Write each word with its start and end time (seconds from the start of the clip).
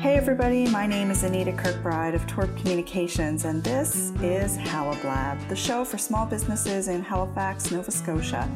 Hey 0.00 0.16
everybody, 0.16 0.66
my 0.66 0.86
name 0.86 1.10
is 1.10 1.24
Anita 1.24 1.52
Kirkbride 1.52 2.14
of 2.14 2.26
Torp 2.26 2.56
Communications, 2.56 3.44
and 3.44 3.62
this 3.62 4.12
is 4.22 4.56
Halablab, 4.56 5.46
the 5.50 5.54
show 5.54 5.84
for 5.84 5.98
small 5.98 6.24
businesses 6.24 6.88
in 6.88 7.02
Halifax, 7.02 7.70
Nova 7.70 7.90
Scotia. 7.90 8.48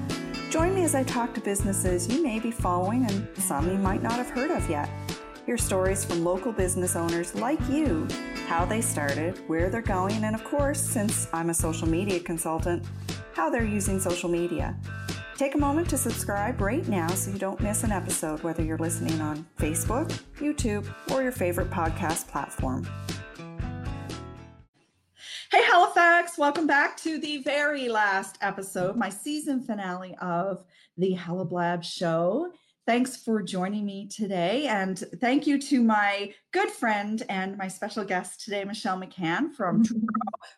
Join 0.48 0.74
me 0.74 0.84
as 0.84 0.94
I 0.94 1.02
talk 1.02 1.34
to 1.34 1.42
businesses 1.42 2.08
you 2.08 2.22
may 2.22 2.40
be 2.40 2.50
following 2.50 3.04
and 3.04 3.28
some 3.36 3.70
you 3.70 3.76
might 3.76 4.02
not 4.02 4.14
have 4.14 4.30
heard 4.30 4.52
of 4.52 4.70
yet. 4.70 4.88
Hear 5.44 5.58
stories 5.58 6.02
from 6.02 6.24
local 6.24 6.50
business 6.50 6.96
owners 6.96 7.34
like 7.34 7.60
you, 7.68 8.08
how 8.46 8.64
they 8.64 8.80
started, 8.80 9.38
where 9.46 9.68
they're 9.68 9.82
going, 9.82 10.24
and 10.24 10.34
of 10.34 10.44
course, 10.44 10.80
since 10.80 11.28
I'm 11.34 11.50
a 11.50 11.54
social 11.54 11.86
media 11.86 12.20
consultant, 12.20 12.86
how 13.34 13.50
they're 13.50 13.66
using 13.66 14.00
social 14.00 14.30
media. 14.30 14.74
Take 15.36 15.56
a 15.56 15.58
moment 15.58 15.90
to 15.90 15.98
subscribe 15.98 16.60
right 16.60 16.86
now 16.86 17.08
so 17.08 17.32
you 17.32 17.38
don't 17.38 17.60
miss 17.60 17.82
an 17.82 17.90
episode, 17.90 18.40
whether 18.44 18.62
you're 18.62 18.78
listening 18.78 19.20
on 19.20 19.44
Facebook, 19.58 20.06
YouTube, 20.36 20.86
or 21.10 21.24
your 21.24 21.32
favorite 21.32 21.70
podcast 21.70 22.28
platform. 22.28 22.86
Hey, 25.50 25.64
Halifax, 25.64 26.38
welcome 26.38 26.68
back 26.68 26.96
to 26.98 27.18
the 27.18 27.38
very 27.38 27.88
last 27.88 28.38
episode, 28.42 28.94
my 28.94 29.08
season 29.08 29.60
finale 29.60 30.14
of 30.20 30.64
the 30.96 31.16
Halablab 31.16 31.82
Show. 31.82 32.52
Thanks 32.86 33.16
for 33.16 33.42
joining 33.42 33.86
me 33.86 34.08
today. 34.08 34.66
And 34.66 34.98
thank 35.18 35.46
you 35.46 35.58
to 35.58 35.82
my 35.82 36.34
good 36.52 36.70
friend 36.70 37.22
and 37.30 37.56
my 37.56 37.66
special 37.66 38.04
guest 38.04 38.44
today, 38.44 38.62
Michelle 38.62 39.00
McCann 39.00 39.54
from 39.54 39.82
mm-hmm. 39.82 39.84
Truro, 39.84 40.06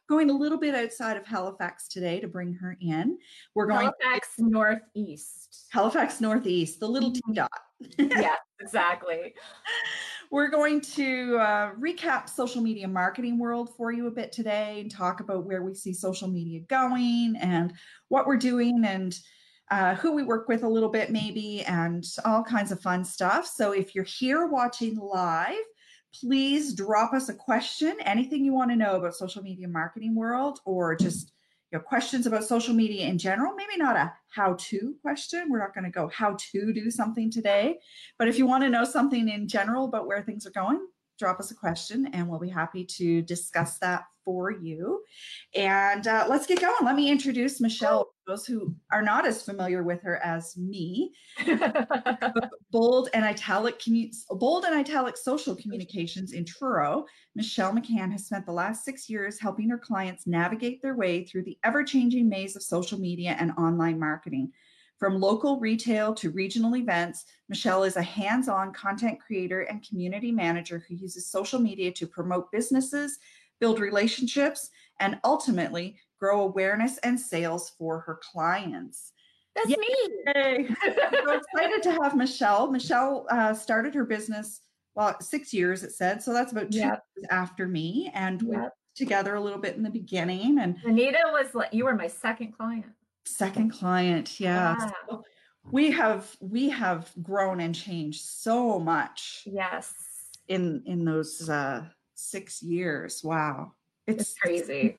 going 0.09 0.31
a 0.31 0.33
little 0.33 0.59
bit 0.59 0.75
outside 0.75 1.17
of 1.17 1.25
Halifax 1.25 1.87
today 1.87 2.19
to 2.19 2.27
bring 2.27 2.53
her 2.55 2.77
in. 2.81 3.19
We're 3.55 3.69
going 3.69 3.93
Halifax 4.03 4.34
to, 4.37 4.51
Northeast. 4.51 5.67
Halifax 5.70 6.20
Northeast, 6.20 6.81
the 6.81 6.89
little 6.89 7.12
mm-hmm. 7.12 7.33
T 7.33 7.37
dot. 7.37 7.51
yes, 7.97 8.39
exactly. 8.61 9.34
We're 10.33 10.51
going 10.51 10.81
to 10.81 11.39
uh, 11.39 11.75
recap 11.75 12.28
social 12.28 12.61
media 12.61 12.89
marketing 12.89 13.39
world 13.39 13.70
for 13.77 13.93
you 13.93 14.09
a 14.09 14.11
bit 14.11 14.33
today 14.33 14.81
and 14.81 14.91
talk 14.91 15.20
about 15.20 15.47
where 15.47 15.62
we 15.62 15.75
see 15.75 15.93
social 15.93 16.27
media 16.27 16.61
going 16.62 17.37
and 17.41 17.72
what 18.09 18.27
we're 18.27 18.37
doing 18.37 18.84
and 18.84 19.17
uh, 19.70 19.95
who 19.97 20.12
we 20.12 20.22
work 20.22 20.48
with 20.48 20.62
a 20.62 20.69
little 20.69 20.89
bit, 20.89 21.11
maybe, 21.11 21.62
and 21.64 22.05
all 22.25 22.42
kinds 22.42 22.70
of 22.70 22.81
fun 22.81 23.05
stuff. 23.05 23.47
So 23.47 23.72
if 23.72 23.95
you're 23.95 24.05
here 24.05 24.47
watching 24.47 24.97
live, 24.97 25.56
please 26.14 26.75
drop 26.75 27.12
us 27.12 27.28
a 27.28 27.34
question, 27.34 27.97
anything 28.05 28.44
you 28.44 28.53
want 28.53 28.70
to 28.70 28.77
know 28.77 28.97
about 28.97 29.14
social 29.14 29.42
media 29.42 29.69
marketing 29.69 30.14
world, 30.14 30.61
or 30.64 30.94
just 30.94 31.33
you 31.72 31.78
know, 31.78 31.83
questions 31.83 32.27
about 32.27 32.44
social 32.44 32.75
media 32.75 33.06
in 33.06 33.19
general. 33.19 33.55
Maybe 33.55 33.77
not 33.77 33.97
a 33.97 34.12
how-to 34.28 34.94
question. 35.03 35.50
We're 35.50 35.59
not 35.59 35.75
going 35.75 35.84
to 35.84 35.91
go 35.91 36.09
how 36.09 36.37
to 36.53 36.72
do 36.72 36.91
something 36.91 37.31
today, 37.31 37.78
but 38.19 38.28
if 38.28 38.39
you 38.39 38.47
want 38.47 38.62
to 38.62 38.70
know 38.70 38.84
something 38.84 39.28
in 39.28 39.48
general 39.48 39.87
about 39.87 40.06
where 40.06 40.22
things 40.22 40.47
are 40.47 40.50
going, 40.50 40.87
drop 41.19 41.41
us 41.41 41.50
a 41.50 41.55
question, 41.55 42.06
and 42.12 42.28
we'll 42.28 42.39
be 42.39 42.48
happy 42.48 42.84
to 42.84 43.22
discuss 43.22 43.78
that 43.78 44.05
for 44.25 44.50
you. 44.50 45.03
And 45.55 46.06
uh, 46.06 46.27
let's 46.28 46.47
get 46.47 46.61
going. 46.61 46.75
Let 46.84 46.97
me 46.97 47.11
introduce 47.11 47.61
Michelle 47.61 48.12
those 48.27 48.46
who 48.46 48.74
are 48.91 49.02
not 49.02 49.27
as 49.27 49.42
familiar 49.42 49.82
with 49.82 50.02
her 50.02 50.16
as 50.24 50.56
me, 50.56 51.12
bold 52.70 53.08
and 53.14 53.24
italic 53.24 53.78
commu- 53.78 54.14
bold 54.30 54.64
and 54.64 54.74
italic 54.74 55.16
social 55.16 55.55
communications 55.55 56.32
in 56.32 56.44
Truro, 56.44 57.06
Michelle 57.34 57.72
McCann 57.72 58.10
has 58.10 58.27
spent 58.27 58.44
the 58.44 58.52
last 58.52 58.84
six 58.84 59.08
years 59.08 59.41
helping 59.41 59.69
her 59.70 59.78
clients 59.78 60.27
navigate 60.27 60.82
their 60.82 60.97
way 60.97 61.24
through 61.24 61.44
the 61.44 61.58
ever-changing 61.64 62.28
maze 62.28 62.56
of 62.56 62.62
social 62.62 62.98
media 62.98 63.36
and 63.38 63.52
online 63.52 63.98
marketing. 63.98 64.50
From 64.98 65.20
local 65.20 65.60
retail 65.60 66.14
to 66.14 66.30
regional 66.30 66.77
events, 66.77 67.27
Michelle 67.48 67.84
is 67.84 67.97
a 67.97 68.02
hands-on 68.02 68.72
content 68.72 69.20
creator 69.20 69.62
and 69.62 69.86
community 69.86 70.32
manager 70.32 70.82
who 70.88 70.94
uses 70.94 71.30
social 71.30 71.60
media 71.60 71.92
to 71.92 72.06
promote 72.06 72.50
businesses, 72.50 73.19
build 73.60 73.78
relationships, 73.78 74.70
and 74.98 75.19
ultimately 75.22 75.98
grow 76.19 76.43
awareness 76.43 76.99
and 76.99 77.19
sales 77.19 77.72
for 77.78 78.00
her 78.00 78.19
clients. 78.32 79.12
That's 79.54 79.71
Yay. 79.71 79.77
me. 79.77 80.69
so 80.84 81.31
excited 81.32 81.82
to 81.84 81.93
have 82.03 82.15
Michelle. 82.15 82.71
Michelle 82.71 83.27
uh, 83.31 83.54
started 83.54 83.94
her 83.94 84.04
business, 84.04 84.60
well, 84.94 85.19
six 85.21 85.53
years 85.53 85.82
it 85.82 85.93
said. 85.93 86.22
So 86.22 86.32
that's 86.32 86.53
about 86.53 86.71
two 86.71 86.78
yep. 86.78 87.04
years 87.16 87.27
after 87.31 87.66
me. 87.66 88.10
And 88.15 88.43
yep. 88.43 88.50
we 88.50 88.56
were 88.56 88.72
together 88.94 89.34
a 89.34 89.41
little 89.41 89.59
bit 89.59 89.77
in 89.77 89.82
the 89.82 89.91
beginning. 89.91 90.59
And 90.59 90.77
Anita 90.84 91.19
was 91.32 91.54
like, 91.54 91.72
you 91.72 91.84
were 91.84 91.94
my 91.94 92.06
second 92.06 92.53
client. 92.53 92.87
Second 93.25 93.71
client, 93.71 94.38
yeah. 94.38 94.77
Wow. 94.78 94.93
So 95.09 95.25
we 95.71 95.91
have 95.91 96.37
we 96.41 96.69
have 96.71 97.10
grown 97.22 97.60
and 97.60 97.75
changed 97.75 98.22
so 98.25 98.78
much. 98.78 99.43
Yes. 99.47 99.93
In 100.48 100.83
in 100.87 101.04
those 101.04 101.48
uh 101.48 101.84
six 102.15 102.62
years. 102.62 103.22
Wow. 103.25 103.72
It's, 104.06 104.22
it's 104.22 104.34
crazy. 104.38 104.98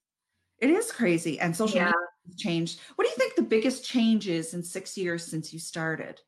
It 0.60 0.70
is 0.70 0.92
crazy. 0.92 1.40
And 1.40 1.56
social 1.56 1.78
yeah. 1.78 1.86
media 1.86 2.00
has 2.26 2.36
changed. 2.36 2.80
What 2.96 3.06
do 3.06 3.10
you 3.10 3.16
think 3.16 3.36
the 3.36 3.44
biggest 3.44 3.86
change 3.86 4.28
is 4.28 4.54
in 4.54 4.64
six 4.64 4.98
years 4.98 5.24
since 5.24 5.54
you 5.54 5.60
started? 5.60 6.22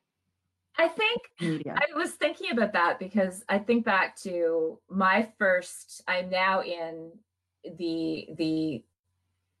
I 0.78 0.88
think 0.88 1.20
media. 1.40 1.76
I 1.76 1.98
was 1.98 2.12
thinking 2.12 2.52
about 2.52 2.72
that 2.72 2.98
because 2.98 3.44
I 3.48 3.58
think 3.58 3.84
back 3.84 4.16
to 4.22 4.78
my 4.88 5.28
first, 5.38 6.02
I'm 6.08 6.30
now 6.30 6.62
in 6.62 7.10
the 7.76 8.28
the 8.36 8.84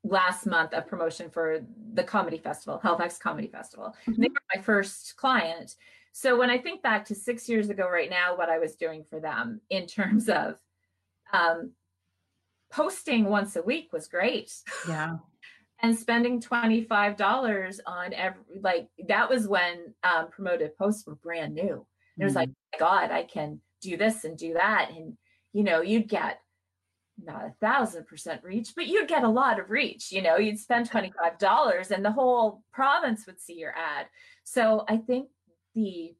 last 0.02 0.46
month 0.46 0.72
of 0.72 0.86
promotion 0.86 1.28
for 1.28 1.60
the 1.92 2.02
comedy 2.02 2.38
festival, 2.38 2.80
Halifax 2.82 3.18
Comedy 3.18 3.48
Festival. 3.48 3.94
Mm-hmm. 4.06 4.22
They 4.22 4.28
were 4.28 4.56
my 4.56 4.62
first 4.62 5.16
client. 5.16 5.76
So 6.12 6.38
when 6.38 6.48
I 6.48 6.58
think 6.58 6.82
back 6.82 7.04
to 7.06 7.14
six 7.14 7.48
years 7.48 7.68
ago, 7.68 7.88
right 7.88 8.08
now, 8.08 8.36
what 8.36 8.48
I 8.48 8.58
was 8.58 8.74
doing 8.74 9.04
for 9.08 9.20
them 9.20 9.60
in 9.68 9.86
terms 9.86 10.28
of 10.28 10.56
um, 11.32 11.72
posting 12.70 13.24
once 13.24 13.56
a 13.56 13.62
week 13.62 13.92
was 13.92 14.08
great. 14.08 14.52
Yeah. 14.88 15.16
and 15.82 15.98
spending 15.98 16.40
$25 16.40 17.80
on 17.86 18.12
every, 18.12 18.42
like, 18.60 18.88
that 19.08 19.30
was 19.30 19.48
when 19.48 19.94
um, 20.04 20.28
promoted 20.30 20.76
posts 20.76 21.06
were 21.06 21.14
brand 21.14 21.54
new. 21.54 21.62
Mm-hmm. 21.62 22.22
It 22.22 22.24
was 22.24 22.34
like, 22.34 22.48
mm-hmm. 22.50 22.80
God, 22.80 23.10
I 23.10 23.22
can 23.24 23.60
do 23.80 23.96
this 23.96 24.24
and 24.24 24.36
do 24.36 24.54
that. 24.54 24.90
And, 24.94 25.16
you 25.52 25.64
know, 25.64 25.80
you'd 25.80 26.08
get 26.08 26.38
not 27.22 27.44
a 27.44 27.54
thousand 27.60 28.06
percent 28.06 28.42
reach, 28.42 28.72
but 28.74 28.86
you'd 28.86 29.08
get 29.08 29.24
a 29.24 29.28
lot 29.28 29.58
of 29.58 29.70
reach. 29.70 30.12
You 30.12 30.22
know, 30.22 30.36
you'd 30.36 30.58
spend 30.58 30.90
$25 30.90 31.90
and 31.90 32.04
the 32.04 32.12
whole 32.12 32.62
province 32.72 33.26
would 33.26 33.40
see 33.40 33.54
your 33.54 33.74
ad. 33.76 34.06
So 34.44 34.84
I 34.88 34.98
think 34.98 35.28
the, 35.74 36.14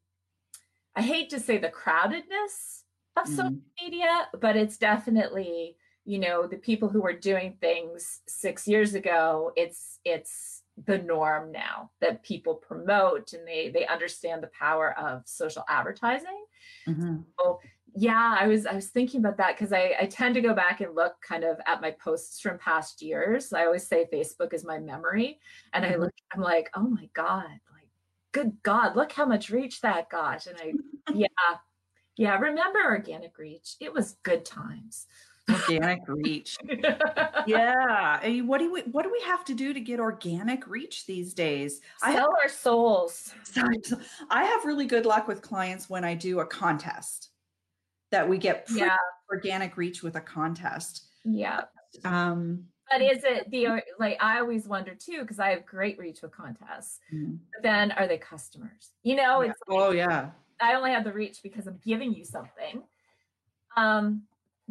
I 0.97 1.03
hate 1.03 1.31
to 1.31 1.41
say 1.41 1.59
the 1.59 1.69
crowdedness 1.69 2.83
of 3.17 3.25
mm-hmm. 3.25 3.37
social 3.37 3.59
media, 3.83 4.29
but 4.41 4.57
it's 4.57 4.79
definitely 4.79 5.77
you 6.11 6.19
know 6.19 6.45
the 6.45 6.57
people 6.57 6.89
who 6.89 7.01
were 7.01 7.13
doing 7.13 7.55
things 7.61 8.21
six 8.27 8.67
years 8.67 8.95
ago 8.95 9.53
it's 9.55 10.01
it's 10.05 10.63
the 10.87 10.99
norm 10.99 11.53
now 11.53 11.91
that 12.01 12.25
people 12.25 12.55
promote 12.55 13.33
and 13.33 13.47
they 13.47 13.71
they 13.71 13.87
understand 13.87 14.43
the 14.43 14.51
power 14.59 14.99
of 14.99 15.23
social 15.25 15.65
advertising. 15.69 16.45
Mm-hmm. 16.89 17.19
so 17.39 17.61
yeah 17.95 18.37
i 18.41 18.47
was 18.47 18.67
i 18.67 18.75
was 18.75 18.89
thinking 18.89 19.21
about 19.21 19.37
that 19.37 19.57
because 19.57 19.73
I, 19.73 19.95
I 20.01 20.07
tend 20.07 20.35
to 20.35 20.41
go 20.41 20.55
back 20.55 20.81
and 20.81 20.95
look 20.95 21.15
kind 21.27 21.45
of 21.45 21.59
at 21.67 21.81
my 21.81 21.93
posts 21.93 22.41
from 22.41 22.59
past 22.59 23.03
years. 23.03 23.53
I 23.53 23.67
always 23.67 23.87
say 23.87 24.07
facebook 24.13 24.53
is 24.53 24.65
my 24.65 24.79
memory. 24.79 25.39
And 25.73 25.85
mm-hmm. 25.85 25.95
i 25.95 25.97
look 25.97 26.15
i'm 26.35 26.41
like 26.41 26.71
oh 26.75 26.89
my 26.89 27.09
god 27.15 27.45
like 27.45 27.89
good 28.33 28.57
god 28.63 28.97
look 28.97 29.13
how 29.13 29.27
much 29.27 29.51
reach 29.51 29.81
that 29.83 30.11
got. 30.11 30.47
And 30.47 30.59
i 30.61 30.73
yeah 31.15 31.57
yeah 32.17 32.37
remember 32.39 32.81
organic 32.85 33.39
reach. 33.39 33.77
It 33.81 33.93
was 33.93 34.17
good 34.25 34.45
times 34.45 35.07
organic 35.53 36.01
reach. 36.07 36.57
yeah. 37.47 38.21
And 38.23 38.49
what 38.49 38.59
do 38.59 38.73
we 38.73 38.81
what 38.83 39.03
do 39.03 39.11
we 39.11 39.21
have 39.27 39.45
to 39.47 39.55
do 39.55 39.73
to 39.73 39.81
get 39.81 40.01
organic 40.01 40.67
reach 40.67 41.07
these 41.07 41.35
days? 41.35 41.81
Sell 41.99 42.09
I 42.09 42.13
have, 42.13 42.29
our 42.43 42.49
souls. 42.49 43.35
Sorry, 43.45 43.77
I 44.31 44.45
have 44.45 44.65
really 44.65 44.87
good 44.87 45.07
luck 45.07 45.29
with 45.29 45.43
clients 45.43 45.89
when 45.89 46.05
I 46.05 46.15
do 46.15 46.41
a 46.41 46.47
contest 46.47 47.31
that 48.11 48.29
we 48.29 48.39
get 48.39 48.67
yeah. 48.71 48.97
organic 49.31 49.77
reach 49.77 50.03
with 50.03 50.17
a 50.17 50.21
contest. 50.21 51.07
Yeah. 51.25 51.63
Um 52.05 52.65
but 52.91 53.03
is 53.03 53.23
it 53.23 53.49
the 53.51 53.83
like 53.99 54.17
I 54.21 54.41
always 54.41 54.67
wonder 54.67 54.95
too 54.95 55.21
because 55.21 55.39
I 55.39 55.51
have 55.51 55.65
great 55.65 55.99
reach 55.99 56.23
with 56.23 56.33
contests. 56.33 56.99
Mm-hmm. 57.15 57.37
But 57.55 57.63
then 57.63 57.93
are 57.93 58.09
they 58.09 58.19
customers? 58.19 58.91
You 59.05 59.17
know, 59.17 59.43
yeah. 59.43 59.51
it's 59.51 59.61
like, 59.69 59.79
oh 59.79 59.93
yeah. 59.93 60.31
I 60.61 60.75
only 60.75 60.91
have 60.91 61.05
the 61.05 61.13
reach 61.13 61.39
because 61.43 61.67
I'm 61.67 61.81
giving 61.85 62.13
you 62.13 62.25
something. 62.25 62.83
Um, 63.77 64.23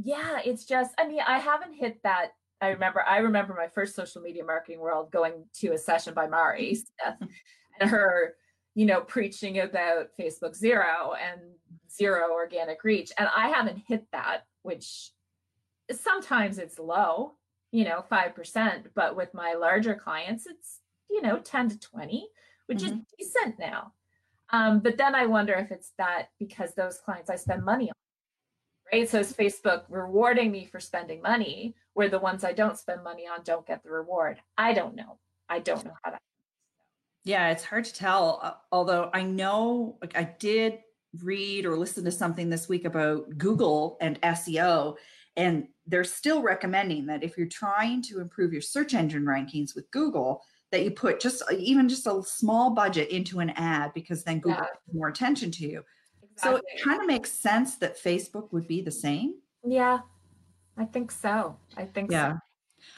yeah, 0.04 0.40
it's 0.44 0.66
just, 0.66 0.94
I 0.98 1.08
mean, 1.08 1.20
I 1.26 1.40
haven't 1.40 1.74
hit 1.74 2.02
that. 2.04 2.30
I 2.62 2.70
remember, 2.70 3.04
I 3.08 3.18
remember 3.18 3.54
my 3.54 3.68
first 3.68 3.96
social 3.96 4.22
media 4.22 4.44
marketing 4.44 4.80
world 4.80 5.12
going 5.12 5.46
to 5.60 5.70
a 5.70 5.78
session 5.78 6.14
by 6.14 6.28
Mari 6.28 6.76
Smith 6.76 7.30
and 7.80 7.90
her, 7.90 8.36
you 8.76 8.86
know, 8.86 9.02
preaching 9.02 9.60
about 9.60 10.08
Facebook 10.20 10.56
zero 10.56 11.14
and 11.14 11.42
zero 11.92 12.32
organic 12.32 12.84
reach. 12.84 13.12
And 13.18 13.30
I 13.36 13.50
haven't 13.50 13.82
hit 13.88 14.06
that, 14.12 14.44
which 14.64 15.12
sometimes 15.92 16.58
it's 16.58 16.80
low, 16.80 17.34
you 17.72 17.86
know, 17.86 18.04
5%, 18.12 18.84
but 18.96 19.16
with 19.16 19.34
my 19.34 19.54
larger 19.54 19.96
clients, 19.96 20.46
it's, 20.46 20.80
you 21.10 21.22
know, 21.22 21.40
10 21.40 21.70
to 21.70 21.80
20, 21.80 22.28
which 22.68 22.80
mm-hmm. 22.80 23.00
is 23.00 23.06
decent 23.18 23.58
now. 23.58 23.94
Um, 24.52 24.80
but 24.80 24.98
then 24.98 25.16
I 25.16 25.26
wonder 25.26 25.54
if 25.54 25.72
it's 25.72 25.94
that 25.98 26.30
because 26.40 26.74
those 26.74 27.00
clients 27.00 27.30
I 27.30 27.36
spend 27.36 27.64
money 27.64 27.90
on 27.90 27.94
right? 28.92 29.10
So 29.10 29.20
is 29.20 29.34
Facebook 29.34 29.84
rewarding 29.90 30.52
me 30.52 30.66
for 30.66 30.80
spending 30.80 31.22
money 31.22 31.76
where 31.94 32.10
the 32.10 32.20
ones 32.20 32.44
I 32.44 32.54
don't 32.54 32.78
spend 32.78 33.04
money 33.04 33.26
on 33.28 33.44
don't 33.44 33.66
get 33.66 33.84
the 33.84 33.92
reward? 33.92 34.42
I 34.58 34.74
don't 34.74 34.96
know. 34.96 35.18
I 35.50 35.60
don't 35.60 35.84
know 35.84 35.94
how 36.04 36.12
to. 36.12 36.18
Yeah, 37.24 37.50
it's 37.50 37.64
hard 37.64 37.86
to 37.86 37.94
tell. 37.94 38.40
Uh, 38.42 38.54
although 38.72 39.10
I 39.14 39.24
know, 39.24 39.98
like, 40.02 40.18
I 40.18 40.36
did 40.40 40.80
read 41.22 41.66
or 41.66 41.76
listen 41.76 42.06
to 42.06 42.12
something 42.12 42.50
this 42.50 42.70
week 42.70 42.86
about 42.86 43.38
Google 43.38 43.98
and 44.00 44.22
SEO, 44.22 44.96
and 45.36 45.68
they're 45.88 46.04
still 46.04 46.42
recommending 46.42 47.08
that 47.08 47.24
if 47.24 47.38
you're 47.38 47.48
trying 47.48 48.02
to 48.04 48.20
improve 48.22 48.54
your 48.54 48.62
search 48.62 48.94
engine 48.94 49.26
rankings 49.26 49.76
with 49.76 49.90
Google, 49.92 50.44
that 50.72 50.84
you 50.84 50.92
put 50.92 51.20
just 51.20 51.42
even 51.52 51.90
just 51.90 52.06
a 52.06 52.22
small 52.24 52.72
budget 52.72 53.10
into 53.10 53.40
an 53.40 53.50
ad 53.52 53.92
because 53.94 54.24
then 54.24 54.40
Google 54.40 54.62
yeah. 54.62 54.94
more 54.94 55.08
attention 55.08 55.50
to 55.52 55.68
you. 55.68 55.84
Exactly. 56.40 56.62
So 56.62 56.76
it 56.76 56.84
kind 56.84 57.02
of 57.02 57.08
makes 57.08 57.32
sense 57.32 57.76
that 57.78 58.02
Facebook 58.02 58.52
would 58.52 58.68
be 58.68 58.82
the 58.82 58.92
same. 58.92 59.36
Yeah, 59.64 60.00
I 60.78 60.86
think 60.86 61.12
so. 61.12 61.58
I 61.76 61.86
think 61.86 62.12
yeah. 62.12 62.34
So. 62.34 62.40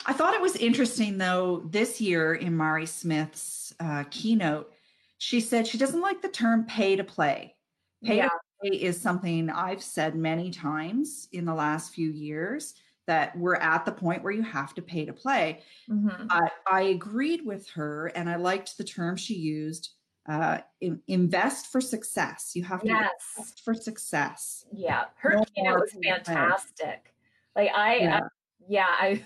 I 0.06 0.14
thought 0.14 0.34
it 0.34 0.42
was 0.42 0.56
interesting 0.56 1.18
though 1.18 1.64
this 1.70 2.00
year 2.00 2.36
in 2.36 2.56
Mari 2.56 2.86
Smith's 2.86 3.74
uh, 3.80 4.04
keynote, 4.12 4.72
she 5.18 5.42
said 5.42 5.68
she 5.68 5.78
doesn't 5.78 6.02
like 6.02 6.22
the 6.22 6.30
term 6.30 6.66
pay 6.66 6.96
to 6.96 7.04
play. 7.04 7.56
Pay 8.04 8.18
yeah. 8.18 8.28
to 8.28 8.40
play 8.62 8.78
is 8.78 9.00
something 9.00 9.50
I've 9.50 9.82
said 9.82 10.16
many 10.16 10.52
times 10.52 11.28
in 11.32 11.46
the 11.46 11.54
last 11.54 11.94
few 11.94 12.12
years 12.12 12.76
that 13.08 13.36
we're 13.38 13.56
at 13.56 13.86
the 13.86 13.92
point 13.92 14.24
where 14.24 14.32
you 14.32 14.44
have 14.44 14.74
to 14.76 14.82
pay 14.82 15.06
to 15.06 15.14
play. 15.14 15.62
Mm-hmm. 15.90 16.28
I, 16.30 16.50
I, 16.72 16.82
agreed 16.84 17.44
with 17.44 17.68
her 17.72 18.08
and 18.16 18.30
I 18.30 18.36
liked 18.36 18.78
the 18.78 18.84
term 18.84 19.18
she 19.18 19.34
used 19.34 19.92
uh, 20.28 20.60
in, 20.80 21.02
invest 21.08 21.68
for 21.68 21.82
success. 21.82 22.52
You 22.56 22.64
have 22.64 22.82
to 22.82 22.88
yes. 22.88 23.12
invest 23.38 23.62
for 23.64 23.74
success. 23.74 24.66
Yeah, 24.72 25.06
her 25.18 25.38
no 25.38 25.44
keynote 25.56 25.80
was 25.80 25.98
fantastic. 26.04 27.14
Like 27.56 27.72
I, 27.76 27.96
yeah. 27.98 28.18
I, 28.18 28.22
yeah, 28.68 28.88
I, 28.90 29.24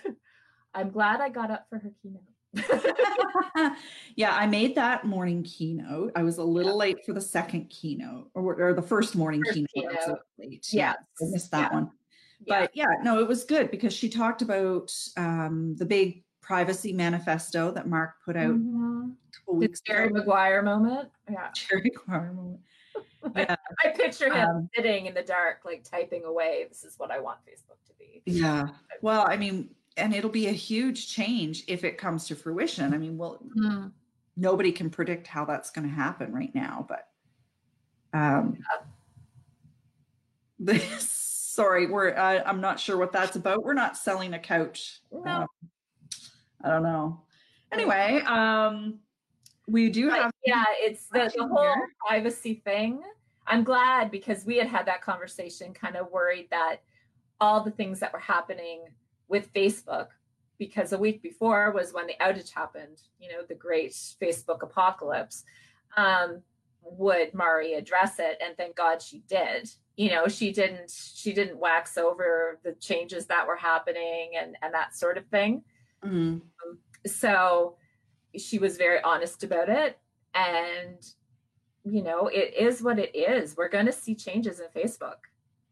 I'm 0.74 0.92
glad 0.92 1.22
I 1.22 1.30
got 1.30 1.52
up 1.52 1.68
for 1.70 1.80
her 1.80 1.92
keynote. 2.02 2.22
yeah, 4.16 4.34
I 4.34 4.48
made 4.48 4.76
that 4.76 5.06
morning 5.06 5.44
keynote. 5.44 6.14
I 6.16 6.24
was 6.24 6.38
a 6.38 6.44
little 6.44 6.72
yeah. 6.74 6.78
late 6.78 7.06
for 7.06 7.14
the 7.14 7.22
second 7.22 7.70
keynote 7.70 8.30
or, 8.34 8.56
or 8.62 8.74
the 8.74 8.82
first 8.82 9.16
morning 9.16 9.42
first 9.44 9.56
keynote. 9.56 10.00
keynote. 10.00 10.20
late. 10.40 10.68
Yeah, 10.72 10.94
I 10.94 11.26
missed 11.32 11.52
that 11.52 11.72
yeah. 11.72 11.76
one. 11.76 11.92
But 12.48 12.72
yeah. 12.74 12.86
yeah, 12.90 13.04
no, 13.04 13.20
it 13.20 13.28
was 13.28 13.44
good 13.44 13.72
because 13.72 13.94
she 13.94 14.10
talked 14.10 14.42
about 14.42 14.92
um, 15.18 15.76
the 15.78 15.86
big 15.86 16.24
privacy 16.42 16.94
manifesto 16.94 17.72
that 17.72 17.88
Mark 17.88 18.16
put 18.24 18.38
out 18.38 18.54
mm-hmm. 18.54 18.95
The 19.48 19.78
Jerry 19.86 20.10
Maguire 20.10 20.62
moment. 20.62 21.10
Yeah. 21.30 21.50
Jerry 21.56 21.92
Maguire 21.94 22.34
moment. 22.34 22.60
Yeah. 23.36 23.56
I 23.84 23.90
picture 23.90 24.32
him 24.32 24.48
um, 24.48 24.70
sitting 24.76 25.08
in 25.08 25.16
the 25.16 25.24
dark, 25.24 25.62
like 25.66 25.84
typing 25.84 26.26
away. 26.26 26.68
This 26.70 26.84
is 26.84 27.00
what 27.00 27.10
I 27.10 27.20
want 27.20 27.40
Facebook 27.40 27.84
to 27.88 27.94
be. 27.98 28.22
Yeah. 28.28 28.68
Well, 29.02 29.26
I 29.28 29.36
mean, 29.36 29.72
and 29.98 30.14
it'll 30.14 30.30
be 30.30 30.48
a 30.48 30.52
huge 30.52 31.12
change 31.12 31.64
if 31.68 31.84
it 31.84 31.98
comes 31.98 32.28
to 32.28 32.36
fruition. 32.36 32.94
I 32.94 33.00
mean, 33.00 33.18
well, 33.18 33.40
mm. 33.58 33.92
nobody 34.38 34.72
can 34.72 34.92
predict 34.92 35.26
how 35.26 35.44
that's 35.44 35.72
going 35.72 35.88
to 35.88 35.94
happen 35.94 36.32
right 36.34 36.54
now, 36.54 36.86
but 36.88 37.08
um, 38.14 38.58
yeah. 38.60 38.86
this, 40.60 41.10
sorry, 41.10 41.88
we're 41.88 42.16
I, 42.16 42.48
am 42.50 42.62
not 42.62 42.80
sure 42.80 42.98
what 42.98 43.12
that's 43.12 43.36
about. 43.36 43.64
We're 43.64 43.74
not 43.74 43.98
selling 43.98 44.34
a 44.34 44.40
couch. 44.40 45.02
No. 45.12 45.32
Um, 45.32 45.48
I 46.64 46.70
don't 46.70 46.84
know. 46.84 47.22
Anyway, 47.72 48.22
um, 48.26 49.00
we 49.68 49.90
do 49.90 50.10
have. 50.10 50.32
yeah, 50.46 50.64
it's 50.78 51.08
the, 51.08 51.32
the 51.36 51.48
whole 51.48 51.62
here. 51.62 51.90
privacy 52.08 52.62
thing. 52.66 53.02
I'm 53.48 53.64
glad 53.64 54.12
because 54.12 54.46
we 54.46 54.58
had 54.58 54.68
had 54.68 54.88
that 54.88 55.02
conversation, 55.02 55.74
kind 55.74 55.96
of 55.96 56.12
worried 56.12 56.48
that 56.52 56.82
all 57.40 57.64
the 57.64 57.72
things 57.72 58.00
that 58.00 58.14
were 58.14 58.20
happening 58.20 58.86
with 59.28 59.54
Facebook, 59.54 60.08
because 60.58 60.94
a 60.94 60.98
week 60.98 61.22
before 61.22 61.72
was 61.72 61.94
when 61.94 62.08
the 62.08 62.16
outage 62.22 62.54
happened, 62.54 63.02
you 63.20 63.30
know, 63.30 63.42
the 63.48 63.56
great 63.56 63.92
Facebook 63.92 64.64
apocalypse. 64.64 65.44
Um, 65.98 66.42
would 66.86 67.34
Mari 67.34 67.74
address 67.74 68.20
it? 68.20 68.38
And 68.46 68.56
thank 68.58 68.76
God 68.76 69.02
she 69.02 69.24
did. 69.28 69.70
You 69.98 70.12
know, 70.12 70.28
she 70.28 70.52
didn't 70.52 70.92
she 70.92 71.34
didn't 71.34 71.58
wax 71.58 71.98
over 71.98 72.60
the 72.64 72.74
changes 72.74 73.26
that 73.28 73.48
were 73.48 73.56
happening 73.56 74.34
and 74.40 74.56
and 74.62 74.74
that 74.74 74.96
sort 74.96 75.18
of 75.18 75.26
thing. 75.28 75.64
Mm-hmm. 76.04 76.36
Um, 76.36 76.78
so 77.08 77.78
she 78.38 78.60
was 78.60 78.78
very 78.78 79.02
honest 79.02 79.44
about 79.44 79.70
it. 79.70 79.98
And, 80.34 80.98
you 81.84 82.04
know, 82.04 82.28
it 82.28 82.54
is 82.58 82.82
what 82.82 83.00
it 83.00 83.16
is. 83.16 83.56
We're 83.56 83.70
going 83.70 83.86
to 83.86 83.92
see 83.92 84.16
changes 84.16 84.60
in 84.60 84.68
Facebook. 84.76 85.18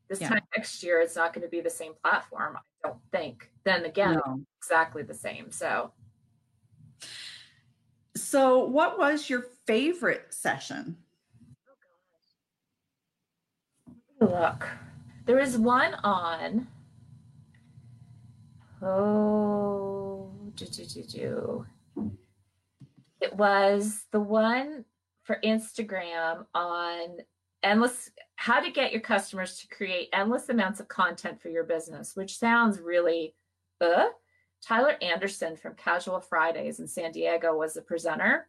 This 0.09 0.21
yeah. 0.21 0.29
time 0.29 0.41
next 0.55 0.83
year, 0.83 1.01
it's 1.01 1.15
not 1.15 1.33
going 1.33 1.43
to 1.43 1.49
be 1.49 1.61
the 1.61 1.69
same 1.69 1.93
platform, 2.01 2.57
I 2.57 2.87
don't 2.87 2.99
think. 3.11 3.49
Then 3.63 3.85
again, 3.85 4.21
no. 4.25 4.41
exactly 4.57 5.03
the 5.03 5.13
same. 5.13 5.51
So, 5.51 5.91
so 8.15 8.65
what 8.65 8.99
was 8.99 9.29
your 9.29 9.45
favorite 9.65 10.33
session? 10.33 10.97
Oh, 14.21 14.25
Look, 14.25 14.67
there 15.25 15.39
is 15.39 15.57
one 15.57 15.95
on. 16.03 16.67
Oh, 18.81 20.29
do, 20.55 20.65
do, 20.65 20.85
do, 20.85 21.03
do. 21.03 21.65
It 23.23 23.33
was 23.37 24.03
the 24.11 24.19
one 24.19 24.83
for 25.23 25.39
Instagram 25.45 26.45
on 26.53 27.19
endless 27.63 28.11
how 28.35 28.59
to 28.59 28.69
get 28.69 28.91
your 28.91 28.99
customers 28.99 29.59
to 29.59 29.73
create 29.73 30.09
endless 30.11 30.49
amounts 30.49 30.81
of 30.81 30.89
content 30.89 31.41
for 31.41 31.47
your 31.47 31.63
business, 31.63 32.17
which 32.17 32.37
sounds 32.37 32.81
really 32.81 33.33
uh. 33.79 34.07
Tyler 34.61 34.95
Anderson 35.01 35.55
from 35.55 35.75
Casual 35.75 36.19
Fridays 36.19 36.79
in 36.79 36.87
San 36.87 37.13
Diego 37.13 37.55
was 37.55 37.73
the 37.73 37.81
presenter. 37.81 38.47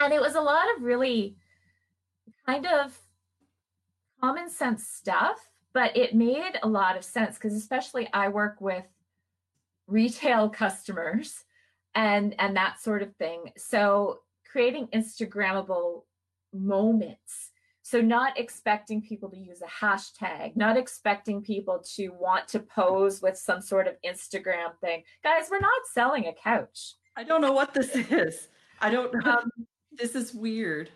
And 0.00 0.12
it 0.12 0.20
was 0.20 0.34
a 0.34 0.40
lot 0.40 0.66
of 0.76 0.82
really 0.82 1.36
kind 2.44 2.66
of 2.66 2.98
common 4.20 4.50
sense 4.50 4.86
stuff, 4.86 5.38
but 5.72 5.96
it 5.96 6.14
made 6.14 6.58
a 6.62 6.68
lot 6.68 6.96
of 6.96 7.04
sense 7.04 7.36
because 7.36 7.54
especially 7.54 8.08
I 8.12 8.28
work 8.28 8.60
with 8.60 8.86
retail 9.86 10.48
customers 10.50 11.44
and 11.94 12.34
and 12.38 12.56
that 12.56 12.80
sort 12.80 13.02
of 13.02 13.14
thing. 13.16 13.52
So 13.56 14.20
creating 14.50 14.88
instagrammable 14.94 16.02
moments 16.52 17.50
so 17.82 18.00
not 18.00 18.38
expecting 18.38 19.02
people 19.02 19.28
to 19.28 19.36
use 19.36 19.60
a 19.60 19.84
hashtag 19.84 20.56
not 20.56 20.76
expecting 20.76 21.42
people 21.42 21.82
to 21.96 22.08
want 22.10 22.48
to 22.48 22.60
pose 22.60 23.20
with 23.20 23.36
some 23.36 23.60
sort 23.60 23.86
of 23.86 23.94
instagram 24.06 24.78
thing. 24.80 25.02
Guys 25.22 25.48
we're 25.50 25.60
not 25.60 25.82
selling 25.92 26.26
a 26.26 26.32
couch. 26.32 26.94
I 27.16 27.24
don't 27.24 27.40
know 27.40 27.52
what 27.52 27.74
this 27.74 27.94
is. 28.10 28.48
I 28.80 28.90
don't 28.90 29.12
know. 29.12 29.30
Um, 29.30 29.50
this 29.92 30.14
is 30.14 30.32
weird. 30.34 30.90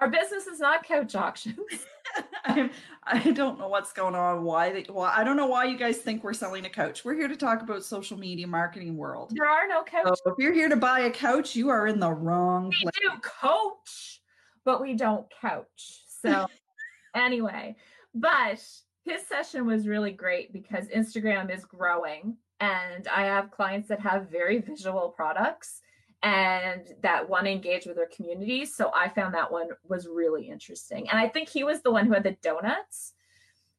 our 0.00 0.08
business 0.08 0.46
is 0.46 0.58
not 0.58 0.84
couch 0.84 1.14
auctions 1.14 1.56
I, 2.44 2.70
I 3.02 3.30
don't 3.32 3.58
know 3.58 3.68
what's 3.68 3.92
going 3.92 4.14
on. 4.14 4.44
Why 4.44 4.72
they, 4.72 4.86
well, 4.88 5.10
I 5.14 5.24
don't 5.24 5.36
know 5.36 5.46
why 5.46 5.64
you 5.64 5.76
guys 5.76 5.98
think 5.98 6.24
we're 6.24 6.34
selling 6.34 6.64
a 6.64 6.70
couch. 6.70 7.04
We're 7.04 7.14
here 7.14 7.28
to 7.28 7.36
talk 7.36 7.62
about 7.62 7.84
social 7.84 8.18
media 8.18 8.46
marketing 8.46 8.96
world. 8.96 9.32
There 9.34 9.48
are 9.48 9.68
no 9.68 9.82
couches. 9.82 10.20
So 10.24 10.32
if 10.32 10.38
you're 10.38 10.52
here 10.54 10.68
to 10.68 10.76
buy 10.76 11.00
a 11.00 11.10
couch, 11.10 11.54
you 11.54 11.68
are 11.68 11.86
in 11.86 12.00
the 12.00 12.10
wrong 12.10 12.68
we 12.68 12.82
place. 12.82 12.94
do 13.02 13.10
coach, 13.20 14.20
but 14.64 14.80
we 14.80 14.94
don't 14.94 15.26
couch. 15.40 16.02
So 16.22 16.46
anyway, 17.14 17.76
but 18.14 18.64
his 19.04 19.26
session 19.28 19.66
was 19.66 19.86
really 19.86 20.12
great 20.12 20.52
because 20.52 20.88
Instagram 20.88 21.54
is 21.54 21.64
growing 21.64 22.36
and 22.60 23.06
I 23.08 23.26
have 23.26 23.50
clients 23.50 23.88
that 23.88 24.00
have 24.00 24.30
very 24.30 24.58
visual 24.58 25.10
products 25.10 25.82
and 26.26 26.88
that 27.02 27.28
want 27.28 27.44
to 27.44 27.52
engage 27.52 27.86
with 27.86 27.94
their 27.94 28.08
community. 28.08 28.66
So 28.66 28.90
I 28.92 29.08
found 29.08 29.32
that 29.34 29.52
one 29.52 29.68
was 29.88 30.08
really 30.08 30.48
interesting. 30.48 31.08
And 31.08 31.20
I 31.20 31.28
think 31.28 31.48
he 31.48 31.62
was 31.62 31.82
the 31.82 31.92
one 31.92 32.04
who 32.04 32.14
had 32.14 32.24
the 32.24 32.36
donuts. 32.42 33.12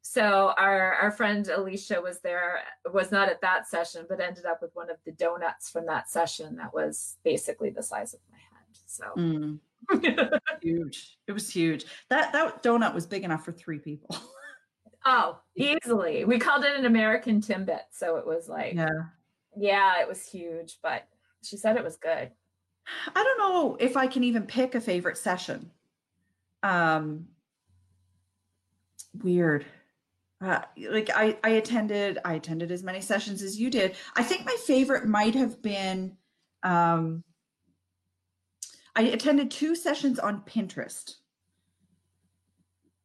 So 0.02 0.54
our 0.58 0.94
our 0.94 1.12
friend 1.12 1.46
Alicia 1.50 2.00
was 2.00 2.22
there, 2.22 2.60
was 2.94 3.12
not 3.12 3.28
at 3.28 3.42
that 3.42 3.68
session, 3.68 4.06
but 4.08 4.22
ended 4.22 4.46
up 4.46 4.62
with 4.62 4.72
one 4.76 4.90
of 4.90 4.96
the 5.06 5.12
donuts 5.12 5.70
from 5.70 5.86
that 5.88 6.10
session 6.10 6.56
that 6.56 6.74
was 6.74 7.18
basically 7.26 7.70
the 7.70 7.84
size 7.84 8.14
of 8.14 8.22
my 8.32 8.38
head. 8.38 9.60
So 9.92 10.32
mm. 10.32 10.40
huge. 10.62 11.18
It 11.28 11.34
was 11.34 11.50
huge. 11.50 11.84
That 12.10 12.32
that 12.32 12.64
donut 12.64 12.94
was 12.94 13.06
big 13.06 13.26
enough 13.26 13.44
for 13.44 13.52
three 13.52 13.80
people. 13.80 14.16
oh, 15.06 15.38
easily. 15.58 16.24
We 16.24 16.40
called 16.40 16.64
it 16.64 16.80
an 16.80 16.86
American 16.86 17.42
Timbit. 17.42 17.82
So 17.92 18.16
it 18.16 18.26
was 18.26 18.48
like 18.48 18.76
yeah. 18.76 18.88
Yeah, 19.60 20.00
it 20.00 20.08
was 20.08 20.26
huge, 20.26 20.78
but 20.82 21.08
she 21.44 21.58
said 21.58 21.78
it 21.78 21.84
was 21.84 21.98
good. 21.98 22.32
I 23.16 23.24
don't 23.24 23.38
know 23.38 23.78
if 23.80 23.98
I 23.98 24.08
can 24.08 24.24
even 24.24 24.44
pick 24.44 24.76
a 24.76 24.82
favorite 24.82 25.18
session. 25.18 25.72
Um, 26.64 27.28
weird. 29.14 29.66
Uh, 30.40 30.62
like 30.90 31.10
I, 31.14 31.38
I 31.44 31.50
attended, 31.50 32.20
I 32.24 32.36
attended 32.36 32.72
as 32.72 32.84
many 32.84 33.02
sessions 33.02 33.42
as 33.42 33.60
you 33.60 33.70
did. 33.70 33.96
I 34.16 34.24
think 34.24 34.46
my 34.46 34.56
favorite 34.66 35.08
might 35.08 35.36
have 35.36 35.62
been, 35.62 36.16
um, 36.64 37.24
I 38.96 39.04
attended 39.04 39.52
two 39.52 39.76
sessions 39.76 40.20
on 40.20 40.42
Pinterest. 40.42 41.16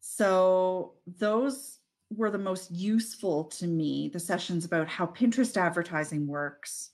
So 0.01 0.95
those 1.07 1.79
were 2.11 2.31
the 2.31 2.39
most 2.39 2.71
useful 2.71 3.45
to 3.45 3.67
me 3.67 4.11
the 4.13 4.21
sessions 4.21 4.65
about 4.65 4.89
how 4.89 5.07
Pinterest 5.07 5.57
advertising 5.57 6.27
works 6.27 6.91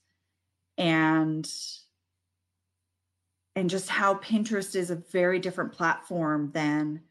and 0.78 1.50
and 3.56 3.68
just 3.68 3.88
how 3.88 4.14
Pinterest 4.14 4.76
is 4.76 4.90
a 4.90 4.96
very 4.96 5.40
different 5.40 5.72
platform 5.72 6.50
than 6.54 7.02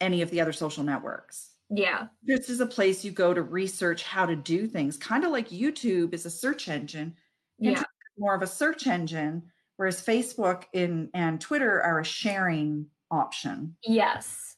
any 0.00 0.22
of 0.22 0.30
the 0.30 0.40
other 0.40 0.52
social 0.52 0.84
networks. 0.84 1.50
Yeah. 1.68 2.06
This 2.22 2.48
is 2.48 2.60
a 2.60 2.66
place 2.66 3.04
you 3.04 3.10
go 3.10 3.34
to 3.34 3.42
research 3.42 4.04
how 4.04 4.24
to 4.24 4.36
do 4.36 4.68
things, 4.68 4.96
kind 4.96 5.24
of 5.24 5.32
like 5.32 5.48
YouTube 5.48 6.14
is 6.14 6.26
a 6.26 6.30
search 6.30 6.68
engine. 6.68 7.16
Pinterest 7.60 7.76
Yeah. 7.78 7.82
more 8.18 8.34
of 8.34 8.42
a 8.42 8.46
search 8.46 8.86
engine, 8.86 9.42
whereas 9.76 10.00
Facebook 10.04 10.64
in, 10.72 11.10
and 11.14 11.40
Twitter 11.40 11.82
are 11.82 12.00
a 12.00 12.04
sharing 12.04 12.86
option. 13.10 13.74
Yes. 13.82 14.56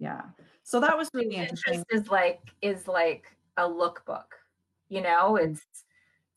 Yeah. 0.00 0.22
So 0.64 0.80
that 0.80 0.96
was 0.96 1.08
really 1.14 1.36
interesting. 1.36 1.84
Pinterest 1.84 2.00
is 2.00 2.08
like 2.08 2.40
is 2.62 2.88
like 2.88 3.26
a 3.56 3.62
lookbook. 3.62 4.26
You 4.88 5.02
know, 5.02 5.36
it's 5.36 5.62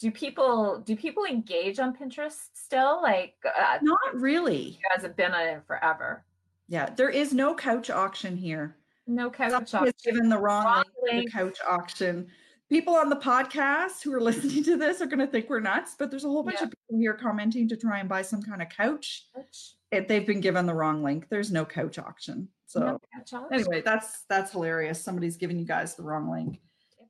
do 0.01 0.12
people 0.12 0.79
do 0.79 0.96
people 0.96 1.25
engage 1.25 1.79
on 1.79 1.96
Pinterest 1.96 2.38
still? 2.53 3.01
Like 3.01 3.36
uh, 3.46 3.77
Not 3.81 4.00
really. 4.13 4.62
you 4.62 4.77
guys 4.93 5.03
have 5.03 5.15
been 5.15 5.31
on 5.31 5.48
it 5.48 5.62
forever. 5.67 6.25
Yeah. 6.67 6.89
There 6.96 7.10
is 7.10 7.34
no 7.34 7.53
couch 7.55 7.89
auction 7.89 8.36
here. 8.36 8.75
No 9.08 9.29
couch 9.29 9.70
Somebody 9.70 9.91
has 9.96 10.01
given 10.13 10.29
the 10.29 10.38
wrong, 10.38 10.63
Wrong 10.65 10.84
link 11.03 11.25
the 11.25 11.31
couch 11.31 11.58
auction. 11.70 12.27
People 12.70 12.96
on 12.96 13.10
the 13.10 13.15
podcast 13.17 14.01
who 14.01 14.13
are 14.13 14.22
listening 14.29 14.63
to 14.63 14.77
this 14.77 15.01
are 15.01 15.05
going 15.05 15.20
to 15.20 15.27
think 15.27 15.50
we're 15.50 15.60
nuts, 15.60 15.96
but 16.00 16.10
there's 16.10 16.24
a 16.24 16.29
whole 16.29 16.43
bunch 16.43 16.58
Yeah. 16.60 16.65
of 16.67 16.72
people 16.72 17.00
here 17.00 17.13
commenting 17.13 17.67
to 17.70 17.75
try 17.77 18.00
and 18.00 18.08
buy 18.08 18.22
some 18.22 18.41
kind 18.41 18.62
of 18.62 18.70
couch. 18.70 19.25
It, 19.91 20.08
they've 20.08 20.25
been 20.25 20.39
given 20.39 20.65
the 20.65 20.74
wrong 20.74 21.03
link. 21.03 21.27
There's 21.29 21.51
no 21.51 21.65
couch 21.65 22.00
auction. 22.00 22.48
So 22.67 22.79
No 22.79 23.00
couch 23.13 23.34
auction. 23.34 23.53
anyway, 23.53 23.81
that's 23.84 24.24
that's 24.29 24.53
hilarious. 24.53 25.03
Somebody's 25.03 25.36
giving 25.36 25.60
you 25.60 25.65
guys 25.65 25.96
the 25.96 26.03
wrong 26.03 26.31
link. 26.31 26.62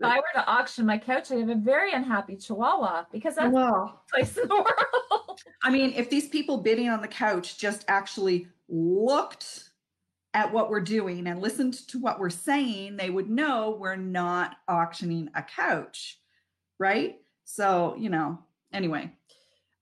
If 0.02 0.12
I 0.12 0.18
were 0.18 0.24
to 0.36 0.48
auction 0.48 0.86
my 0.86 0.98
couch, 0.98 1.32
I'd 1.32 1.40
have 1.40 1.50
a 1.50 1.56
very 1.56 1.94
unhappy 1.94 2.36
Chihuahua 2.36 3.06
because 3.12 3.36
that's 3.36 3.54
Well, 3.54 4.02
the 4.08 4.18
place 4.18 4.38
in 4.38 4.48
the 4.48 4.56
world. 4.56 5.40
I 5.64 5.70
mean, 5.70 5.94
if 5.96 6.10
these 6.10 6.28
people 6.28 6.58
bidding 6.58 6.90
on 6.90 7.02
the 7.02 7.08
couch 7.08 7.58
just 7.58 7.86
actually 7.88 8.48
looked 8.68 9.70
at 10.34 10.52
what 10.52 10.70
we're 10.70 10.82
doing 10.82 11.28
and 11.28 11.42
listened 11.42 11.74
to 11.90 12.00
what 12.00 12.20
we're 12.20 12.30
saying, 12.30 12.98
they 12.98 13.10
would 13.10 13.30
know 13.30 13.78
we're 13.80 13.96
not 13.96 14.56
auctioning 14.68 15.30
a 15.36 15.44
couch, 15.44 16.20
right? 16.80 17.18
So, 17.46 17.96
you 17.98 18.10
know, 18.10 18.40
anyway. 18.74 19.12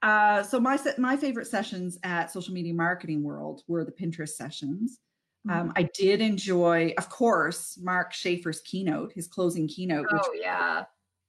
Uh, 0.02 0.42
so 0.42 0.58
my 0.58 0.78
my 0.98 1.16
favorite 1.16 1.46
sessions 1.46 1.98
at 2.02 2.30
Social 2.30 2.54
Media 2.54 2.74
Marketing 2.74 3.22
World 3.22 3.62
were 3.68 3.84
the 3.84 3.92
Pinterest 3.92 4.30
sessions. 4.30 4.98
Um, 5.48 5.72
I 5.74 5.88
did 5.94 6.20
enjoy, 6.20 6.92
of 6.98 7.08
course, 7.08 7.78
Mark 7.80 8.12
Schaefer's 8.12 8.60
keynote, 8.60 9.12
his 9.12 9.26
closing 9.26 9.66
keynote, 9.68 10.06
which 10.12 10.22
oh 10.24 10.32
yeah, 10.34 10.84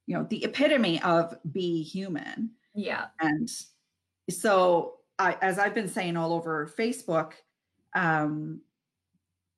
you 0.06 0.16
know 0.16 0.26
the 0.28 0.44
epitome 0.44 1.00
of 1.02 1.34
be 1.50 1.82
human. 1.82 2.50
yeah, 2.74 3.06
And 3.20 3.48
so, 4.28 4.96
I, 5.18 5.36
as 5.40 5.58
I've 5.58 5.74
been 5.74 5.88
saying 5.88 6.16
all 6.16 6.34
over 6.34 6.70
Facebook, 6.78 7.32
um, 7.94 8.60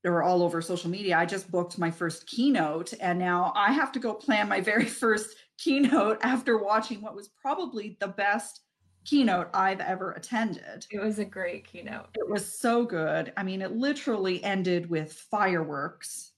or 0.05 0.23
all 0.23 0.43
over 0.43 0.61
social 0.61 0.91
media, 0.91 1.19
I 1.19 1.27
just 1.27 1.51
booked 1.51 1.79
my 1.79 1.91
first 1.91 2.27
keynote, 2.27 2.93
and 3.01 3.19
now 3.19 3.53
I 3.57 3.73
have 3.73 3.91
to 3.93 3.99
go 3.99 4.15
plan 4.15 4.49
my 4.49 4.61
very 4.61 4.85
first 5.03 5.35
keynote 5.59 6.19
after 6.23 6.59
watching 6.59 7.01
what 7.01 7.17
was 7.17 7.29
probably 7.29 7.97
the 8.01 8.09
best 8.09 8.61
keynote 9.05 9.49
I've 9.55 9.81
ever 9.81 10.13
attended. 10.13 10.87
it 10.91 11.01
was 11.01 11.19
a 11.19 11.25
great 11.25 11.65
keynote. 11.67 12.07
It 12.15 12.29
was 12.29 12.47
so 12.59 12.85
good. 12.85 13.33
I 13.37 13.43
mean, 13.43 13.63
it 13.63 13.73
literally 13.73 14.43
ended 14.43 14.89
with 14.89 15.13
fireworks. 15.13 16.33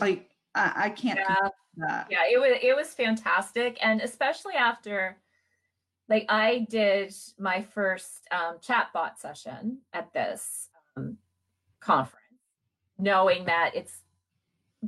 Like 0.00 0.30
I, 0.54 0.72
I 0.76 0.90
can't 0.90 1.18
Yeah. 1.18 1.48
that. 1.76 2.06
yeah 2.10 2.22
it 2.30 2.38
was 2.38 2.58
it 2.62 2.74
was 2.76 2.94
fantastic 2.94 3.76
and 3.82 4.00
especially 4.00 4.54
after 4.54 5.16
like 6.08 6.24
i 6.28 6.66
did 6.70 7.12
my 7.38 7.60
first 7.60 8.26
um, 8.30 8.58
chatbot 8.58 9.18
session 9.18 9.78
at 9.92 10.12
this 10.12 10.68
um, 10.96 11.18
conference 11.80 12.20
knowing 12.98 13.44
that 13.46 13.72
it's 13.74 14.02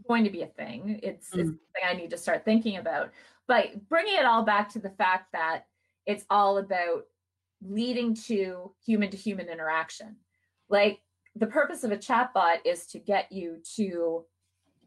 going 0.08 0.22
to 0.24 0.30
be 0.30 0.42
a 0.42 0.46
thing 0.46 1.00
it's, 1.02 1.26
it's 1.34 1.50
Mm. 1.50 1.58
something 1.58 1.84
i 1.84 1.92
need 1.92 2.10
to 2.10 2.16
start 2.18 2.44
thinking 2.44 2.76
about 2.76 3.10
but 3.48 3.88
bringing 3.88 4.14
it 4.14 4.24
all 4.24 4.44
back 4.44 4.68
to 4.70 4.78
the 4.78 4.90
fact 4.90 5.32
that 5.32 5.66
it's 6.06 6.24
all 6.30 6.58
about 6.58 7.04
leading 7.62 8.14
to 8.14 8.72
human 8.84 9.10
to 9.10 9.16
human 9.16 9.48
interaction. 9.48 10.16
Like 10.68 11.00
the 11.34 11.46
purpose 11.46 11.84
of 11.84 11.92
a 11.92 11.96
chatbot 11.96 12.58
is 12.64 12.86
to 12.86 12.98
get 12.98 13.30
you 13.32 13.58
to 13.76 14.24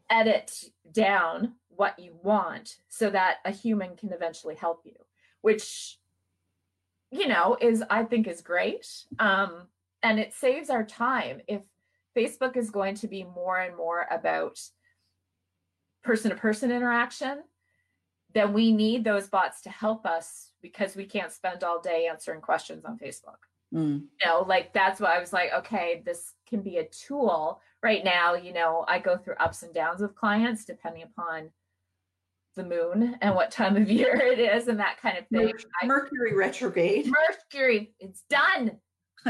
edit 0.10 0.64
down 0.92 1.54
what 1.70 2.00
you 2.00 2.16
want 2.24 2.78
so 2.88 3.10
that 3.10 3.38
a 3.46 3.52
human 3.52 3.96
can 3.96 4.12
eventually 4.12 4.56
help 4.56 4.82
you 4.84 4.96
which 5.42 5.98
you 7.12 7.28
know 7.28 7.58
is 7.62 7.84
i 7.90 8.04
think 8.04 8.28
is 8.28 8.42
great. 8.42 8.88
Um 9.20 9.68
and 10.02 10.18
it 10.18 10.34
saves 10.34 10.70
our 10.70 10.84
time. 10.84 11.42
If 11.48 11.62
facebook 12.18 12.58
is 12.58 12.72
going 12.72 12.96
to 12.96 13.08
be 13.08 13.24
more 13.24 13.58
and 13.58 13.76
more 13.76 14.08
about 14.10 14.60
person 16.04 16.32
to 16.32 16.36
person 16.36 16.72
interaction 16.72 17.44
then 18.34 18.54
we 18.54 18.72
need 18.72 19.04
those 19.04 19.28
bots 19.28 19.62
to 19.62 19.70
help 19.70 20.06
us 20.06 20.49
because 20.62 20.96
we 20.96 21.06
can't 21.06 21.32
spend 21.32 21.64
all 21.64 21.80
day 21.82 22.08
answering 22.08 22.42
questions 22.42 22.86
on 22.86 22.98
facebook 22.98 23.38
Mm. 23.72 24.00
you 24.20 24.26
know 24.28 24.42
like 24.48 24.74
that's 24.74 25.00
why 25.00 25.16
i 25.16 25.20
was 25.20 25.32
like 25.32 25.52
okay 25.54 26.02
this 26.04 26.34
can 26.50 26.64
be 26.64 26.78
a 26.78 26.86
tool 26.88 27.62
right 27.84 28.04
now 28.04 28.34
you 28.34 28.52
know 28.52 28.84
i 28.88 28.98
go 28.98 29.16
through 29.16 29.36
ups 29.40 29.62
and 29.62 29.72
downs 29.76 30.02
with 30.02 30.16
clients 30.16 30.66
depending 30.66 31.04
upon 31.04 31.52
the 32.56 32.64
moon 32.64 33.16
and 33.22 33.36
what 33.36 33.52
time 33.52 33.78
of 33.78 33.88
year 33.88 34.16
it 34.24 34.40
is 34.40 34.70
and 34.70 34.80
that 34.80 35.00
kind 35.00 35.20
of 35.20 35.28
thing 35.28 35.46
Mer- 35.46 35.60
I- 35.84 35.86
Mercury 35.86 36.34
retrograde. 36.36 37.12
mercury 37.54 37.94
it's 38.00 38.24
done 38.28 38.72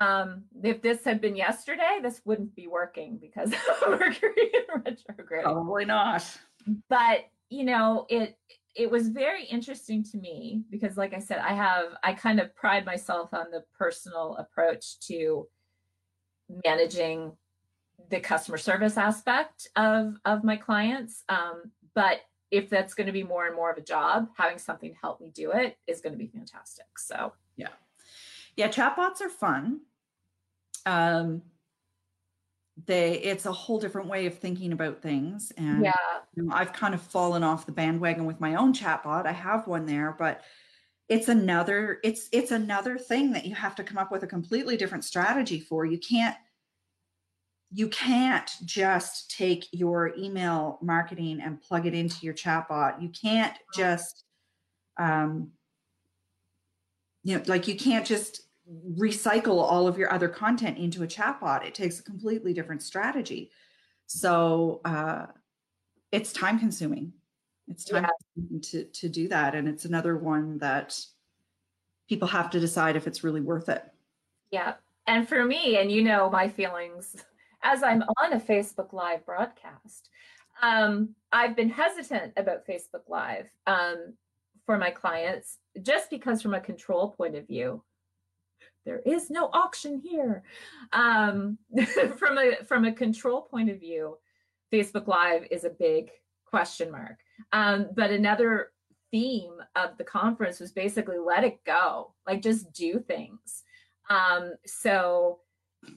um 0.00 0.44
if 0.62 0.82
this 0.82 1.02
had 1.04 1.20
been 1.20 1.34
yesterday 1.36 1.98
this 2.02 2.20
wouldn't 2.24 2.54
be 2.54 2.66
working 2.68 3.16
because 3.18 3.52
of 3.86 3.98
mercury 3.98 4.52
retrograde 4.84 5.42
Probably 5.44 5.84
not. 5.86 6.24
but 6.88 7.24
you 7.48 7.64
know 7.64 8.06
it 8.08 8.36
it 8.76 8.90
was 8.90 9.08
very 9.08 9.44
interesting 9.44 10.04
to 10.04 10.18
me 10.18 10.62
because 10.70 10.96
like 10.96 11.14
i 11.14 11.18
said 11.18 11.38
i 11.38 11.52
have 11.52 11.86
i 12.02 12.12
kind 12.12 12.40
of 12.40 12.54
pride 12.54 12.84
myself 12.84 13.32
on 13.32 13.50
the 13.50 13.64
personal 13.78 14.36
approach 14.36 14.98
to 15.00 15.48
managing 16.64 17.32
the 18.10 18.20
customer 18.20 18.58
service 18.58 18.96
aspect 18.96 19.68
of 19.76 20.14
of 20.24 20.44
my 20.44 20.56
clients 20.56 21.24
um, 21.28 21.70
but 21.94 22.20
if 22.52 22.70
that's 22.70 22.94
going 22.94 23.06
to 23.06 23.12
be 23.12 23.24
more 23.24 23.46
and 23.46 23.56
more 23.56 23.70
of 23.70 23.78
a 23.78 23.82
job 23.82 24.28
having 24.36 24.58
something 24.58 24.92
to 24.92 24.98
help 25.00 25.20
me 25.20 25.30
do 25.34 25.50
it 25.50 25.76
is 25.86 26.00
going 26.00 26.12
to 26.12 26.18
be 26.18 26.28
fantastic 26.28 26.86
so 26.98 27.32
yeah. 27.56 27.68
Yeah, 28.56 28.68
chatbots 28.68 29.20
are 29.20 29.28
fun. 29.28 29.80
Um, 30.86 31.42
they 32.84 33.14
it's 33.20 33.46
a 33.46 33.52
whole 33.52 33.80
different 33.80 34.08
way 34.08 34.26
of 34.26 34.38
thinking 34.38 34.72
about 34.72 35.00
things, 35.00 35.52
and 35.56 35.84
yeah 35.84 35.92
you 36.36 36.42
know, 36.42 36.54
I've 36.54 36.72
kind 36.72 36.94
of 36.94 37.00
fallen 37.00 37.42
off 37.42 37.66
the 37.66 37.72
bandwagon 37.72 38.26
with 38.26 38.40
my 38.40 38.54
own 38.54 38.72
chatbot. 38.72 39.26
I 39.26 39.32
have 39.32 39.66
one 39.66 39.86
there, 39.86 40.14
but 40.18 40.42
it's 41.08 41.28
another 41.28 41.98
it's 42.04 42.28
it's 42.30 42.50
another 42.50 42.98
thing 42.98 43.32
that 43.32 43.46
you 43.46 43.54
have 43.54 43.74
to 43.76 43.84
come 43.84 43.96
up 43.96 44.12
with 44.12 44.22
a 44.22 44.26
completely 44.26 44.76
different 44.76 45.04
strategy 45.04 45.60
for. 45.60 45.86
You 45.86 45.98
can't 45.98 46.36
you 47.72 47.88
can't 47.88 48.50
just 48.64 49.30
take 49.30 49.66
your 49.72 50.12
email 50.16 50.78
marketing 50.82 51.40
and 51.40 51.60
plug 51.60 51.86
it 51.86 51.94
into 51.94 52.24
your 52.24 52.34
chatbot. 52.34 53.00
You 53.00 53.08
can't 53.08 53.56
just 53.74 54.24
um 54.98 55.52
you 57.22 57.36
know 57.36 57.42
like 57.46 57.66
you 57.66 57.76
can't 57.76 58.06
just 58.06 58.45
recycle 58.96 59.58
all 59.62 59.86
of 59.86 59.96
your 59.98 60.12
other 60.12 60.28
content 60.28 60.78
into 60.78 61.02
a 61.02 61.06
chatbot. 61.06 61.64
It 61.64 61.74
takes 61.74 62.00
a 62.00 62.02
completely 62.02 62.52
different 62.52 62.82
strategy. 62.82 63.50
So 64.06 64.80
uh 64.84 65.26
it's 66.12 66.32
time 66.32 66.58
consuming. 66.58 67.12
It's 67.68 67.84
time 67.84 68.04
Yeah. 68.04 68.10
consuming 68.34 68.60
to 68.62 68.84
to 68.84 69.08
do 69.08 69.28
that 69.28 69.54
and 69.54 69.68
it's 69.68 69.84
another 69.84 70.16
one 70.16 70.58
that 70.58 70.98
people 72.08 72.28
have 72.28 72.50
to 72.50 72.60
decide 72.60 72.96
if 72.96 73.06
it's 73.06 73.24
really 73.24 73.40
worth 73.40 73.68
it. 73.68 73.84
Yeah. 74.50 74.74
And 75.08 75.28
for 75.28 75.44
me, 75.44 75.78
and 75.78 75.90
you 75.90 76.02
know 76.02 76.28
my 76.30 76.48
feelings 76.48 77.16
as 77.62 77.82
I'm 77.82 78.02
on 78.02 78.32
a 78.32 78.40
Facebook 78.40 78.92
Live 78.92 79.24
broadcast, 79.26 80.10
um, 80.62 81.14
I've 81.32 81.56
been 81.56 81.68
hesitant 81.68 82.32
about 82.36 82.66
Facebook 82.66 83.08
Live 83.08 83.48
um, 83.66 84.14
for 84.64 84.78
my 84.78 84.90
clients 84.90 85.58
just 85.82 86.10
because, 86.10 86.42
from 86.42 86.54
a 86.54 86.60
control 86.60 87.10
point 87.10 87.34
of 87.36 87.46
view, 87.46 87.82
there 88.86 89.00
is 89.04 89.28
no 89.28 89.50
auction 89.52 90.00
here. 90.02 90.42
Um, 90.92 91.58
from 92.16 92.38
a 92.38 92.64
from 92.64 92.86
a 92.86 92.92
control 92.92 93.42
point 93.42 93.68
of 93.68 93.78
view, 93.80 94.16
Facebook 94.72 95.06
Live 95.06 95.46
is 95.50 95.64
a 95.64 95.70
big 95.70 96.10
question 96.46 96.90
mark. 96.90 97.18
Um, 97.52 97.88
but 97.94 98.10
another 98.10 98.70
theme 99.10 99.52
of 99.74 99.98
the 99.98 100.04
conference 100.04 100.60
was 100.60 100.72
basically 100.72 101.18
let 101.18 101.44
it 101.44 101.62
go, 101.64 102.14
like 102.26 102.40
just 102.40 102.72
do 102.72 103.00
things. 103.06 103.64
Um, 104.08 104.52
so 104.64 105.40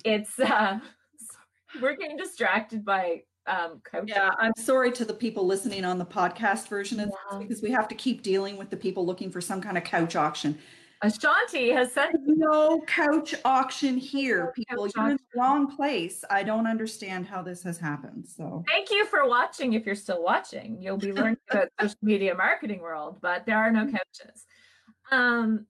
it's 0.04 0.38
uh 0.40 0.80
we're 1.82 1.96
getting 1.96 2.18
distracted 2.18 2.84
by 2.84 3.22
um 3.48 3.82
coaching. 3.90 4.10
Yeah, 4.10 4.32
I'm 4.40 4.52
sorry 4.58 4.92
to 4.94 5.06
the 5.06 5.14
people 5.14 5.46
listening 5.46 5.86
on 5.86 5.98
the 5.98 6.06
podcast 6.06 6.68
version 6.68 7.00
of 7.00 7.10
Yeah. 7.10 7.38
this 7.40 7.48
because 7.48 7.62
we 7.62 7.72
have 7.72 7.88
to 7.88 7.96
keep 7.96 8.22
dealing 8.24 8.58
with 8.58 8.70
the 8.70 8.78
people 8.78 9.06
looking 9.06 9.32
for 9.32 9.42
some 9.42 9.62
kind 9.62 9.78
of 9.78 9.84
couch 9.84 10.16
auction. 10.16 10.58
Ashanti 11.02 11.70
has 11.70 11.94
said 11.94 12.10
No 12.26 12.82
couch 12.82 13.34
auction 13.46 13.98
here, 13.98 14.52
people. 14.54 14.88
You're 14.96 15.12
in 15.12 15.18
the 15.18 15.40
wrong 15.40 15.74
place. 15.74 16.26
I 16.30 16.44
don't 16.44 16.68
understand 16.68 17.26
how 17.26 17.42
this 17.42 17.64
has 17.64 17.78
happened. 17.78 18.28
So 18.28 18.64
thank 18.68 18.92
you 18.92 19.06
for 19.06 19.28
watching 19.28 19.74
if 19.74 19.86
you're 19.86 19.96
still 19.96 20.24
watching 20.24 20.82
you'll 20.82 20.98
be 20.98 21.14
learning 21.14 21.38
about 21.50 21.70
social 21.82 21.96
media 22.02 22.34
marketing 22.36 22.82
world 22.82 23.18
but 23.22 23.46
there 23.46 23.58
are 23.58 23.72
no 23.72 23.86
couches. 23.86 24.46
um 25.12 25.66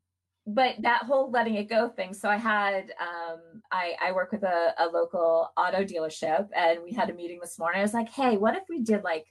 but 0.47 0.75
that 0.81 1.03
whole 1.03 1.29
letting 1.31 1.55
it 1.55 1.69
go 1.69 1.89
thing 1.89 2.13
so 2.13 2.29
i 2.29 2.37
had 2.37 2.93
um 2.99 3.61
i 3.71 3.93
i 4.01 4.11
work 4.11 4.31
with 4.31 4.43
a, 4.43 4.73
a 4.79 4.87
local 4.87 5.49
auto 5.57 5.83
dealership 5.83 6.47
and 6.55 6.79
we 6.83 6.91
had 6.91 7.09
a 7.09 7.13
meeting 7.13 7.39
this 7.41 7.59
morning 7.59 7.79
i 7.79 7.83
was 7.83 7.93
like 7.93 8.09
hey 8.09 8.37
what 8.37 8.55
if 8.55 8.63
we 8.69 8.81
did 8.81 9.03
like 9.03 9.25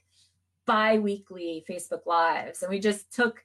bi-weekly 0.65 1.65
facebook 1.69 2.05
lives 2.05 2.61
and 2.61 2.69
we 2.69 2.79
just 2.79 3.13
took 3.13 3.43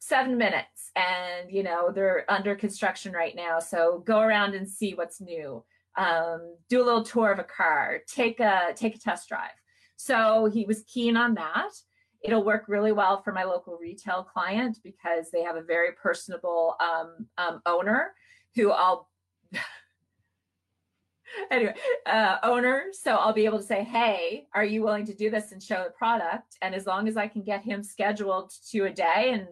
seven 0.00 0.36
minutes 0.36 0.90
and 0.96 1.50
you 1.50 1.62
know 1.62 1.92
they're 1.92 2.24
under 2.28 2.54
construction 2.54 3.12
right 3.12 3.36
now 3.36 3.58
so 3.60 4.02
go 4.06 4.20
around 4.20 4.54
and 4.54 4.68
see 4.68 4.94
what's 4.94 5.20
new. 5.20 5.62
Um, 5.96 6.54
do 6.68 6.82
a 6.82 6.84
little 6.84 7.02
tour 7.02 7.32
of 7.32 7.38
a 7.38 7.44
car 7.44 8.00
take 8.06 8.40
a 8.40 8.72
take 8.74 8.96
a 8.96 8.98
test 8.98 9.28
drive. 9.28 9.50
So 9.96 10.50
he 10.52 10.64
was 10.64 10.82
keen 10.84 11.16
on 11.16 11.34
that. 11.34 11.70
It'll 12.22 12.44
work 12.44 12.64
really 12.68 12.92
well 12.92 13.22
for 13.22 13.32
my 13.32 13.44
local 13.44 13.78
retail 13.80 14.22
client 14.22 14.78
because 14.82 15.30
they 15.30 15.42
have 15.42 15.56
a 15.56 15.62
very 15.62 15.92
personable 15.92 16.76
um, 16.80 17.26
um, 17.38 17.60
owner 17.66 18.12
who 18.54 18.70
i'll 18.70 19.08
anyway 21.50 21.74
uh, 22.06 22.36
owner 22.42 22.84
so 22.92 23.14
i'll 23.16 23.32
be 23.32 23.44
able 23.44 23.58
to 23.58 23.64
say 23.64 23.84
hey 23.84 24.46
are 24.54 24.64
you 24.64 24.82
willing 24.82 25.06
to 25.06 25.14
do 25.14 25.30
this 25.30 25.52
and 25.52 25.62
show 25.62 25.84
the 25.84 25.90
product? 25.90 26.56
And 26.62 26.74
as 26.74 26.86
long 26.86 27.08
as 27.08 27.16
i 27.16 27.26
can 27.26 27.42
get 27.42 27.62
him 27.62 27.82
scheduled 27.82 28.52
to 28.70 28.84
a 28.84 28.90
day 28.90 29.30
and 29.32 29.46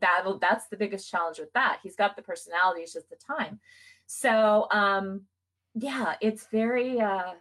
that'll 0.00 0.38
that's 0.38 0.66
the 0.68 0.76
biggest 0.76 1.10
challenge 1.10 1.38
with 1.38 1.52
that. 1.52 1.78
He's 1.82 1.96
got 1.96 2.16
the 2.16 2.22
personality 2.22 2.82
it's 2.82 2.92
just 2.92 3.10
the 3.10 3.16
time. 3.16 3.60
So 4.06 4.66
um 4.70 5.22
yeah 5.74 6.14
it's 6.20 6.46
very 6.52 7.00
uh 7.00 7.32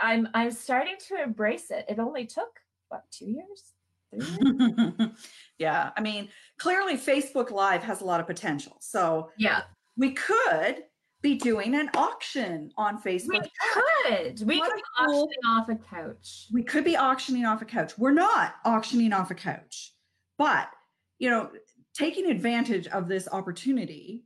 i'm 0.00 0.28
i'm 0.34 0.50
starting 0.50 0.96
to 1.08 1.22
embrace 1.22 1.70
it. 1.70 1.84
It 1.88 1.98
only 1.98 2.26
took 2.26 2.60
what 2.88 3.04
two 3.10 3.26
years? 3.26 3.72
Yeah, 5.58 5.90
I 5.94 6.00
mean, 6.00 6.30
clearly 6.58 6.96
Facebook 6.96 7.50
Live 7.50 7.82
has 7.82 8.00
a 8.00 8.04
lot 8.04 8.18
of 8.18 8.26
potential. 8.26 8.76
So 8.80 9.30
yeah. 9.36 9.62
we 9.98 10.12
could 10.12 10.84
be 11.20 11.34
doing 11.36 11.74
an 11.74 11.90
auction 11.94 12.72
on 12.78 13.00
Facebook. 13.02 13.28
we 13.28 13.40
could. 13.72 14.42
We 14.46 14.58
What 14.58 14.70
could 14.70 14.76
be 14.76 14.82
cool- 15.06 15.24
auctioning 15.24 15.44
off 15.46 15.68
a 15.68 15.76
couch. 15.76 16.46
We 16.50 16.62
could 16.62 16.84
be 16.84 16.96
auctioning 16.96 17.44
off 17.44 17.60
a 17.60 17.66
couch. 17.66 17.98
We're 17.98 18.12
not 18.12 18.54
auctioning 18.64 19.12
off 19.12 19.30
a 19.30 19.34
couch, 19.34 19.92
but 20.38 20.68
you 21.18 21.28
know, 21.28 21.50
taking 21.94 22.30
advantage 22.30 22.86
of 22.88 23.08
this 23.08 23.28
opportunity. 23.30 24.24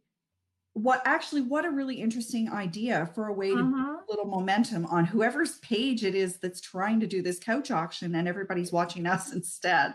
What 0.74 1.02
actually, 1.04 1.42
what 1.42 1.64
a 1.64 1.70
really 1.70 1.96
interesting 2.00 2.50
idea 2.50 3.06
for 3.14 3.28
a 3.28 3.32
way 3.32 3.50
to 3.50 3.56
Mhm. 3.62 4.00
little 4.08 4.26
momentum 4.26 4.84
on 4.86 5.04
whoever's 5.04 5.58
page 5.60 6.04
it 6.04 6.14
is 6.14 6.38
that's 6.38 6.60
trying 6.60 7.00
to 7.00 7.06
do 7.06 7.22
this 7.22 7.38
couch 7.38 7.70
auction 7.70 8.14
and 8.16 8.26
everybody's 8.28 8.72
watching 8.72 9.06
us 9.06 9.32
instead. 9.32 9.94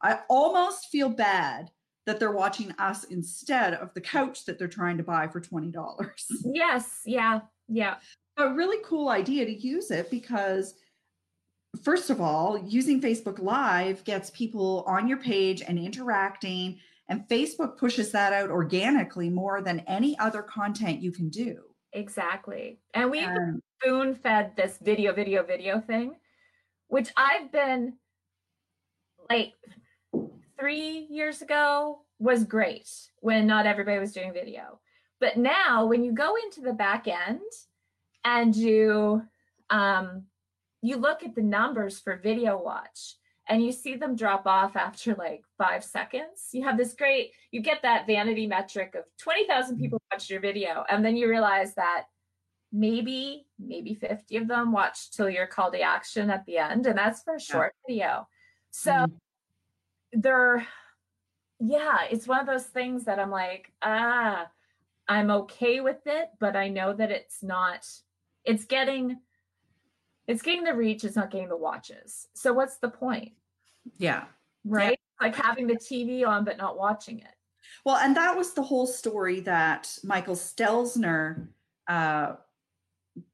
I 0.00 0.20
almost 0.28 0.88
feel 0.88 1.08
bad 1.08 1.70
that 2.06 2.18
they're 2.18 2.32
watching 2.32 2.72
us 2.72 3.04
instead 3.04 3.74
of 3.74 3.92
the 3.94 4.00
couch 4.00 4.44
that 4.46 4.58
they're 4.58 4.68
trying 4.68 4.96
to 4.98 5.02
buy 5.04 5.28
for 5.28 5.40
$20. 5.40 6.26
yes 6.44 7.00
yeah 7.06 7.40
yeah 7.68 7.96
a 8.36 8.52
really 8.52 8.78
cool 8.84 9.08
idea 9.08 9.44
to 9.46 9.52
use 9.52 9.90
it 9.90 10.10
because 10.10 10.74
first 11.82 12.10
of 12.10 12.20
all 12.20 12.58
using 12.58 13.00
facebook 13.00 13.38
live 13.38 14.04
gets 14.04 14.30
people 14.30 14.84
on 14.86 15.08
your 15.08 15.18
page 15.18 15.62
and 15.62 15.78
interacting 15.78 16.78
and 17.08 17.28
facebook 17.28 17.76
pushes 17.78 18.10
that 18.12 18.32
out 18.32 18.50
organically 18.50 19.28
more 19.28 19.60
than 19.60 19.80
any 19.80 20.18
other 20.18 20.42
content 20.42 21.02
you 21.02 21.12
can 21.12 21.28
do 21.28 21.62
exactly 21.92 22.78
and 22.94 23.10
we 23.10 23.20
And- 23.20 23.62
spoon 23.84 24.14
fed 24.14 24.52
this 24.56 24.78
video, 24.78 25.12
video, 25.12 25.42
video 25.42 25.80
thing, 25.80 26.16
which 26.88 27.10
I've 27.16 27.52
been 27.52 27.94
like 29.28 29.52
three 30.58 31.06
years 31.10 31.42
ago 31.42 32.00
was 32.18 32.44
great 32.44 32.88
when 33.20 33.46
not 33.46 33.66
everybody 33.66 33.98
was 33.98 34.12
doing 34.12 34.32
video. 34.32 34.80
But 35.20 35.36
now 35.36 35.86
when 35.86 36.04
you 36.04 36.12
go 36.12 36.36
into 36.36 36.60
the 36.60 36.72
back 36.72 37.06
end 37.08 37.40
and 38.24 38.54
you 38.54 39.22
um 39.70 40.24
you 40.82 40.96
look 40.96 41.22
at 41.24 41.34
the 41.34 41.42
numbers 41.42 41.98
for 41.98 42.16
video 42.16 42.62
watch 42.62 43.16
and 43.48 43.62
you 43.62 43.72
see 43.72 43.96
them 43.96 44.16
drop 44.16 44.46
off 44.46 44.76
after 44.76 45.14
like 45.14 45.42
five 45.58 45.84
seconds. 45.84 46.48
You 46.52 46.64
have 46.64 46.76
this 46.76 46.94
great, 46.94 47.32
you 47.50 47.60
get 47.60 47.82
that 47.82 48.06
vanity 48.06 48.46
metric 48.46 48.94
of 48.94 49.04
20,000 49.18 49.78
people 49.78 50.00
watched 50.12 50.30
your 50.30 50.40
video. 50.40 50.84
And 50.88 51.04
then 51.04 51.16
you 51.16 51.28
realize 51.28 51.74
that 51.74 52.04
maybe 52.72 53.46
maybe 53.58 53.94
50 53.94 54.36
of 54.38 54.48
them 54.48 54.72
watched 54.72 55.14
till 55.14 55.30
your 55.30 55.46
call 55.46 55.70
to 55.70 55.80
action 55.80 56.28
at 56.28 56.44
the 56.44 56.58
end 56.58 56.86
and 56.86 56.98
that's 56.98 57.22
for 57.22 57.36
a 57.36 57.40
short 57.40 57.72
video 57.86 58.26
so 58.72 58.90
Mhm. 58.90 59.12
they're 60.14 60.66
yeah 61.60 61.98
it's 62.10 62.26
one 62.26 62.40
of 62.40 62.46
those 62.46 62.66
things 62.66 63.04
that 63.04 63.20
i'm 63.20 63.30
like 63.30 63.72
ah 63.82 64.50
i'm 65.06 65.30
okay 65.30 65.80
with 65.80 66.04
it 66.06 66.30
but 66.40 66.56
i 66.56 66.66
know 66.68 66.92
that 66.92 67.12
it's 67.12 67.44
not 67.44 67.86
it's 68.44 68.64
getting 68.64 69.20
it's 70.26 70.42
getting 70.42 70.64
the 70.64 70.74
reach 70.74 71.04
it's 71.04 71.16
not 71.16 71.30
getting 71.30 71.48
the 71.48 71.56
watches. 71.56 72.28
So 72.34 72.52
what's 72.52 72.78
the 72.78 72.88
point? 72.88 73.32
Yeah. 73.98 74.24
Right? 74.64 74.98
Like 75.20 75.36
having 75.36 75.66
the 75.66 75.76
tv 75.76 76.26
on 76.26 76.44
but 76.44 76.56
not 76.56 76.76
watching 76.78 77.18
it. 77.20 77.34
Well 77.84 77.96
and 77.96 78.16
that 78.16 78.36
was 78.36 78.54
the 78.54 78.62
whole 78.62 78.86
story 78.86 79.40
that 79.40 79.96
michael 80.02 80.34
stelzner 80.36 81.48
uh, 81.88 82.36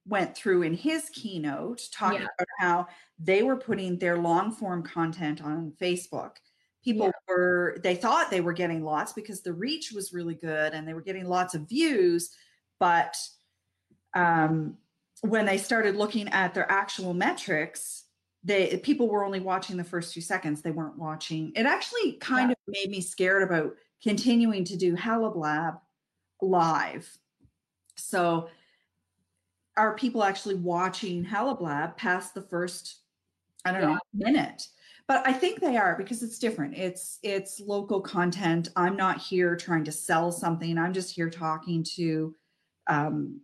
went 0.06 0.36
through 0.36 0.62
in 0.62 0.74
his 0.74 1.08
keynote 1.10 1.82
talking 1.92 2.20
Yeah. 2.20 2.26
about 2.38 2.48
how 2.58 2.86
they 3.18 3.42
were 3.42 3.56
putting 3.56 3.98
their 3.98 4.18
long 4.18 4.50
form 4.52 4.82
content 4.82 5.42
on 5.42 5.72
facebook. 5.80 6.36
People 6.84 7.06
Yeah. 7.06 7.12
were 7.28 7.78
they 7.82 7.94
thought 7.94 8.30
they 8.30 8.40
were 8.40 8.52
getting 8.52 8.82
lots 8.82 9.12
because 9.12 9.42
the 9.42 9.52
reach 9.52 9.92
was 9.92 10.12
really 10.12 10.34
good 10.34 10.74
and 10.74 10.86
they 10.86 10.94
were 10.94 11.02
getting 11.02 11.26
lots 11.26 11.54
of 11.54 11.68
views 11.68 12.34
but 12.78 13.16
um, 14.14 14.78
when 15.22 15.44
they 15.44 15.58
started 15.58 15.96
looking 15.96 16.28
at 16.28 16.54
their 16.54 16.70
actual 16.70 17.14
metrics 17.14 18.04
they 18.42 18.78
people 18.78 19.08
were 19.08 19.24
only 19.24 19.40
watching 19.40 19.76
the 19.76 19.84
first 19.84 20.14
two 20.14 20.20
seconds. 20.20 20.62
They 20.62 20.70
weren't 20.70 20.98
watching. 20.98 21.52
It 21.54 21.66
actually 21.66 22.12
kind 22.14 22.48
Yeah. 22.48 22.52
of 22.52 22.58
made 22.68 22.90
me 22.90 23.00
scared 23.00 23.42
about 23.42 23.76
continuing 24.02 24.64
to 24.64 24.76
do 24.76 24.96
halablab 24.96 25.78
live. 26.40 27.18
So 27.96 28.48
are 29.76 29.94
people 29.94 30.24
actually 30.24 30.54
watching 30.56 31.24
halablab 31.24 31.96
past 31.96 32.34
the 32.34 32.42
first 32.42 33.00
i 33.64 33.72
don't 33.72 33.82
know 33.82 33.98
minute? 34.14 34.68
But 35.06 35.26
i 35.26 35.32
think 35.34 35.60
they 35.60 35.76
are 35.76 35.96
because 35.96 36.22
it's 36.22 36.38
different. 36.38 36.78
It's 36.78 37.18
it's 37.22 37.60
local 37.60 38.00
content. 38.00 38.70
I'm 38.74 38.96
not 38.96 39.18
here 39.18 39.54
trying 39.54 39.84
to 39.84 39.92
sell 39.92 40.32
something. 40.32 40.78
I'm 40.78 40.94
just 40.94 41.14
here 41.14 41.28
talking 41.28 41.84
to 41.96 42.34
um, 42.86 43.42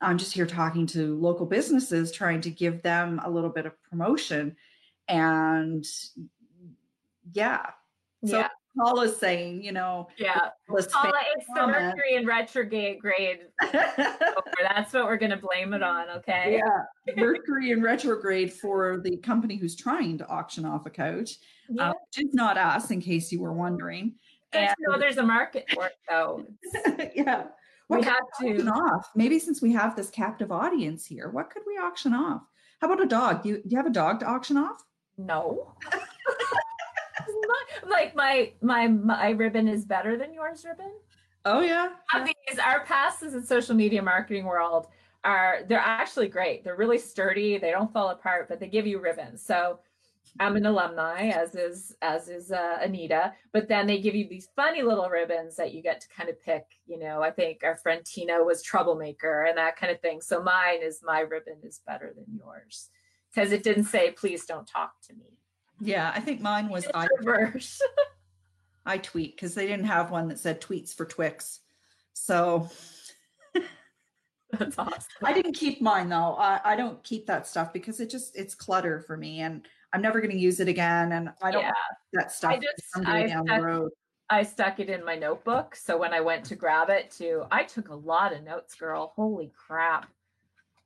i'm 0.00 0.18
just 0.18 0.32
here 0.32 0.46
talking 0.46 0.86
to 0.86 1.18
local 1.18 1.46
businesses 1.46 2.10
trying 2.12 2.40
to 2.40 2.50
give 2.50 2.82
them 2.82 3.20
a 3.24 3.30
little 3.30 3.50
bit 3.50 3.66
of 3.66 3.72
promotion 3.90 4.56
and 5.08 5.84
yeah 7.32 7.66
so 8.24 8.38
yeah 8.38 8.48
paula's 8.78 9.16
saying 9.16 9.62
you 9.62 9.72
know 9.72 10.06
yeah 10.16 10.48
Paula, 10.68 11.12
it's 11.36 11.46
the 11.54 11.66
mercury 11.66 12.14
in 12.14 12.24
retrograde 12.24 13.00
grade. 13.00 13.40
That's 13.72 14.92
what 14.92 15.06
we're 15.06 15.16
going 15.16 15.32
to 15.32 15.36
blame 15.36 15.72
it 15.74 15.82
on. 15.82 16.08
Okay. 16.18 16.58
yeah 16.58 17.14
mercury 17.16 17.72
in 17.72 17.82
retrograde 17.82 18.52
for 18.52 19.00
the 19.02 19.16
company 19.16 19.56
who's 19.56 19.74
trying 19.74 20.16
to 20.18 20.26
auction 20.28 20.64
off 20.64 20.86
a 20.86 20.90
coach 20.90 21.32
Yeah. 21.68 21.90
uh, 21.90 21.92
which 22.14 22.24
is 22.26 22.32
not 22.34 22.56
us 22.56 22.90
in 22.92 23.00
case 23.00 23.32
you 23.32 23.40
were 23.40 23.52
wondering 23.52 24.14
to 24.52 24.58
and- 24.60 24.74
there's 25.00 25.16
a 25.18 25.22
market 25.24 25.64
for 25.74 25.86
it, 25.86 25.92
though. 26.08 26.44
yeah 27.16 27.44
what 27.90 28.04
have 28.04 28.16
we 28.40 28.52
auction 28.52 28.66
to. 28.66 28.72
off 28.72 29.10
maybe 29.14 29.38
since 29.38 29.60
we 29.60 29.72
have 29.72 29.94
this 29.96 30.10
captive 30.10 30.50
audience 30.52 31.04
here 31.06 31.28
what 31.30 31.50
could 31.50 31.62
we 31.66 31.76
auction 31.76 32.12
off 32.14 32.42
how 32.80 32.86
about 32.90 33.02
a 33.04 33.08
dog 33.08 33.42
do 33.42 33.48
you, 33.50 33.56
do 33.56 33.68
you 33.68 33.76
have 33.76 33.86
a 33.86 33.90
dog 33.90 34.20
to 34.20 34.26
auction 34.26 34.56
off 34.56 34.84
No. 35.18 35.74
Like 37.88 38.14
my 38.14 38.52
my 38.62 38.88
my 38.88 39.30
ribbon 39.30 39.68
is 39.68 39.84
better 39.84 40.16
than 40.16 40.32
yours 40.32 40.64
ribbon. 40.64 40.92
oh 41.44 41.60
yeah 41.60 41.90
these, 42.24 42.58
our 42.58 42.84
passes 42.84 43.34
in 43.34 43.44
social 43.44 43.74
media 43.74 44.02
marketing 44.02 44.44
world 44.44 44.86
are 45.24 45.60
they're 45.68 45.78
actually 45.78 46.28
great. 46.28 46.64
They're 46.64 46.76
really 46.76 46.98
sturdy. 46.98 47.58
They 47.58 47.70
don't 47.70 47.92
fall 47.92 48.10
apart, 48.10 48.48
but 48.48 48.58
they 48.60 48.68
give 48.68 48.86
you 48.86 49.00
ribbons. 49.00 49.42
So 49.42 49.80
I'm 50.38 50.56
an 50.56 50.66
alumni, 50.66 51.28
as 51.28 51.54
is 51.54 51.94
as 52.02 52.28
is 52.28 52.52
uh, 52.52 52.78
Anita. 52.80 53.32
But 53.52 53.68
then 53.68 53.86
they 53.86 54.00
give 54.00 54.14
you 54.14 54.28
these 54.28 54.48
funny 54.54 54.82
little 54.82 55.08
ribbons 55.08 55.56
that 55.56 55.74
you 55.74 55.82
get 55.82 56.00
to 56.02 56.08
kind 56.08 56.28
of 56.28 56.40
pick. 56.40 56.64
You 56.86 56.98
know, 56.98 57.22
I 57.22 57.30
think 57.30 57.62
our 57.64 57.76
friend 57.76 58.04
Tina 58.04 58.42
was 58.42 58.62
troublemaker 58.62 59.44
and 59.44 59.58
that 59.58 59.76
kind 59.76 59.92
of 59.92 60.00
thing. 60.00 60.20
So 60.20 60.42
mine 60.42 60.82
is 60.82 61.00
my 61.02 61.20
ribbon 61.20 61.56
is 61.62 61.80
better 61.86 62.14
than 62.14 62.38
yours 62.38 62.90
because 63.34 63.52
it 63.52 63.64
didn't 63.64 63.84
say 63.84 64.12
please 64.12 64.46
don't 64.46 64.66
talk 64.66 64.92
to 65.08 65.14
me. 65.14 65.38
Yeah, 65.80 66.12
I 66.14 66.20
think 66.20 66.40
mine 66.40 66.68
was 66.68 66.86
I 66.94 67.08
reverse. 67.18 67.80
I 68.86 68.98
tweet 68.98 69.36
because 69.36 69.54
they 69.54 69.66
didn't 69.66 69.86
have 69.86 70.10
one 70.10 70.28
that 70.28 70.38
said 70.38 70.60
tweets 70.60 70.94
for 70.94 71.04
Twix. 71.04 71.60
So 72.12 72.68
that's 74.52 74.78
awesome. 74.78 75.02
I 75.22 75.32
didn't 75.32 75.54
keep 75.54 75.80
mine 75.80 76.08
though. 76.08 76.34
I, 76.38 76.60
I 76.64 76.76
don't 76.76 77.02
keep 77.02 77.26
that 77.26 77.46
stuff 77.46 77.72
because 77.72 78.00
it 78.00 78.10
just 78.10 78.36
it's 78.36 78.54
clutter 78.54 79.00
for 79.00 79.16
me 79.16 79.40
and 79.40 79.66
I'm 79.92 80.02
never 80.02 80.20
going 80.20 80.30
to 80.30 80.38
use 80.38 80.60
it 80.60 80.68
again. 80.68 81.12
And 81.12 81.30
I 81.42 81.50
don't 81.50 81.62
yeah. 81.62 81.72
that 82.14 82.32
stuff 82.32 82.52
I 82.52 82.56
just, 82.56 83.08
I 83.08 83.26
down 83.26 83.46
stuck, 83.46 83.60
the 83.60 83.66
road. 83.66 83.90
I 84.28 84.42
stuck 84.44 84.78
it 84.78 84.88
in 84.88 85.04
my 85.04 85.16
notebook. 85.16 85.74
So 85.74 85.98
when 85.98 86.12
I 86.12 86.20
went 86.20 86.44
to 86.46 86.56
grab 86.56 86.88
it 86.90 87.10
to, 87.18 87.46
I 87.50 87.64
took 87.64 87.88
a 87.88 87.94
lot 87.94 88.32
of 88.32 88.44
notes, 88.44 88.74
girl. 88.74 89.12
Holy 89.16 89.52
crap. 89.56 90.08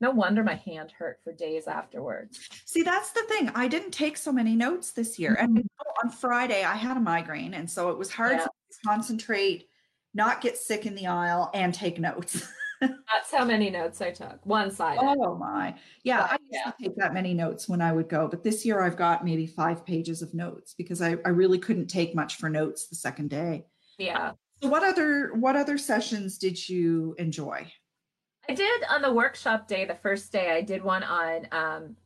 No 0.00 0.10
wonder 0.10 0.42
my 0.42 0.56
hand 0.56 0.90
hurt 0.90 1.20
for 1.22 1.32
days 1.32 1.66
afterwards. 1.66 2.40
See, 2.64 2.82
that's 2.82 3.12
the 3.12 3.22
thing. 3.22 3.50
I 3.54 3.68
didn't 3.68 3.92
take 3.92 4.16
so 4.16 4.32
many 4.32 4.56
notes 4.56 4.92
this 4.92 5.18
year. 5.18 5.36
Mm-hmm. 5.40 5.56
And 5.56 5.70
on 6.02 6.10
Friday, 6.10 6.64
I 6.64 6.74
had 6.74 6.96
a 6.96 7.00
migraine. 7.00 7.54
And 7.54 7.70
so 7.70 7.90
it 7.90 7.98
was 7.98 8.10
hard 8.10 8.38
yeah. 8.38 8.44
to 8.44 8.50
concentrate, 8.84 9.68
not 10.14 10.40
get 10.40 10.56
sick 10.56 10.86
in 10.86 10.94
the 10.94 11.06
aisle, 11.06 11.50
and 11.54 11.72
take 11.72 11.98
notes. 11.98 12.46
That's 12.80 13.30
how 13.30 13.44
many 13.44 13.70
notes 13.70 14.00
I 14.00 14.10
took. 14.10 14.44
One 14.44 14.70
side. 14.70 14.98
Oh 15.00 15.36
my. 15.36 15.74
Yeah, 16.02 16.20
but, 16.20 16.30
I 16.30 16.32
used 16.34 16.52
yeah. 16.52 16.70
to 16.70 16.74
take 16.82 16.96
that 16.96 17.14
many 17.14 17.34
notes 17.34 17.68
when 17.68 17.80
I 17.80 17.92
would 17.92 18.08
go, 18.08 18.28
but 18.28 18.44
this 18.44 18.64
year 18.64 18.82
I've 18.82 18.96
got 18.96 19.24
maybe 19.24 19.46
five 19.46 19.84
pages 19.84 20.22
of 20.22 20.34
notes 20.34 20.74
because 20.76 21.00
I, 21.00 21.16
I 21.24 21.30
really 21.30 21.58
couldn't 21.58 21.86
take 21.86 22.14
much 22.14 22.36
for 22.36 22.48
notes 22.48 22.88
the 22.88 22.96
second 22.96 23.30
day. 23.30 23.66
Yeah. 23.98 24.32
So 24.62 24.68
what 24.68 24.82
other 24.82 25.34
what 25.34 25.56
other 25.56 25.78
sessions 25.78 26.38
did 26.38 26.68
you 26.68 27.14
enjoy? 27.18 27.70
I 28.48 28.54
did 28.54 28.84
on 28.90 29.02
the 29.02 29.12
workshop 29.12 29.68
day, 29.68 29.84
the 29.84 29.94
first 29.94 30.30
day, 30.32 30.50
I 30.50 30.60
did 30.60 30.82
one 30.82 31.02
on 31.02 31.48
um, 31.52 31.96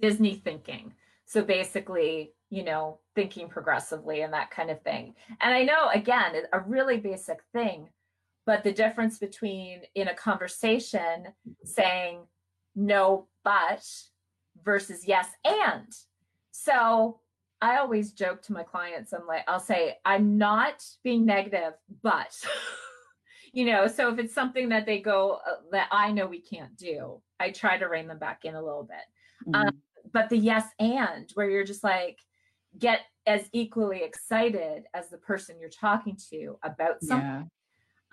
Disney 0.00 0.34
thinking. 0.34 0.92
So 1.26 1.42
basically, 1.42 2.32
you 2.50 2.64
know, 2.64 3.00
thinking 3.14 3.48
progressively 3.48 4.22
and 4.22 4.32
that 4.32 4.50
kind 4.50 4.70
of 4.70 4.82
thing. 4.82 5.14
And 5.40 5.54
I 5.54 5.62
know, 5.62 5.88
again, 5.92 6.34
a 6.52 6.60
really 6.60 6.98
basic 6.98 7.38
thing, 7.52 7.88
but 8.48 8.64
the 8.64 8.72
difference 8.72 9.18
between 9.18 9.82
in 9.94 10.08
a 10.08 10.14
conversation 10.14 11.26
saying 11.64 12.20
no 12.74 13.28
but 13.44 13.84
versus 14.64 15.06
yes 15.06 15.28
and. 15.44 15.92
So 16.50 17.20
i 17.60 17.76
always 17.76 18.12
joke 18.12 18.40
to 18.40 18.52
my 18.52 18.62
clients 18.62 19.12
i'm 19.12 19.26
like 19.26 19.42
i'll 19.48 19.58
say 19.58 19.96
i'm 20.04 20.38
not 20.38 20.82
being 21.04 21.24
negative 21.26 21.74
but. 22.02 22.34
You 23.54 23.64
know 23.64 23.86
so 23.86 24.12
if 24.12 24.18
it's 24.18 24.34
something 24.34 24.68
that 24.68 24.84
they 24.84 25.00
go 25.00 25.40
uh, 25.44 25.62
that 25.72 25.88
i 25.90 26.12
know 26.12 26.26
we 26.26 26.38
can't 26.40 26.76
do 26.76 27.22
i 27.40 27.50
try 27.50 27.78
to 27.78 27.86
rein 27.86 28.06
them 28.06 28.18
back 28.18 28.44
in 28.44 28.54
a 28.54 28.62
little 28.62 28.84
bit. 28.84 29.48
Mm-hmm. 29.48 29.68
um, 29.68 29.78
but 30.12 30.28
the 30.28 30.36
yes 30.36 30.66
and 30.78 31.30
where 31.32 31.48
you're 31.48 31.64
just 31.64 31.82
like 31.82 32.18
get 32.78 33.00
as 33.26 33.48
equally 33.54 34.02
excited 34.02 34.84
as 34.92 35.08
the 35.08 35.16
person 35.16 35.56
you're 35.58 35.70
talking 35.70 36.16
to 36.30 36.58
about 36.62 37.02
something 37.02 37.26
yeah 37.26 37.42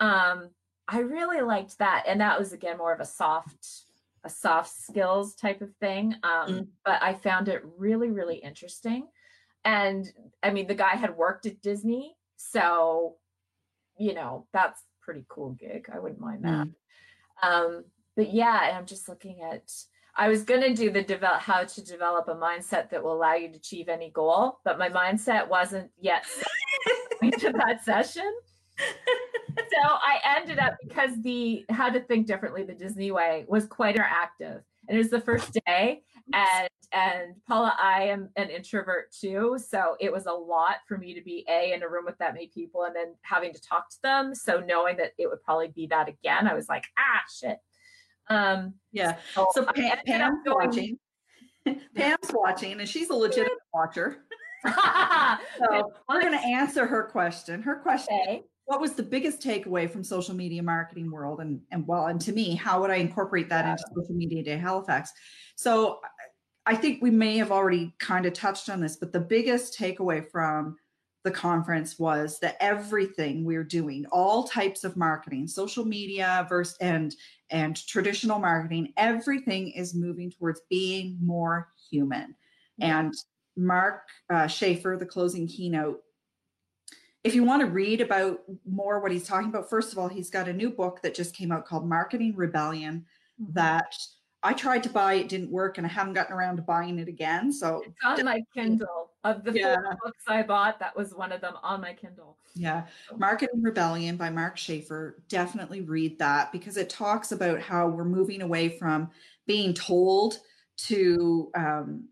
um 0.00 0.50
i 0.88 0.98
really 0.98 1.40
liked 1.40 1.78
that 1.78 2.04
and 2.06 2.20
that 2.20 2.38
was 2.38 2.52
again 2.52 2.78
more 2.78 2.92
of 2.92 3.00
a 3.00 3.04
soft 3.04 3.84
a 4.24 4.30
soft 4.30 4.70
skills 4.70 5.34
type 5.34 5.60
of 5.60 5.74
thing 5.76 6.14
um 6.22 6.48
mm. 6.48 6.66
but 6.84 7.02
i 7.02 7.14
found 7.14 7.48
it 7.48 7.62
really 7.76 8.10
really 8.10 8.36
interesting 8.36 9.06
and 9.64 10.12
i 10.42 10.50
mean 10.50 10.66
the 10.66 10.74
guy 10.74 10.96
had 10.96 11.16
worked 11.16 11.46
at 11.46 11.60
disney 11.60 12.16
so 12.36 13.16
you 13.98 14.14
know 14.14 14.46
that's 14.52 14.82
pretty 15.00 15.24
cool 15.28 15.50
gig 15.50 15.88
i 15.92 15.98
wouldn't 15.98 16.20
mind 16.20 16.44
that 16.44 16.66
mm. 16.66 16.72
um 17.42 17.84
but 18.16 18.32
yeah 18.32 18.76
i'm 18.76 18.86
just 18.86 19.08
looking 19.08 19.40
at 19.42 19.62
I 20.18 20.28
was 20.28 20.44
going 20.44 20.62
to 20.62 20.72
do 20.72 20.90
the 20.90 21.02
develop 21.02 21.42
how 21.42 21.64
to 21.64 21.84
develop 21.84 22.28
a 22.28 22.34
mindset 22.34 22.88
that 22.90 23.02
will 23.02 23.12
allow 23.12 23.34
you 23.34 23.50
to 23.50 23.56
achieve 23.56 23.88
any 23.88 24.10
goal, 24.10 24.60
but 24.64 24.78
my 24.78 24.88
mindset 24.88 25.46
wasn't 25.46 25.90
yet 26.00 26.24
into 27.22 27.52
that 27.52 27.84
session 27.84 28.32
so 29.72 29.80
I 29.82 30.18
ended 30.38 30.58
up 30.58 30.74
because 30.82 31.10
the 31.22 31.64
how 31.70 31.90
to 31.90 32.00
think 32.00 32.26
differently 32.26 32.62
the 32.62 32.74
Disney 32.74 33.10
way 33.10 33.44
was 33.48 33.66
quite 33.66 33.96
interactive. 33.96 34.62
And 34.88 34.96
it 34.96 34.98
was 34.98 35.10
the 35.10 35.20
first 35.20 35.56
day 35.66 36.02
and 36.32 36.68
and 36.92 37.34
Paula, 37.46 37.76
I 37.80 38.04
am 38.04 38.30
an 38.36 38.48
introvert 38.48 39.12
too. 39.12 39.58
So 39.64 39.96
it 40.00 40.12
was 40.12 40.26
a 40.26 40.32
lot 40.32 40.76
for 40.86 40.96
me 40.96 41.14
to 41.14 41.20
be 41.20 41.44
A 41.48 41.72
in 41.72 41.82
a 41.82 41.88
room 41.88 42.04
with 42.04 42.16
that 42.18 42.32
many 42.32 42.46
people 42.46 42.84
and 42.84 42.94
then 42.94 43.14
having 43.22 43.52
to 43.52 43.60
talk 43.60 43.90
to 43.90 43.96
them. 44.02 44.34
So 44.34 44.60
knowing 44.60 44.96
that 44.98 45.12
it 45.18 45.28
would 45.28 45.42
probably 45.42 45.68
be 45.68 45.86
that 45.88 46.08
again, 46.08 46.46
I 46.46 46.54
was 46.54 46.68
like, 46.68 46.84
ah 46.98 47.22
shit. 47.32 47.58
Um 48.28 48.74
yeah. 48.92 49.16
So, 49.34 49.48
so 49.52 49.64
Pam, 49.64 49.98
Pam's 50.06 50.38
going, 50.44 50.68
watching. 50.68 50.98
Pam's 51.94 52.30
watching 52.32 52.80
and 52.80 52.88
she's 52.88 53.10
a 53.10 53.14
legitimate 53.14 53.58
watcher. 53.74 54.18
so 54.66 55.92
we're 56.08 56.20
going 56.20 56.32
to 56.32 56.44
answer 56.44 56.86
her 56.86 57.04
question. 57.04 57.62
Her 57.62 57.76
question 57.76 58.18
okay 58.22 58.42
what 58.66 58.80
was 58.80 58.92
the 58.92 59.02
biggest 59.02 59.40
takeaway 59.40 59.90
from 59.90 60.04
social 60.04 60.34
media 60.34 60.62
marketing 60.62 61.10
world? 61.10 61.40
And 61.40 61.60
and 61.72 61.86
well 61.86 62.06
and 62.06 62.20
to 62.22 62.32
me 62.32 62.54
how 62.54 62.80
would 62.80 62.90
i 62.90 62.96
incorporate 62.96 63.48
that 63.48 63.64
yeah. 63.64 63.72
into 63.72 63.84
social 63.94 64.14
media 64.14 64.42
day 64.42 64.56
halifax? 64.56 65.12
So 65.56 66.00
i 66.66 66.74
think 66.74 67.02
we 67.02 67.10
may 67.10 67.38
have 67.38 67.52
already 67.52 67.94
kind 67.98 68.26
of 68.26 68.32
touched 68.32 68.68
on 68.68 68.80
this 68.80 68.96
but 68.96 69.12
the 69.12 69.20
biggest 69.20 69.78
takeaway 69.78 70.28
from 70.30 70.76
the 71.24 71.30
conference 71.32 71.98
was 71.98 72.38
that 72.38 72.56
everything 72.60 73.44
we're 73.44 73.64
doing 73.64 74.06
all 74.12 74.44
types 74.44 74.84
of 74.84 74.96
marketing 74.96 75.48
social 75.48 75.84
media 75.84 76.46
versus 76.48 76.76
and 76.80 77.16
and 77.50 77.84
traditional 77.88 78.38
marketing 78.38 78.92
everything 78.96 79.70
is 79.72 79.94
moving 79.94 80.30
towards 80.30 80.60
being 80.70 81.18
more 81.20 81.68
human. 81.90 82.34
And 82.80 83.14
mark 83.56 84.02
uh, 84.30 84.46
schaefer 84.46 84.96
the 84.98 85.06
closing 85.06 85.48
keynote 85.48 86.00
if 87.26 87.34
you 87.34 87.42
want 87.42 87.60
to 87.60 87.66
read 87.66 88.00
about 88.00 88.40
more 88.64 89.00
what 89.00 89.10
he's 89.10 89.26
talking 89.26 89.48
about, 89.48 89.68
first 89.68 89.90
of 89.90 89.98
all, 89.98 90.06
he's 90.06 90.30
got 90.30 90.48
a 90.48 90.52
new 90.52 90.70
book 90.70 91.02
that 91.02 91.12
just 91.12 91.34
came 91.34 91.50
out 91.50 91.66
called 91.66 91.84
Marketing 91.84 92.32
Rebellion 92.36 93.04
mm-hmm. 93.42 93.52
that 93.52 93.92
I 94.44 94.52
tried 94.52 94.84
to 94.84 94.88
buy, 94.88 95.14
it 95.14 95.28
didn't 95.28 95.50
work, 95.50 95.76
and 95.76 95.84
I 95.84 95.90
haven't 95.90 96.12
gotten 96.12 96.32
around 96.32 96.54
to 96.56 96.62
buying 96.62 97.00
it 97.00 97.08
again. 97.08 97.52
So 97.52 97.82
it's 97.84 97.96
on 98.04 98.24
my 98.24 98.42
Kindle. 98.54 99.10
Of 99.24 99.42
the 99.42 99.50
yeah. 99.52 99.74
four 99.74 99.98
books 100.04 100.22
I 100.28 100.44
bought, 100.44 100.78
that 100.78 100.96
was 100.96 101.12
one 101.12 101.32
of 101.32 101.40
them 101.40 101.54
on 101.64 101.80
my 101.80 101.94
Kindle. 101.94 102.36
Yeah. 102.54 102.86
Marketing 103.16 103.60
Rebellion 103.60 104.16
by 104.16 104.30
Mark 104.30 104.56
Schaefer. 104.56 105.20
Definitely 105.28 105.80
read 105.80 106.20
that 106.20 106.52
because 106.52 106.76
it 106.76 106.88
talks 106.88 107.32
about 107.32 107.60
how 107.60 107.88
we're 107.88 108.04
moving 108.04 108.40
away 108.40 108.68
from 108.78 109.10
being 109.48 109.74
told 109.74 110.38
to 110.76 111.50
um, 111.56 112.08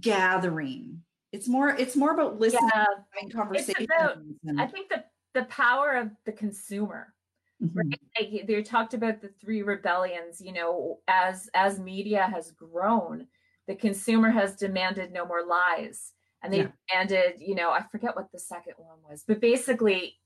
gathering 0.00 1.02
it's 1.32 1.48
more 1.48 1.70
it's 1.70 1.96
more 1.96 2.12
about 2.12 2.38
listening 2.38 2.68
yeah. 2.74 2.84
having 3.12 3.30
conversations 3.30 3.86
about, 3.98 4.16
and, 4.44 4.60
i 4.60 4.66
think 4.66 4.88
the 4.88 5.04
the 5.34 5.44
power 5.44 5.96
of 5.96 6.10
the 6.24 6.32
consumer 6.32 7.14
mm-hmm. 7.62 7.78
right? 7.78 8.00
like 8.18 8.46
they 8.46 8.62
talked 8.62 8.94
about 8.94 9.20
the 9.20 9.30
three 9.40 9.62
rebellions 9.62 10.40
you 10.40 10.52
know 10.52 10.98
as 11.08 11.48
as 11.54 11.78
media 11.78 12.28
has 12.32 12.52
grown 12.52 13.26
the 13.66 13.74
consumer 13.74 14.30
has 14.30 14.56
demanded 14.56 15.12
no 15.12 15.26
more 15.26 15.44
lies 15.44 16.12
and 16.42 16.52
they 16.52 16.58
yeah. 16.58 16.68
demanded 16.88 17.40
you 17.40 17.54
know 17.54 17.70
i 17.70 17.82
forget 17.90 18.16
what 18.16 18.30
the 18.32 18.38
second 18.38 18.74
one 18.76 18.98
was 19.08 19.24
but 19.26 19.40
basically 19.40 20.16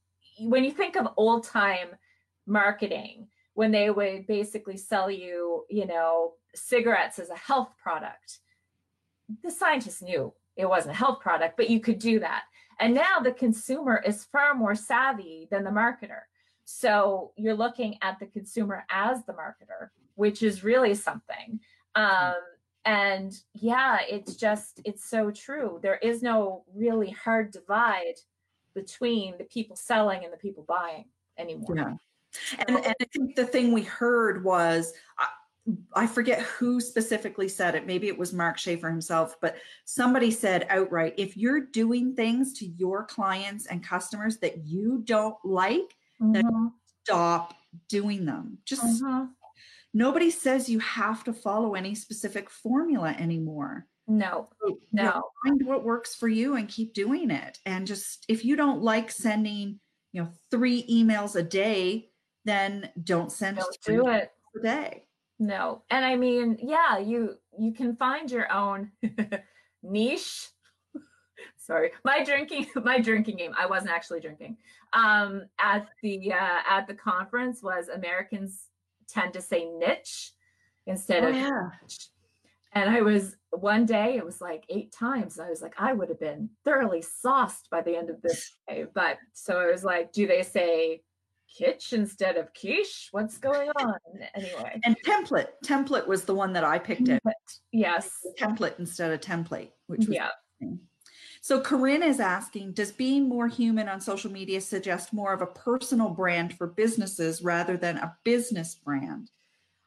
when 0.41 0.65
you 0.65 0.71
think 0.71 0.97
of 0.97 1.09
old 1.17 1.45
time 1.45 1.89
marketing 2.47 3.27
when 3.55 3.71
they 3.71 3.91
would 3.91 4.27
basically 4.27 4.77
sell 4.77 5.11
you 5.11 5.65
you 5.69 5.87
know 5.87 6.35
cigarettes 6.55 7.19
as 7.19 7.31
a 7.31 7.37
health 7.37 7.71
product 7.83 8.39
the 9.43 9.51
scientists 9.51 10.03
knew 10.03 10.33
it 10.57 10.67
wasn't 10.67 10.95
a 10.95 10.99
health 10.99 11.21
product, 11.21 11.57
but 11.57 11.71
you 11.71 11.81
could 11.81 11.99
do 11.99 12.21
that. 12.21 12.43
And 12.81 12.95
now 12.95 13.21
the 13.23 13.33
consumer 13.33 14.03
is 14.05 14.25
far 14.25 14.55
more 14.55 14.75
savvy 14.75 15.49
than 15.51 15.65
the 15.65 15.71
marketer. 15.71 16.23
So 16.65 17.33
you're 17.37 17.55
looking 17.55 17.99
at 18.03 18.19
the 18.19 18.27
consumer 18.27 18.85
as 18.91 19.25
the 19.25 19.33
marketer, 19.33 19.89
which 20.15 20.43
is 20.43 20.65
really 20.65 20.95
something. 20.95 21.61
Um, 21.95 22.35
and 22.85 23.33
yeah, 23.55 23.99
it's 24.09 24.35
just, 24.35 24.81
it's 24.85 25.09
so 25.09 25.31
true. 25.31 25.79
There 25.83 25.99
is 25.99 26.23
no 26.23 26.65
really 26.75 27.11
hard 27.11 27.53
divide 27.53 28.15
between 28.75 29.39
the 29.39 29.45
people 29.45 29.77
selling 29.77 30.25
and 30.25 30.33
the 30.33 30.39
people 30.39 30.65
buying 30.67 31.05
anymore. 31.39 31.77
Yeah. 31.77 31.95
And, 32.67 32.77
and 32.79 32.95
I 33.01 33.05
think 33.13 33.37
the 33.37 33.47
thing 33.47 33.73
we 33.73 33.83
heard 33.83 34.43
was, 34.43 34.93
I 35.95 36.07
forget 36.07 36.41
who 36.41 36.81
specifically 36.81 37.49
said 37.49 37.75
it. 37.75 37.87
Maybe 37.87 38.09
it 38.09 38.19
was 38.19 38.33
Mark 38.33 38.59
Schaefer 38.59 38.89
himself, 38.91 39.37
but 39.41 39.57
somebody 39.85 40.31
said 40.31 40.67
outright 40.69 41.15
if 41.19 41.37
you're 41.37 41.61
doing 41.61 42.15
things 42.15 42.53
to 42.55 42.67
your 42.67 43.05
clients 43.05 43.67
and 43.67 43.83
customers 43.83 44.39
that 44.39 44.65
you 44.67 45.03
don't 45.05 45.37
like, 45.45 45.95
mm-hmm. 46.21 46.33
then 46.33 46.73
stop 47.05 47.55
doing 47.89 48.25
them. 48.25 48.59
Just 48.65 48.83
mm-hmm. 49.03 49.27
nobody 49.95 50.31
says 50.31 50.69
you 50.69 50.81
have 50.81 51.23
to 51.25 51.33
follow 51.33 51.75
any 51.75 51.95
specific 51.95 52.51
formula 52.51 53.15
anymore. 53.19 53.87
No, 54.09 54.49
no. 54.93 55.23
find 55.47 55.65
what 55.65 55.85
works 55.85 56.17
for 56.17 56.27
you 56.27 56.57
and 56.57 56.69
keep 56.69 56.93
doing 56.93 57.31
it. 57.31 57.59
And 57.65 57.87
just 57.87 58.25
if 58.29 58.45
you 58.45 58.57
don't 58.57 58.83
like 58.83 59.13
sending, 59.13 59.79
you 60.13 60.23
know, 60.23 60.31
three 60.51 60.85
emails 60.91 61.37
a 61.37 61.43
day, 61.43 62.11
then 62.45 62.91
don't 63.05 63.31
send 63.31 63.59
don't 63.59 63.79
do 63.87 64.09
it 64.09 64.33
a 64.57 64.61
day. 64.61 65.05
No. 65.43 65.83
And 65.91 66.05
I 66.05 66.15
mean, 66.15 66.57
yeah, 66.63 66.99
you 66.99 67.35
you 67.59 67.73
can 67.73 67.97
find 67.97 68.31
your 68.31 68.51
own 68.53 68.93
niche. 69.83 70.49
Sorry, 71.57 71.91
my 72.05 72.23
drinking 72.23 72.67
my 72.85 73.01
drinking 73.01 73.39
game. 73.39 73.53
I 73.59 73.67
wasn't 73.67 73.91
actually 73.93 74.21
drinking. 74.21 74.57
Um, 74.93 75.43
at 75.61 75.89
the 76.01 76.33
uh, 76.33 76.59
at 76.71 76.87
the 76.87 76.95
conference 76.95 77.61
was 77.61 77.89
Americans 77.89 78.69
tend 79.09 79.33
to 79.33 79.41
say 79.41 79.65
niche 79.65 80.31
instead 80.87 81.25
Oh, 81.25 81.29
of 81.31 81.35
yeah. 81.35 81.71
and 82.73 82.89
I 82.89 83.01
was 83.03 83.35
one 83.51 83.85
day, 83.85 84.15
it 84.17 84.25
was 84.25 84.41
like 84.41 84.63
eight 84.69 84.93
times. 84.93 85.41
I 85.41 85.51
was 85.51 85.61
like, 85.61 85.75
I 85.77 85.93
would 85.93 86.09
have 86.09 86.21
been 86.21 86.51
thoroughly 86.65 87.03
sauced 87.03 87.69
by 87.69 87.83
the 87.83 87.97
end 87.97 88.11
of 88.11 88.23
this 88.23 88.55
day. 88.69 88.85
But 88.95 89.19
so 89.33 89.59
I 89.59 89.67
was 89.73 89.83
like, 89.83 90.13
do 90.13 90.29
they 90.29 90.43
say 90.45 91.03
kitsch 91.59 91.93
instead 91.93 92.37
of 92.37 92.53
quiche? 92.55 93.09
What's 93.13 93.39
going 93.39 93.71
on? 93.71 93.99
Anyway. 94.35 94.81
And 94.85 94.97
template. 95.07 95.49
Template 95.65 96.07
was 96.07 96.25
the 96.25 96.35
one 96.35 96.53
that 96.53 96.65
I 96.65 96.79
picked 96.79 97.09
out. 97.09 97.21
Yes. 97.73 98.11
Template 98.39 98.79
instead 98.79 99.13
of 99.13 99.21
template, 99.21 99.71
which 99.87 100.07
was 100.07 100.17
Yeah. 100.17 100.29
So 101.41 101.61
Corinne 101.61 102.05
is 102.05 102.21
asking, 102.21 102.73
does 102.73 102.93
being 102.93 103.29
more 103.29 103.49
human 103.49 103.89
on 103.89 104.01
social 104.01 104.31
media 104.31 104.61
suggest 104.61 105.13
more 105.13 105.33
of 105.33 105.43
a 105.43 105.47
personal 105.47 106.09
brand 106.09 106.57
for 106.57 106.69
businesses 106.69 107.43
rather 107.43 107.77
than 107.77 107.97
a 107.99 108.17
business 108.23 108.77
brand? 108.77 109.31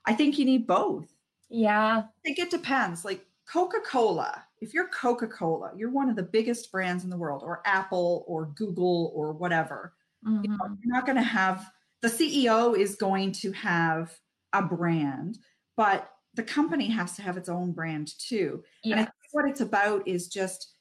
I 0.06 0.14
think 0.14 0.38
you 0.38 0.44
need 0.44 0.68
both. 0.68 1.08
Yeah. 1.50 2.04
I 2.04 2.22
think 2.26 2.40
it 2.40 2.52
depends. 2.52 3.06
Like 3.06 3.26
Coca-Cola, 3.48 4.44
if 4.60 4.74
you're 4.74 4.90
Coca-Cola, 4.90 5.72
you're 5.78 5.92
one 5.92 6.10
of 6.10 6.18
the 6.18 6.24
biggest 6.24 6.72
brands 6.74 7.06
in 7.06 7.10
the 7.10 7.18
world, 7.18 7.42
or 7.42 7.62
Apple 7.66 8.26
or 8.28 8.48
Google 8.48 9.14
or 9.16 9.32
whatever. 9.32 9.94
You 10.26 10.32
know, 10.50 10.58
Mhm. 10.58 10.78
you're 10.84 10.94
not 10.94 11.06
going 11.06 11.18
to 11.18 11.22
have 11.22 11.72
the 12.02 12.10
CEO 12.10 12.74
is 12.74 12.96
going 12.96 13.32
to 13.32 13.52
have 13.52 14.20
a 14.54 14.62
brand, 14.62 15.40
but 15.76 16.12
the 16.34 16.44
company 16.44 16.88
has 16.88 17.16
to 17.16 17.22
have 17.22 17.38
its 17.38 17.48
own 17.50 17.72
brand 17.72 18.18
too. 18.20 18.64
And 18.84 18.96
I 18.96 19.04
think 19.04 19.16
what 19.32 19.46
it's 19.50 19.62
about 19.62 20.08
is 20.08 20.28
just, 20.28 20.76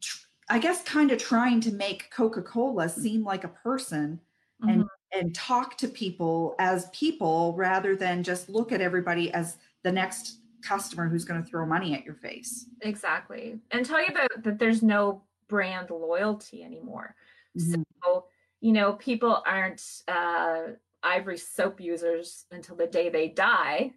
tr- 0.00 0.26
I 0.48 0.58
guess, 0.58 0.82
kind 0.84 1.10
of 1.12 1.18
trying 1.18 1.60
to 1.62 1.72
make 1.72 2.10
Coca 2.10 2.42
Cola 2.42 2.88
seem 2.88 3.22
like 3.24 3.44
a 3.44 3.48
person 3.48 4.20
and 4.62 4.82
Mhm. 4.84 4.88
and 5.12 5.34
talk 5.34 5.78
to 5.78 5.88
people 5.88 6.54
as 6.58 6.90
people 6.90 7.54
rather 7.56 7.96
than 7.96 8.22
just 8.22 8.48
look 8.50 8.72
at 8.72 8.80
everybody 8.82 9.32
as 9.32 9.56
the 9.82 9.92
next 9.92 10.40
customer 10.60 11.08
who's 11.08 11.24
going 11.24 11.42
to 11.42 11.48
throw 11.48 11.64
money 11.64 11.94
at 11.94 12.04
your 12.04 12.14
face. 12.16 12.66
Exactly. 12.82 13.58
And 13.70 13.86
tell 13.86 14.00
you 14.00 14.08
about 14.08 14.28
that 14.42 14.58
there's 14.58 14.82
no 14.82 15.24
brand 15.48 15.88
loyalty 15.90 16.62
anymore. 16.62 17.14
So, 17.58 18.26
you 18.60 18.72
know, 18.72 18.94
people 18.94 19.42
aren't 19.46 19.82
uh, 20.08 20.72
Ivory 21.02 21.38
soap 21.38 21.80
users 21.80 22.46
until 22.50 22.76
the 22.76 22.86
day 22.86 23.08
they 23.08 23.28
die. 23.28 23.92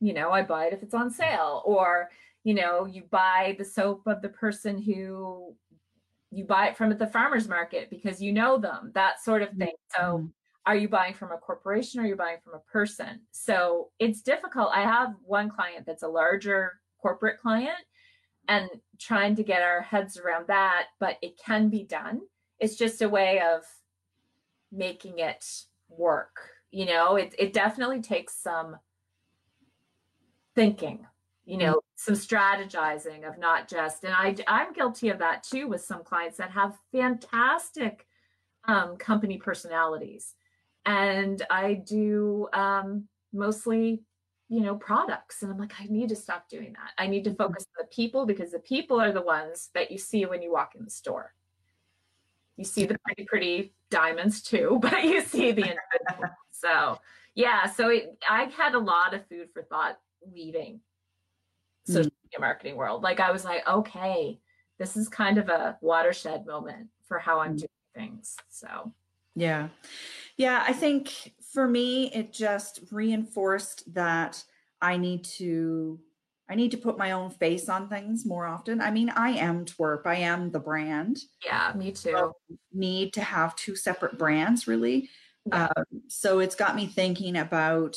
You 0.00 0.12
know, 0.12 0.30
I 0.30 0.42
buy 0.42 0.66
it 0.66 0.72
if 0.74 0.82
it's 0.82 0.94
on 0.94 1.10
sale, 1.10 1.62
or, 1.64 2.10
you 2.44 2.54
know, 2.54 2.84
you 2.86 3.02
buy 3.10 3.56
the 3.58 3.64
soap 3.64 4.06
of 4.06 4.22
the 4.22 4.28
person 4.28 4.80
who 4.80 5.56
you 6.30 6.44
buy 6.44 6.68
it 6.68 6.76
from 6.76 6.92
at 6.92 6.98
the 6.98 7.06
farmer's 7.06 7.48
market 7.48 7.88
because 7.90 8.20
you 8.20 8.32
know 8.32 8.58
them, 8.58 8.92
that 8.94 9.22
sort 9.22 9.42
of 9.42 9.50
thing. 9.56 9.72
So, 9.96 10.18
Mhm. 10.18 10.32
are 10.66 10.76
you 10.76 10.88
buying 10.88 11.14
from 11.14 11.32
a 11.32 11.38
corporation 11.38 12.00
or 12.00 12.04
are 12.04 12.06
you 12.06 12.16
buying 12.16 12.40
from 12.40 12.54
a 12.54 12.60
person? 12.70 13.26
So, 13.30 13.90
it's 13.98 14.20
difficult. 14.22 14.70
I 14.74 14.82
have 14.82 15.16
one 15.22 15.48
client 15.48 15.86
that's 15.86 16.02
a 16.02 16.08
larger 16.08 16.80
corporate 17.00 17.38
client 17.40 17.78
and 18.48 18.68
trying 18.98 19.36
to 19.36 19.42
get 19.42 19.62
our 19.62 19.80
heads 19.80 20.18
around 20.18 20.48
that, 20.48 20.88
but 21.00 21.18
it 21.22 21.38
can 21.38 21.70
be 21.70 21.84
done 21.84 22.20
it's 22.60 22.76
just 22.76 23.02
a 23.02 23.08
way 23.08 23.40
of 23.40 23.62
making 24.72 25.18
it 25.18 25.44
work 25.88 26.50
you 26.70 26.86
know? 26.86 27.16
It, 27.16 27.34
it 27.38 27.52
definitely 27.52 28.00
takes 28.00 28.34
some 28.36 28.76
thinking 30.54 31.06
you 31.44 31.56
know 31.56 31.80
some 31.94 32.14
strategizing 32.14 33.26
of 33.26 33.38
not 33.38 33.68
just 33.68 34.02
and 34.02 34.12
i 34.12 34.34
i'm 34.48 34.72
guilty 34.72 35.08
of 35.08 35.20
that 35.20 35.44
too 35.44 35.68
with 35.68 35.80
some 35.80 36.02
clients 36.02 36.36
that 36.36 36.50
have 36.50 36.76
fantastic 36.90 38.08
um, 38.64 38.96
company 38.96 39.38
personalities. 39.38 40.34
And 40.84 41.40
i 41.48 41.74
do 41.74 42.48
um, 42.52 43.06
mostly 43.32 44.02
you 44.48 44.60
know 44.60 44.74
products. 44.74 45.42
And 45.42 45.52
i'm 45.52 45.58
like 45.58 45.74
i 45.80 45.84
need 45.84 46.08
to 46.08 46.16
stop 46.16 46.48
doing 46.48 46.72
that. 46.72 46.90
I 46.98 47.06
need 47.06 47.22
to 47.24 47.34
focus 47.34 47.64
on 47.78 47.84
the 47.84 47.94
people 47.94 48.26
because 48.26 48.50
the 48.50 48.58
people 48.58 49.00
are 49.00 49.12
the 49.12 49.22
ones 49.22 49.70
that 49.74 49.92
you 49.92 49.98
see 49.98 50.26
when 50.26 50.42
you 50.42 50.52
walk 50.52 50.74
in 50.74 50.84
the 50.84 50.90
store 50.90 51.34
you 52.58 52.64
see 52.64 52.84
the 52.84 52.98
pretty 53.06 53.24
pretty 53.24 53.72
diamonds 53.90 54.42
too 54.42 54.78
but 54.82 55.02
you 55.04 55.22
see 55.22 55.52
the 55.52 55.62
individual 55.72 56.30
so 56.50 56.98
yeah 57.34 57.64
so 57.64 57.88
it, 57.88 58.18
i 58.28 58.44
had 58.44 58.74
a 58.74 58.78
lot 58.78 59.14
of 59.14 59.26
food 59.28 59.48
for 59.50 59.62
thought 59.62 59.98
leaving 60.34 60.80
social 61.86 62.12
media 62.24 62.40
marketing 62.40 62.76
world 62.76 63.02
like 63.02 63.20
i 63.20 63.30
was 63.30 63.44
like 63.44 63.66
okay 63.66 64.38
this 64.78 64.96
is 64.96 65.08
kind 65.08 65.38
of 65.38 65.48
a 65.48 65.78
watershed 65.80 66.44
moment 66.46 66.88
for 67.06 67.18
how 67.18 67.38
i'm 67.40 67.54
Mm. 67.54 67.58
doing 67.60 67.68
things 67.94 68.36
so 68.50 68.92
Yeah. 69.34 69.68
Yeah. 70.36 70.64
I 70.66 70.72
think 70.72 71.32
for 71.52 71.66
me, 71.68 72.12
it 72.12 72.32
just 72.32 72.80
reinforced 72.90 73.92
that 73.94 74.42
I 74.82 74.96
need 74.96 75.22
to. 75.38 75.98
I 76.50 76.54
need 76.54 76.70
to 76.70 76.78
put 76.78 76.96
my 76.98 77.12
own 77.12 77.30
face 77.30 77.68
on 77.68 77.88
things 77.88 78.24
more 78.24 78.46
often. 78.46 78.80
I 78.80 78.90
mean, 78.90 79.10
I 79.10 79.30
am 79.30 79.64
twerp. 79.66 80.06
I 80.06 80.16
am 80.16 80.50
the 80.50 80.60
brand. 80.60 81.18
yeah 81.44 81.72
me 81.76 81.92
too 81.92 82.10
So 82.10 82.32
need 82.72 83.12
to 83.14 83.20
have 83.22 83.54
two 83.56 83.76
separate 83.76 84.16
brands, 84.18 84.66
really. 84.66 85.10
Yeah. 85.46 85.68
Um, 85.76 85.84
so 86.08 86.38
it's 86.40 86.54
got 86.54 86.74
me 86.76 86.86
thinking 86.86 87.36
about 87.36 87.96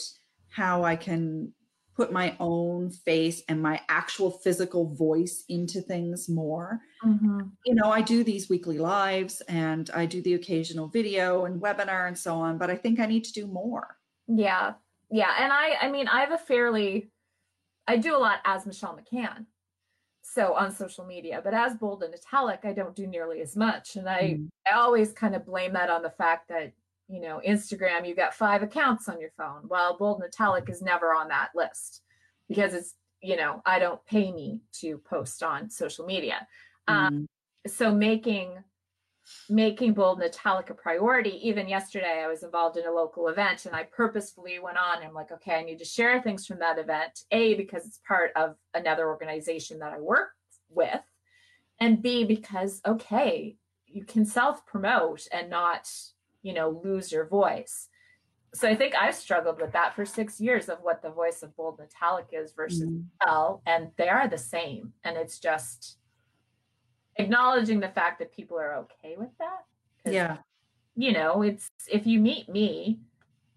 how 0.50 0.84
I 0.84 0.96
can 0.98 1.54
put 1.96 2.12
my 2.12 2.36
own 2.40 2.90
face 2.90 3.44
and 3.50 3.62
my 3.62 3.82
actual 3.90 4.32
physical 4.32 4.94
voice 4.96 5.44
into 5.50 5.82
things 5.82 6.28
more 6.30 6.82
Mhm. 7.04 7.52
you 7.66 7.74
know, 7.76 7.92
I 7.92 8.02
do 8.02 8.24
these 8.24 8.50
weekly 8.50 8.78
lives 8.78 9.42
and 9.48 9.90
I 9.94 10.06
do 10.06 10.22
the 10.22 10.36
occasional 10.36 10.88
video 10.88 11.46
and 11.46 11.62
webinar 11.62 12.08
and 12.08 12.18
so 12.18 12.36
on, 12.36 12.58
but 12.58 12.70
I 12.70 12.76
think 12.76 13.00
I 13.00 13.06
need 13.08 13.24
to 13.26 13.34
do 13.34 13.46
more. 13.48 13.98
Yeah. 14.28 14.74
Yeah. 15.10 15.34
And 15.40 15.52
I 15.52 15.76
I 15.82 15.92
mean 15.92 16.08
I 16.08 16.20
have 16.22 16.32
a 16.32 16.38
fairly 16.38 17.12
I 17.88 17.98
do 17.98 18.16
a 18.16 18.20
lot 18.20 18.40
as 18.46 18.66
Michelle 18.66 18.98
McCann. 18.98 19.46
So 20.24 20.54
on 20.54 20.72
social 20.72 21.06
media, 21.06 21.42
but 21.44 21.54
as 21.54 21.76
bold 21.76 22.04
and 22.04 22.14
italic, 22.14 22.62
I 22.64 22.74
don't 22.74 22.96
do 22.96 23.08
nearly 23.08 23.42
as 23.42 23.58
much. 23.58 23.96
And 23.96 24.08
I 24.08 24.22
Mm. 24.40 24.50
I 24.72 24.76
always 24.76 25.12
kind 25.12 25.36
of 25.36 25.46
blame 25.46 25.74
that 25.74 25.90
on 25.90 26.04
the 26.04 26.12
fact 26.12 26.48
that, 26.50 26.72
you 27.08 27.20
know, 27.20 27.42
Instagram, 27.46 28.08
you've 28.08 28.18
got 28.18 28.36
five 28.36 28.62
accounts 28.62 29.10
on 29.10 29.20
your 29.20 29.32
phone. 29.32 29.68
Well, 29.68 29.98
bold 29.98 30.22
and 30.22 30.26
italic 30.26 30.70
is 30.70 30.82
never 30.82 31.14
on 31.14 31.28
that 31.30 31.50
list 31.56 32.04
because 32.48 32.76
it's, 32.76 32.94
you 33.22 33.36
know, 33.36 33.62
I 33.66 33.80
don't 33.80 34.06
pay 34.06 34.32
me 34.32 34.62
to 34.74 35.00
post 35.00 35.42
on 35.42 35.70
social 35.70 36.06
media. 36.06 36.48
Um, 36.88 37.28
Mm. 37.68 37.72
so 37.72 37.94
making 37.94 38.64
making 39.50 39.94
bold 39.94 40.20
and 40.20 40.26
italic 40.28 40.70
a 40.70 40.74
priority 40.74 41.40
even 41.48 41.68
yesterday 41.68 42.22
i 42.24 42.28
was 42.28 42.44
involved 42.44 42.78
in 42.78 42.86
a 42.86 42.92
local 42.92 43.28
event 43.28 43.66
and 43.66 43.76
i 43.76 43.84
purposefully 43.84 44.60
went 44.60 44.78
on 44.78 44.98
and 44.98 45.06
i'm 45.08 45.14
like 45.14 45.32
okay 45.32 45.56
i 45.56 45.64
need 45.64 45.80
to 45.80 45.86
share 45.86 46.22
things 46.22 46.46
from 46.46 46.60
that 46.60 46.78
event 46.80 47.24
a 47.32 47.54
because 47.56 47.86
it's 47.86 48.00
part 48.08 48.32
of 48.36 48.56
another 48.74 49.08
organization 49.08 49.80
that 49.80 49.94
i 49.94 50.00
work 50.00 50.30
with 50.70 51.02
and 51.80 52.02
b 52.02 52.24
because 52.24 52.82
okay 52.86 53.56
you 53.88 54.06
can 54.06 54.24
self 54.26 54.66
promote 54.66 55.28
and 55.34 55.50
not 55.50 55.90
you 56.44 56.54
know 56.54 56.82
lose 56.84 57.12
your 57.12 57.26
voice 57.28 57.88
so 58.54 58.68
i 58.68 58.76
think 58.76 58.94
i've 58.96 59.16
struggled 59.16 59.60
with 59.62 59.72
that 59.74 59.94
for 59.96 60.06
six 60.06 60.40
years 60.40 60.70
of 60.70 60.78
what 60.82 61.02
the 61.02 61.10
voice 61.10 61.44
of 61.44 61.56
bold 61.56 61.78
and 61.80 61.88
italic 61.90 62.28
is 62.32 62.54
versus 62.54 62.84
Mm. 62.84 63.04
well 63.26 63.62
and 63.66 63.92
they 63.98 64.10
are 64.10 64.28
the 64.28 64.38
same 64.38 64.94
and 65.04 65.18
it's 65.18 65.40
just 65.40 65.98
acknowledging 67.18 67.80
the 67.80 67.90
fact 67.90 68.20
that 68.20 68.34
people 68.36 68.58
are 68.58 68.76
okay 68.76 69.16
with 69.18 69.30
that. 69.40 69.66
Yeah. 70.12 70.38
you 70.96 71.12
know 71.14 71.42
it's 71.42 71.70
if 71.90 72.06
you 72.08 72.20
meet 72.20 72.50
me 72.50 73.00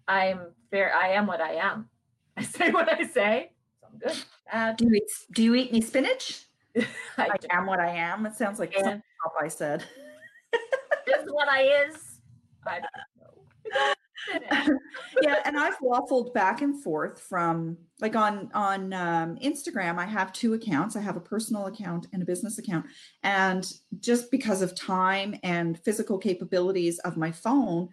i'm 0.07 0.39
fair 0.71 0.93
i 0.95 1.09
am 1.09 1.25
what 1.27 1.41
i 1.41 1.53
am 1.53 1.89
i 2.37 2.43
say 2.43 2.69
what 2.71 2.87
i 2.93 3.03
say 3.07 3.51
so 3.81 3.87
i'm 3.91 3.97
good 3.99 4.77
Do 4.77 4.85
you 4.85 4.93
eat, 4.95 5.11
do 5.33 5.43
you 5.43 5.55
eat 5.55 5.69
any 5.71 5.81
spinach? 5.81 6.45
I 7.17 7.29
I 7.31 7.37
am 7.51 7.65
what 7.65 7.79
I 7.79 7.89
am. 7.95 8.25
It 8.25 8.35
sounds 8.35 8.59
like 8.59 8.73
Yeah. 8.73 8.83
something 8.83 9.01
Popeye 9.25 9.51
said. 9.51 9.83
is 11.07 11.25
what 11.31 11.47
i 11.49 11.61
is 11.87 12.19
i 12.67 12.79
don't 12.83 13.01
know 13.19 13.93
yeah, 15.21 15.35
and 15.45 15.57
I've 15.57 15.77
waffled 15.79 16.33
back 16.33 16.61
and 16.61 16.81
forth 16.81 17.21
from 17.21 17.77
like 17.99 18.15
on 18.15 18.49
on 18.53 18.93
um, 18.93 19.37
Instagram. 19.37 19.97
I 19.97 20.05
have 20.05 20.33
two 20.33 20.53
accounts. 20.53 20.95
I 20.95 21.01
have 21.01 21.17
a 21.17 21.21
personal 21.21 21.67
account 21.67 22.07
and 22.13 22.21
a 22.21 22.25
business 22.25 22.57
account, 22.57 22.85
and 23.23 23.71
just 23.99 24.31
because 24.31 24.61
of 24.61 24.75
time 24.75 25.35
and 25.43 25.79
physical 25.79 26.17
capabilities 26.17 26.99
of 26.99 27.17
my 27.17 27.31
phone, 27.31 27.89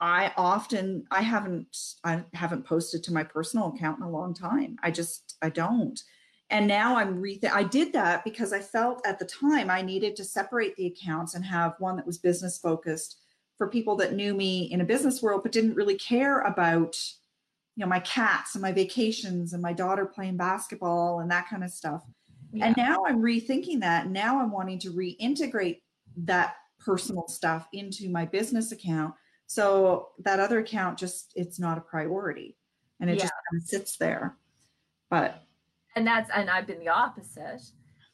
I 0.00 0.32
often 0.36 1.04
I 1.10 1.22
haven't 1.22 1.76
I 2.04 2.24
haven't 2.34 2.66
posted 2.66 3.04
to 3.04 3.12
my 3.12 3.24
personal 3.24 3.68
account 3.68 3.98
in 3.98 4.04
a 4.04 4.10
long 4.10 4.34
time. 4.34 4.76
I 4.82 4.90
just 4.90 5.36
I 5.42 5.50
don't, 5.50 6.00
and 6.50 6.66
now 6.66 6.96
I'm 6.96 7.20
re 7.20 7.40
I 7.52 7.62
did 7.62 7.92
that 7.92 8.24
because 8.24 8.52
I 8.52 8.60
felt 8.60 9.06
at 9.06 9.18
the 9.18 9.26
time 9.26 9.70
I 9.70 9.82
needed 9.82 10.16
to 10.16 10.24
separate 10.24 10.74
the 10.76 10.86
accounts 10.86 11.34
and 11.34 11.44
have 11.44 11.74
one 11.78 11.96
that 11.96 12.06
was 12.06 12.18
business 12.18 12.58
focused 12.58 13.18
for 13.60 13.68
people 13.68 13.94
that 13.94 14.14
knew 14.14 14.32
me 14.32 14.62
in 14.72 14.80
a 14.80 14.84
business 14.86 15.20
world 15.20 15.42
but 15.42 15.52
didn't 15.52 15.74
really 15.74 15.98
care 15.98 16.40
about 16.40 16.96
you 17.76 17.84
know 17.84 17.86
my 17.86 18.00
cats 18.00 18.54
and 18.54 18.62
my 18.62 18.72
vacations 18.72 19.52
and 19.52 19.62
my 19.62 19.74
daughter 19.74 20.06
playing 20.06 20.38
basketball 20.38 21.20
and 21.20 21.30
that 21.30 21.46
kind 21.46 21.62
of 21.62 21.70
stuff. 21.70 22.02
Yeah. 22.54 22.68
And 22.68 22.76
now 22.78 23.04
I'm 23.06 23.20
rethinking 23.20 23.80
that. 23.80 24.08
Now 24.08 24.40
I'm 24.40 24.50
wanting 24.50 24.78
to 24.78 24.92
reintegrate 24.92 25.82
that 26.24 26.54
personal 26.78 27.28
stuff 27.28 27.68
into 27.74 28.08
my 28.08 28.24
business 28.24 28.72
account 28.72 29.12
so 29.46 30.08
that 30.20 30.40
other 30.40 30.60
account 30.60 30.98
just 30.98 31.34
it's 31.36 31.58
not 31.60 31.76
a 31.76 31.82
priority 31.82 32.56
and 32.98 33.10
it 33.10 33.18
yeah. 33.18 33.24
just 33.24 33.32
kind 33.50 33.62
of 33.62 33.68
sits 33.68 33.98
there. 33.98 34.38
But 35.10 35.42
and 35.96 36.06
that's 36.06 36.30
and 36.34 36.48
I've 36.48 36.66
been 36.66 36.80
the 36.80 36.88
opposite. 36.88 37.60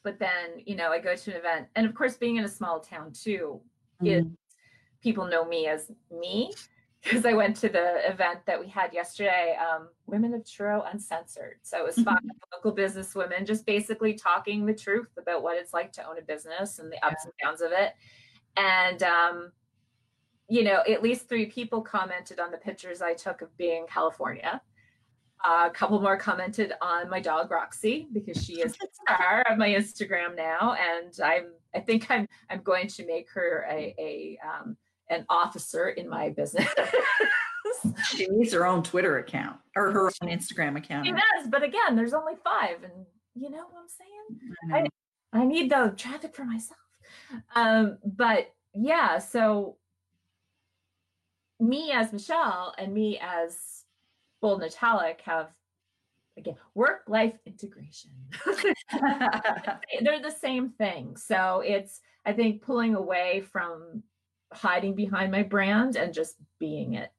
But 0.03 0.19
then, 0.19 0.61
you 0.65 0.75
know, 0.75 0.91
I 0.91 0.99
go 0.99 1.15
to 1.15 1.31
an 1.31 1.37
event, 1.37 1.69
and 1.77 1.87
of 1.87 1.95
course, 1.95 2.17
being 2.17 2.35
in 2.35 2.45
a 2.45 2.49
small 2.49 2.81
town 2.81 3.13
too, 3.13 3.61
mm-hmm. 4.03 4.29
People 5.03 5.27
know 5.27 5.45
me 5.45 5.67
as 5.67 5.91
me 6.11 6.53
because 7.03 7.25
I 7.25 7.35
went 7.35 7.57
to 7.59 7.69
the 7.69 8.09
event 8.09 8.41
that 8.47 8.59
we 8.59 8.69
had 8.69 8.93
yesterday, 8.93 9.57
um, 9.57 9.89
Women 10.07 10.35
of 10.35 10.49
Truro 10.51 10.83
Uncensored. 10.83 11.59
So 11.63 11.79
it 11.79 11.85
was 11.85 11.95
five 11.97 12.17
mm-hmm. 12.17 12.29
local 12.53 12.73
business 12.73 13.15
women 13.15 13.47
just 13.47 13.65
basically 13.65 14.15
talking 14.15 14.67
the 14.67 14.75
truth 14.75 15.09
about 15.17 15.43
what 15.43 15.57
it's 15.57 15.73
like 15.73 15.93
to 15.93 16.09
own 16.09 16.19
a 16.19 16.23
business 16.23 16.79
and 16.79 16.91
the 16.91 17.05
ups 17.07 17.25
yeah. 17.25 17.31
and 17.31 17.33
downs 17.43 17.61
of 17.61 17.71
it. 17.73 17.95
And 18.57 19.03
um, 19.03 19.53
you 20.49 20.65
know, 20.65 20.83
at 20.89 21.03
least 21.03 21.29
three 21.29 21.47
people 21.47 21.81
commented 21.81 22.41
on 22.41 22.51
the 22.51 22.57
pictures 22.57 23.03
I 23.03 23.15
took 23.15 23.43
of 23.43 23.57
being 23.57 23.87
California. 23.89 24.61
Uh, 25.45 25.69
a 25.69 25.71
couple 25.71 26.01
more 26.01 26.17
commented 26.17 26.73
on 26.81 27.11
my 27.11 27.21
dog 27.21 27.51
Roxy 27.51 28.09
because 28.13 28.43
she 28.43 28.55
is 28.55 28.73
the 28.73 28.89
star 28.93 29.45
of 29.49 29.59
my 29.59 29.69
Instagram 29.69 30.35
now, 30.35 30.75
and 30.75 31.13
I'm 31.23 31.53
I 31.75 31.81
think 31.81 32.11
I'm 32.11 32.27
I'm 32.51 32.63
going 32.63 32.89
to 32.89 33.07
make 33.07 33.31
her 33.31 33.67
a 33.71 33.95
a 33.99 34.39
um, 34.45 34.77
an 35.11 35.25
officer 35.29 35.91
in 35.91 36.09
my 36.09 36.31
business. 36.31 36.69
she 38.09 38.27
needs 38.29 38.53
her 38.53 38.67
own 38.67 38.83
Twitter 38.83 39.19
account 39.19 39.59
or 39.77 39.91
her 39.91 40.07
own 40.07 40.29
Instagram 40.29 40.77
account. 40.77 41.07
She 41.07 41.13
does, 41.13 41.49
but 41.49 41.63
again, 41.63 41.97
there's 41.97 42.15
only 42.15 42.35
five, 42.43 42.83
and 42.83 43.07
you 43.35 43.51
know 43.51 43.65
what 43.71 43.83
I'm 43.83 43.89
saying. 43.89 44.89
I, 45.33 45.39
I, 45.39 45.43
I 45.43 45.45
need 45.45 45.71
the 45.71 45.95
traffic 45.97 46.35
for 46.35 46.45
myself. 46.45 46.79
Um, 47.55 47.99
but 48.05 48.53
yeah, 48.75 49.19
so 49.19 49.77
me 51.59 51.93
as 51.93 52.13
Michelle 52.13 52.75
and 52.79 52.93
me 52.93 53.19
as 53.21 53.85
Bold 54.41 54.63
and 54.63 54.71
Italic 54.71 55.23
have 55.25 55.51
again 56.37 56.57
work 56.75 57.03
life 57.09 57.35
integration. 57.47 58.11
They're 58.45 60.23
the 60.23 60.35
same 60.39 60.71
thing. 60.71 61.17
So 61.17 61.63
it's 61.65 62.01
I 62.25 62.33
think 62.33 62.63
pulling 62.63 62.95
away 62.95 63.43
from 63.53 64.03
hiding 64.53 64.95
behind 64.95 65.33
my 65.33 65.43
brand 65.43 65.97
and 65.97 66.13
just 66.13 66.37
being 66.59 66.95
it. 66.95 67.11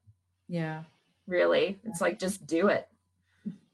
Yeah. 0.48 0.84
Really. 1.28 1.80
It's 1.84 2.02
like 2.02 2.20
just 2.20 2.46
do 2.48 2.68
it. 2.68 2.88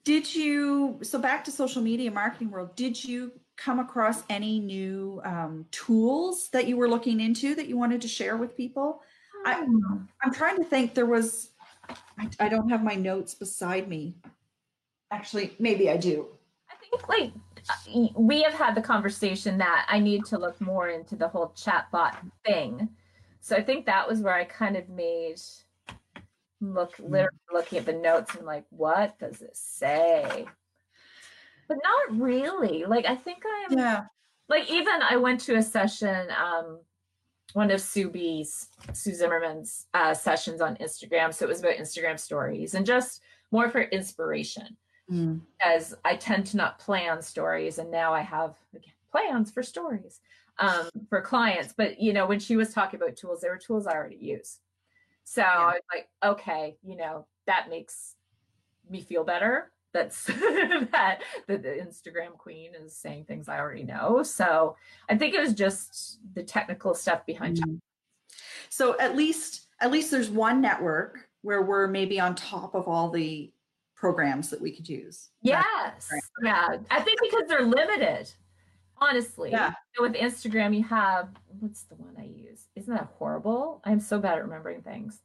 Did 0.03 0.33
you 0.33 0.99
so 1.01 1.19
back 1.19 1.43
to 1.45 1.51
social 1.51 1.81
media 1.81 2.11
marketing 2.11 2.51
world, 2.51 2.75
did 2.75 3.01
you 3.01 3.31
come 3.55 3.79
across 3.79 4.23
any 4.29 4.59
new 4.59 5.21
um, 5.23 5.65
tools 5.71 6.49
that 6.49 6.67
you 6.67 6.75
were 6.75 6.89
looking 6.89 7.21
into 7.21 7.55
that 7.55 7.67
you 7.67 7.77
wanted 7.77 8.01
to 8.01 8.07
share 8.07 8.35
with 8.35 8.57
people? 8.57 9.01
I, 9.45 9.55
hmm. 9.55 9.97
I'm 10.21 10.33
trying 10.33 10.57
to 10.57 10.63
think 10.63 10.93
there 10.93 11.05
was 11.05 11.51
I, 12.17 12.29
I 12.39 12.49
don't 12.49 12.69
have 12.69 12.83
my 12.83 12.95
notes 12.95 13.35
beside 13.35 13.87
me. 13.87 14.15
Actually, 15.11 15.55
maybe 15.59 15.89
I 15.89 15.97
do. 15.97 16.27
I 16.69 16.75
think 16.75 17.07
like 17.07 17.33
we 18.17 18.41
have 18.41 18.53
had 18.53 18.75
the 18.75 18.81
conversation 18.81 19.57
that 19.59 19.85
I 19.89 19.99
need 19.99 20.25
to 20.25 20.37
look 20.37 20.59
more 20.59 20.89
into 20.89 21.15
the 21.15 21.27
whole 21.27 21.53
chatbot 21.55 22.15
thing. 22.45 22.89
So 23.43 23.57
I 23.57 23.61
think 23.61 23.85
that 23.85 24.07
was 24.07 24.21
where 24.21 24.33
I 24.33 24.45
kind 24.45 24.77
of 24.77 24.87
made 24.87 25.41
look 26.61 26.95
hmm. 26.95 27.11
literally 27.11 27.37
looking 27.51 27.77
at 27.77 27.85
the 27.85 27.91
notes 27.91 28.33
and 28.35 28.45
like, 28.45 28.63
what 28.69 29.19
does 29.19 29.41
it 29.41 29.55
say? 29.55 30.45
But 31.67 31.77
not 31.83 32.21
really. 32.21 32.85
Like 32.85 33.05
I 33.05 33.15
think 33.15 33.43
I'm 33.45 33.77
yeah. 33.77 34.05
Like 34.47 34.71
even 34.71 35.01
I 35.01 35.17
went 35.17 35.41
to 35.41 35.55
a 35.55 35.61
session 35.61 36.27
um 36.31 36.79
one 37.51 37.69
of 37.69 37.81
Sue 37.81 38.09
B's, 38.09 38.69
Sue 38.93 39.13
Zimmerman's 39.13 39.87
uh, 39.93 40.13
sessions 40.13 40.59
on 40.59 40.75
Instagram. 40.77 41.31
So 41.33 41.45
it 41.45 41.49
was 41.49 41.59
about 41.59 41.75
Instagram 41.75 42.17
stories 42.17 42.73
and 42.73 42.85
just 42.85 43.21
more 43.51 43.69
for 43.69 43.81
inspiration. 43.81 44.77
Mm. 45.11 45.41
As 45.63 45.93
I 46.05 46.15
tend 46.15 46.47
to 46.47 46.57
not 46.57 46.79
plan 46.79 47.21
stories, 47.21 47.77
and 47.77 47.91
now 47.91 48.13
I 48.13 48.21
have 48.21 48.55
again, 48.73 48.93
plans 49.11 49.51
for 49.51 49.61
stories 49.61 50.21
um, 50.59 50.89
for 51.09 51.21
clients. 51.21 51.73
But 51.75 51.99
you 51.99 52.13
know, 52.13 52.25
when 52.25 52.39
she 52.39 52.55
was 52.55 52.73
talking 52.73 53.01
about 53.01 53.15
tools, 53.15 53.41
there 53.41 53.51
were 53.51 53.57
tools 53.57 53.87
I 53.87 53.93
already 53.93 54.17
use. 54.17 54.59
So 55.23 55.41
yeah. 55.41 55.57
I 55.57 55.65
was 55.65 55.81
like, 55.93 56.09
okay, 56.23 56.77
you 56.83 56.97
know, 56.97 57.25
that 57.47 57.69
makes 57.69 58.15
me 58.89 59.01
feel 59.01 59.23
better 59.23 59.71
that's 59.93 60.25
that 60.25 61.19
that 61.47 61.63
the 61.63 61.69
Instagram 61.69 62.37
queen 62.37 62.71
is 62.75 62.95
saying 62.95 63.25
things 63.25 63.47
I 63.47 63.59
already 63.59 63.83
know. 63.83 64.23
So 64.23 64.75
I 65.09 65.15
think 65.15 65.35
it 65.35 65.39
was 65.39 65.53
just 65.53 66.19
the 66.33 66.43
technical 66.43 66.93
stuff 66.93 67.25
behind 67.25 67.57
mm-hmm. 67.57 67.75
So 68.69 68.99
at 68.99 69.15
least 69.15 69.67
at 69.79 69.91
least 69.91 70.11
there's 70.11 70.29
one 70.29 70.59
network 70.59 71.29
where 71.41 71.61
we're 71.61 71.87
maybe 71.87 72.19
on 72.19 72.35
top 72.35 72.73
of 72.73 72.87
all 72.87 73.09
the 73.09 73.51
programs 73.95 74.49
that 74.49 74.59
we 74.59 74.71
could 74.71 74.89
use. 74.89 75.29
Yes. 75.41 76.09
Yeah. 76.43 76.77
I 76.89 77.01
think 77.01 77.19
because 77.21 77.43
they're 77.47 77.65
limited. 77.65 78.31
Honestly. 78.97 79.51
Yeah. 79.51 79.73
With 79.99 80.13
Instagram 80.13 80.75
you 80.75 80.83
have 80.83 81.29
what's 81.59 81.83
the 81.83 81.95
one 81.95 82.15
I 82.17 82.25
use? 82.25 82.67
Isn't 82.75 82.93
that 82.93 83.09
horrible? 83.17 83.81
I'm 83.83 83.99
so 83.99 84.19
bad 84.19 84.37
at 84.37 84.43
remembering 84.43 84.81
things. 84.81 85.21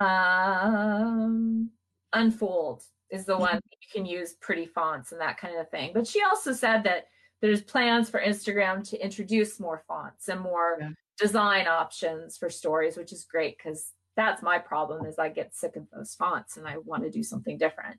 Um 0.00 1.70
unfold 2.12 2.82
is 3.10 3.24
the 3.24 3.36
one 3.36 3.60
you 3.70 3.88
can 3.92 4.06
use 4.06 4.34
pretty 4.40 4.66
fonts 4.66 5.12
and 5.12 5.20
that 5.20 5.38
kind 5.38 5.56
of 5.58 5.70
thing. 5.70 5.92
But 5.94 6.06
she 6.06 6.22
also 6.22 6.52
said 6.52 6.84
that 6.84 7.06
there's 7.40 7.62
plans 7.62 8.10
for 8.10 8.20
Instagram 8.20 8.88
to 8.90 9.02
introduce 9.02 9.60
more 9.60 9.82
fonts 9.86 10.28
and 10.28 10.40
more 10.40 10.78
yeah. 10.80 10.90
design 11.18 11.68
options 11.68 12.36
for 12.36 12.50
stories, 12.50 12.96
which 12.96 13.12
is 13.12 13.24
great 13.24 13.56
because 13.58 13.92
that's 14.16 14.42
my 14.42 14.58
problem 14.58 15.06
is 15.06 15.18
I 15.18 15.28
get 15.28 15.54
sick 15.54 15.76
of 15.76 15.86
those 15.92 16.14
fonts 16.14 16.56
and 16.56 16.66
I 16.66 16.78
want 16.78 17.04
to 17.04 17.10
do 17.10 17.22
something 17.22 17.58
different. 17.58 17.98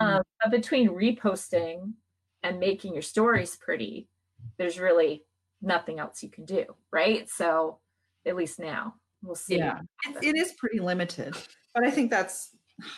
Mm-hmm. 0.00 0.16
Um, 0.16 0.22
but 0.42 0.50
between 0.50 0.88
reposting 0.88 1.92
and 2.42 2.58
making 2.58 2.94
your 2.94 3.02
stories 3.02 3.56
pretty, 3.56 4.08
there's 4.56 4.78
really 4.78 5.24
nothing 5.62 5.98
else 5.98 6.22
you 6.22 6.30
can 6.30 6.44
do, 6.44 6.64
right? 6.92 7.28
So 7.28 7.78
at 8.26 8.36
least 8.36 8.58
now 8.58 8.94
we'll 9.22 9.34
see. 9.34 9.58
Yeah, 9.58 9.80
it 10.22 10.36
is 10.36 10.52
pretty 10.52 10.80
limited, 10.80 11.34
but 11.74 11.84
I 11.84 11.90
think 11.90 12.10
that's 12.10 12.50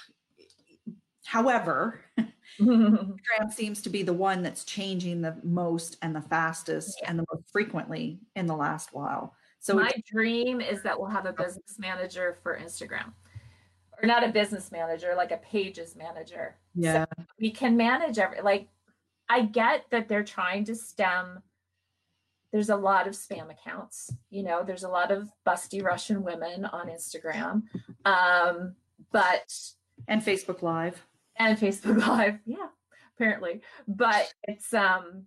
However, 1.31 2.01
Instagram 2.61 3.53
seems 3.53 3.83
to 3.83 3.89
be 3.89 4.03
the 4.03 4.13
one 4.13 4.43
that's 4.43 4.65
changing 4.65 5.21
the 5.21 5.37
most 5.45 5.97
and 6.03 6.15
the 6.15 6.21
fastest 6.21 6.99
yeah. 7.01 7.11
and 7.11 7.21
the 7.21 7.25
most 7.33 7.45
frequently 7.53 8.19
in 8.35 8.47
the 8.47 8.57
last 8.57 8.93
while. 8.93 9.35
So 9.61 9.75
my 9.75 9.93
dream 10.11 10.61
is 10.61 10.83
that 10.83 10.99
we'll 10.99 11.11
have 11.11 11.27
a 11.27 11.29
oh. 11.29 11.45
business 11.45 11.77
manager 11.79 12.39
for 12.43 12.59
Instagram. 12.59 13.13
Or 14.03 14.09
not 14.09 14.25
a 14.25 14.29
business 14.29 14.73
manager, 14.73 15.15
like 15.15 15.31
a 15.31 15.37
pages 15.37 15.95
manager. 15.95 16.57
Yeah. 16.75 17.05
So 17.17 17.25
we 17.39 17.51
can 17.53 17.77
manage 17.77 18.19
every 18.19 18.41
like 18.41 18.67
I 19.31 19.43
get 19.43 19.87
that 19.91 20.09
they're 20.09 20.25
trying 20.25 20.65
to 20.65 20.75
stem 20.75 21.43
there's 22.53 22.69
a 22.69 22.77
lot 22.77 23.07
of 23.07 23.15
spam 23.15 23.51
accounts. 23.51 24.13
You 24.31 24.43
know, 24.43 24.65
there's 24.65 24.83
a 24.83 24.89
lot 24.89 25.13
of 25.13 25.31
busty 25.47 25.83
Russian 25.83 26.23
women 26.23 26.65
on 26.65 26.89
Instagram. 26.89 27.63
Um, 28.05 28.75
but 29.13 29.55
and 30.09 30.23
Facebook 30.23 30.63
Live 30.63 31.07
and 31.37 31.59
Facebook 31.59 32.05
Live. 32.09 32.39
Yeah, 32.45 32.69
apparently. 33.17 33.61
But 33.87 34.33
it's 34.45 34.75
um 34.75 35.27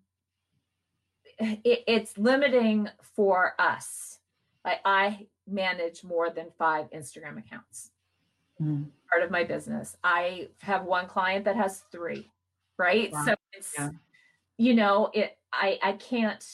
it, 1.40 1.84
it's 1.88 2.18
limiting 2.18 2.90
for 3.16 3.54
us. 3.58 4.20
Like 4.66 4.80
I 4.86 5.28
manage 5.48 6.04
more 6.04 6.30
than 6.30 6.48
five 6.58 6.90
Instagram 6.92 7.38
accounts. 7.38 7.92
Mm. 8.62 8.88
Part 9.12 9.24
of 9.24 9.32
my 9.32 9.44
business. 9.44 9.98
I 10.04 10.50
have 10.62 10.84
one 10.84 11.08
client 11.08 11.46
that 11.46 11.56
has 11.56 11.84
three, 11.92 12.30
right? 12.78 13.12
Wow. 13.12 13.26
So 13.26 13.36
it's 13.54 13.72
yeah. 13.78 13.90
you 14.58 14.74
know, 14.74 15.10
it 15.14 15.38
I 15.52 15.80
I 15.84 15.94
can't 15.94 16.46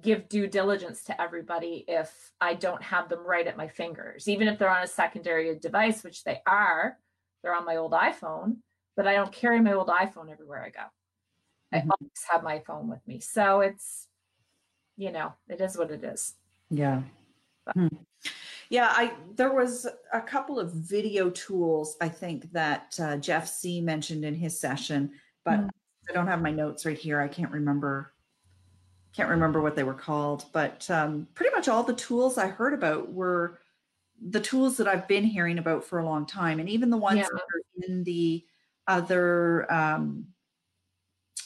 give 0.00 0.28
due 0.28 0.46
diligence 0.46 1.04
to 1.04 1.20
everybody 1.20 1.84
if 1.86 2.32
I 2.40 2.54
don't 2.54 2.82
have 2.82 3.08
them 3.08 3.26
right 3.26 3.46
at 3.46 3.56
my 3.56 3.68
fingers, 3.68 4.28
even 4.28 4.48
if 4.48 4.58
they're 4.58 4.70
on 4.70 4.82
a 4.82 4.86
secondary 4.86 5.58
device, 5.58 6.02
which 6.02 6.24
they 6.24 6.40
are 6.46 6.96
they're 7.42 7.54
on 7.54 7.64
my 7.64 7.76
old 7.76 7.92
iPhone, 7.92 8.56
but 8.96 9.06
I 9.06 9.14
don't 9.14 9.32
carry 9.32 9.60
my 9.60 9.72
old 9.72 9.88
iPhone 9.88 10.30
everywhere 10.30 10.62
I 10.64 10.70
go. 10.70 10.80
Mm-hmm. 11.74 11.90
I 11.90 11.94
always 12.00 12.24
have 12.30 12.42
my 12.42 12.60
phone 12.60 12.88
with 12.88 13.06
me. 13.06 13.20
So 13.20 13.60
it's, 13.60 14.08
you 14.96 15.12
know, 15.12 15.34
it 15.48 15.60
is 15.60 15.76
what 15.76 15.90
it 15.90 16.04
is. 16.04 16.34
Yeah. 16.70 17.02
Hmm. 17.72 17.88
Yeah, 18.70 18.88
I 18.88 19.14
there 19.34 19.52
was 19.52 19.86
a 20.12 20.20
couple 20.20 20.60
of 20.60 20.72
video 20.72 21.28
tools 21.30 21.96
I 22.00 22.08
think 22.08 22.50
that 22.52 22.94
uh, 23.02 23.16
Jeff 23.16 23.48
C 23.48 23.80
mentioned 23.80 24.24
in 24.24 24.34
his 24.34 24.58
session, 24.58 25.10
but 25.44 25.58
mm-hmm. 25.58 25.68
I 26.08 26.12
don't 26.12 26.28
have 26.28 26.40
my 26.40 26.52
notes 26.52 26.86
right 26.86 26.96
here. 26.96 27.20
I 27.20 27.28
can't 27.28 27.50
remember. 27.50 28.14
Can't 29.12 29.28
remember 29.28 29.60
what 29.60 29.74
they 29.74 29.82
were 29.82 29.92
called, 29.92 30.44
but 30.52 30.88
um, 30.88 31.26
pretty 31.34 31.54
much 31.54 31.66
all 31.66 31.82
the 31.82 31.94
tools 31.94 32.38
I 32.38 32.46
heard 32.46 32.72
about 32.72 33.12
were 33.12 33.58
the 34.22 34.40
tools 34.40 34.76
that 34.76 34.86
I've 34.86 35.08
been 35.08 35.24
hearing 35.24 35.58
about 35.58 35.84
for 35.84 35.98
a 35.98 36.04
long 36.04 36.24
time, 36.24 36.60
and 36.60 36.68
even 36.68 36.90
the 36.90 36.96
ones 36.96 37.18
Yeah. 37.18 37.26
that 37.32 37.42
are 37.42 37.88
in 37.88 38.04
the 38.04 38.46
other 38.86 39.70
um, 39.72 40.26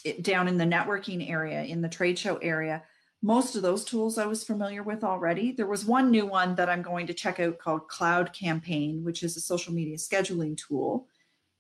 it, 0.05 0.23
down 0.23 0.47
in 0.47 0.59
the 0.59 0.65
networking 0.65 1.29
area, 1.29 1.63
in 1.63 1.81
the 1.81 1.89
trade 1.89 2.19
show 2.19 2.37
area. 2.37 2.83
Most 3.25 3.57
of 3.57 3.63
those 3.63 3.87
tools 3.87 4.19
I 4.19 4.27
was 4.27 4.45
familiar 4.45 4.83
with 4.83 5.03
already. 5.03 5.53
There 5.53 5.67
was 5.67 5.87
one 5.87 6.11
new 6.11 6.27
one 6.27 6.55
that 6.57 6.69
I'm 6.69 6.83
going 6.83 7.07
to 7.07 7.15
check 7.15 7.41
out 7.41 7.59
called 7.59 7.89
Cloud 7.89 8.35
Campaign, 8.35 9.03
which 9.03 9.23
is 9.23 9.35
a 9.39 9.41
social 9.41 9.73
media 9.73 9.97
scheduling 9.97 10.59
tool, 10.59 11.09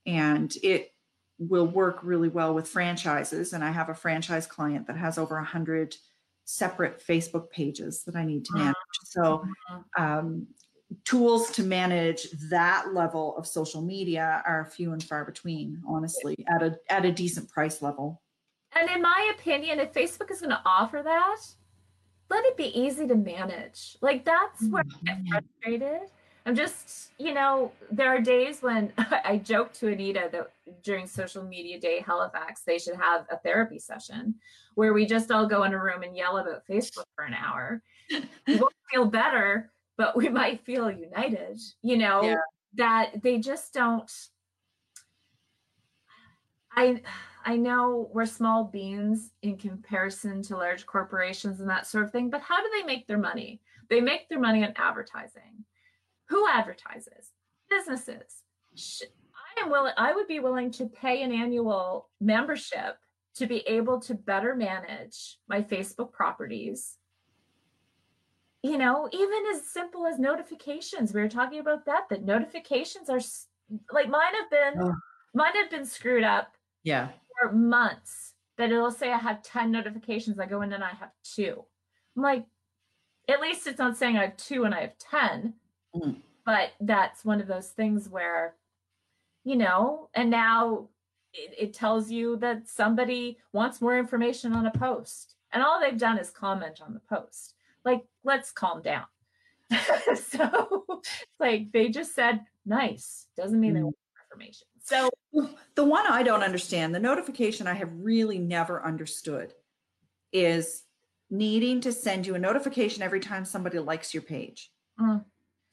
and 0.05 0.55
it 0.63 0.93
will 1.39 1.67
work 1.67 2.01
really 2.03 2.29
well 2.29 2.53
with 2.55 2.69
franchises. 2.69 3.55
And 3.55 3.65
I 3.65 3.71
have 3.71 3.89
a 3.89 3.95
franchise 3.95 4.47
client 4.47 4.87
that 4.89 4.99
has 4.99 5.17
over 5.17 5.41
hundred 5.41 5.97
separate 6.45 7.03
Facebook 7.03 7.49
pages 7.49 8.05
that 8.05 8.15
I 8.15 8.27
need 8.27 8.45
to 8.45 8.55
manage. 8.55 8.75
So 9.05 9.43
um, 9.97 10.47
tools 11.05 11.51
to 11.53 11.63
manage 11.63 12.29
that 12.51 12.93
level 12.93 13.39
of 13.39 13.47
social 13.47 13.81
media 13.81 14.43
are 14.47 14.67
few 14.67 14.93
and 14.93 15.03
far 15.03 15.25
between, 15.25 15.81
honestly, 15.89 16.37
at 16.55 16.63
a 16.63 16.79
at 16.91 17.07
a 17.07 17.11
decent 17.11 17.49
price 17.49 17.81
level. 17.81 18.21
And 18.75 18.91
in 18.91 19.03
my 19.03 19.33
opinion, 19.39 19.79
if 19.81 19.93
Facebook 19.93 20.31
is 20.31 20.41
going 20.41 20.51
to 20.51 20.63
offer 20.65 21.01
that, 21.03 21.41
let 22.31 22.45
it 22.45 22.57
be 22.57 22.77
easy 22.79 23.07
to 23.07 23.15
manage. 23.15 23.97
Like 24.01 24.25
that's 24.25 24.63
where 24.69 24.83
I 24.83 25.05
get 25.05 25.19
Mhm. 25.25 25.29
frustrated. 25.29 26.11
I'm 26.47 26.55
just, 26.55 27.13
you 27.19 27.33
know, 27.33 27.73
there 27.91 28.09
are 28.15 28.21
days 28.21 28.61
when 28.63 28.93
I 29.25 29.39
joke 29.39 29.73
to 29.75 29.89
Anita 29.89 30.29
that 30.33 30.51
during 30.83 31.07
Social 31.07 31.43
Media 31.43 31.79
Day 31.81 32.01
Halifax, 32.01 32.63
they 32.63 32.79
should 32.79 32.97
have 32.97 33.27
a 33.31 33.39
therapy 33.39 33.79
session 33.79 34.35
where 34.75 34.93
we 34.93 35.07
just 35.07 35.31
all 35.31 35.47
go 35.47 35.63
in 35.63 35.73
a 35.73 35.83
room 35.83 36.03
and 36.03 36.17
yell 36.17 36.37
about 36.39 36.67
Facebook 36.67 37.07
for 37.15 37.25
an 37.25 37.35
hour. 37.35 37.83
we 38.47 38.57
won't 38.57 38.75
feel 38.91 39.07
better, 39.07 39.71
but 39.97 40.17
we 40.17 40.29
might 40.29 40.65
feel 40.65 40.91
united, 40.91 41.59
you 41.83 41.97
know, 41.97 42.23
Yeah. 42.23 42.37
that 42.75 43.23
they 43.23 43.39
just 43.39 43.73
don't. 43.73 44.11
I 46.77 47.01
I 47.45 47.57
know 47.57 48.09
we're 48.13 48.27
small 48.27 48.65
beans 48.65 49.33
in 49.43 49.57
comparison 49.59 50.43
to 50.45 50.57
large 50.57 50.87
corporations 50.87 51.61
and 51.61 51.69
that 51.69 51.87
sort 51.87 52.05
of 52.05 52.11
thing, 52.11 52.31
but 52.31 52.41
how 52.41 52.63
do 52.63 52.71
they 52.75 52.83
make 52.85 53.07
their 53.07 53.19
money? 53.19 53.61
They 53.91 54.01
make 54.01 54.29
their 54.29 54.41
money 54.41 54.65
on 54.65 54.73
advertising. 54.77 55.65
Who 56.31 56.49
advertises? 56.49 57.33
Businesses. 57.69 58.43
I 58.77 59.63
am 59.63 59.71
willing 59.71 59.93
I 59.99 60.15
would 60.15 60.27
be 60.27 60.41
willing 60.41 60.71
to 60.73 60.87
pay 60.87 61.23
an 61.23 61.33
annual 61.33 62.09
membership 62.21 62.97
to 63.37 63.47
be 63.47 63.59
able 63.69 64.01
to 64.01 64.15
better 64.15 64.55
manage 64.55 65.39
my 65.49 65.61
Facebook 65.61 66.13
properties. 66.13 66.97
You 68.63 68.79
know, 68.79 69.09
even 69.13 69.43
as 69.55 69.67
simple 69.71 70.07
as 70.07 70.19
notifications. 70.19 71.13
We 71.13 71.21
were 71.21 71.29
talking 71.29 71.61
about 71.61 71.85
that 71.85 72.05
that 72.09 72.25
notifications 72.25 73.11
are 73.11 73.21
like 73.93 74.09
mine 74.09 74.35
have 74.41 74.51
been 74.51 74.83
Oh. 74.83 74.95
mine 75.35 75.55
have 75.57 75.71
been 75.71 75.85
screwed 75.85 76.25
up 76.25 76.55
Yeah. 76.85 77.11
For 77.39 77.53
months 77.53 78.33
that 78.59 78.71
it'll 78.71 78.91
say 78.91 79.13
I 79.13 79.19
have 79.19 79.43
10 79.43 79.71
notifications. 79.73 80.39
I 80.39 80.47
go 80.47 80.63
in 80.63 80.73
and 80.73 80.85
I 80.85 80.91
have 80.91 81.11
two. 81.25 81.65
I'm 82.17 82.23
like, 82.23 82.45
at 83.29 83.41
least 83.41 83.67
it's 83.67 83.79
not 83.79 83.97
saying 83.97 84.17
I 84.17 84.23
have 84.27 84.37
two 84.37 84.65
and 84.65 84.75
I 84.75 84.83
have 84.83 84.99
10. 84.99 85.55
Mm. 85.97 86.17
But 86.47 86.73
that's 86.81 87.25
one 87.25 87.41
of 87.41 87.47
those 87.47 87.69
things 87.69 88.09
where, 88.09 88.55
you 89.45 89.57
know, 89.57 90.09
and 90.15 90.31
now 90.31 90.89
it, 91.33 91.55
it 91.59 91.75
tells 91.75 92.11
you 92.11 92.37
that 92.37 92.69
somebody 92.69 93.39
wants 93.53 93.81
more 93.81 93.99
information 93.99 94.53
on 94.53 94.67
a 94.67 94.71
post. 94.71 95.35
And 95.53 95.63
all 95.63 95.81
they've 95.81 95.99
done 95.99 96.19
is 96.19 96.31
comment 96.31 96.81
on 96.85 96.95
the 96.95 97.01
post. 97.01 97.55
Like, 97.85 98.05
let's 98.25 98.53
calm 98.53 98.83
down. 98.83 99.05
so, 100.15 100.87
like, 101.41 101.73
they 101.73 101.89
just 101.89 102.15
said 102.15 102.41
nice. 102.67 103.27
Doesn't 103.37 103.61
mean 103.61 103.75
they 103.75 103.81
Mm. 103.81 103.85
want 103.85 103.97
more 103.97 104.39
information. 104.39 104.67
So, 104.85 105.11
The 105.75 105.85
one 105.85 106.07
I 106.07 106.23
don't 106.23 106.43
understand, 106.43 106.95
the 106.95 107.01
notification 107.01 107.67
I 107.67 107.75
have 107.75 107.91
really 107.93 108.39
never 108.39 108.85
understood 108.85 109.53
is 110.33 110.85
needing 111.31 111.81
to 111.81 111.93
send 111.93 112.27
you 112.27 112.37
a 112.37 112.39
notification 112.39 113.03
every 113.03 113.19
time 113.19 113.45
somebody 113.45 113.79
likes 113.81 114.15
your 114.15 114.23
page. 114.23 114.71
Mm. 115.01 115.25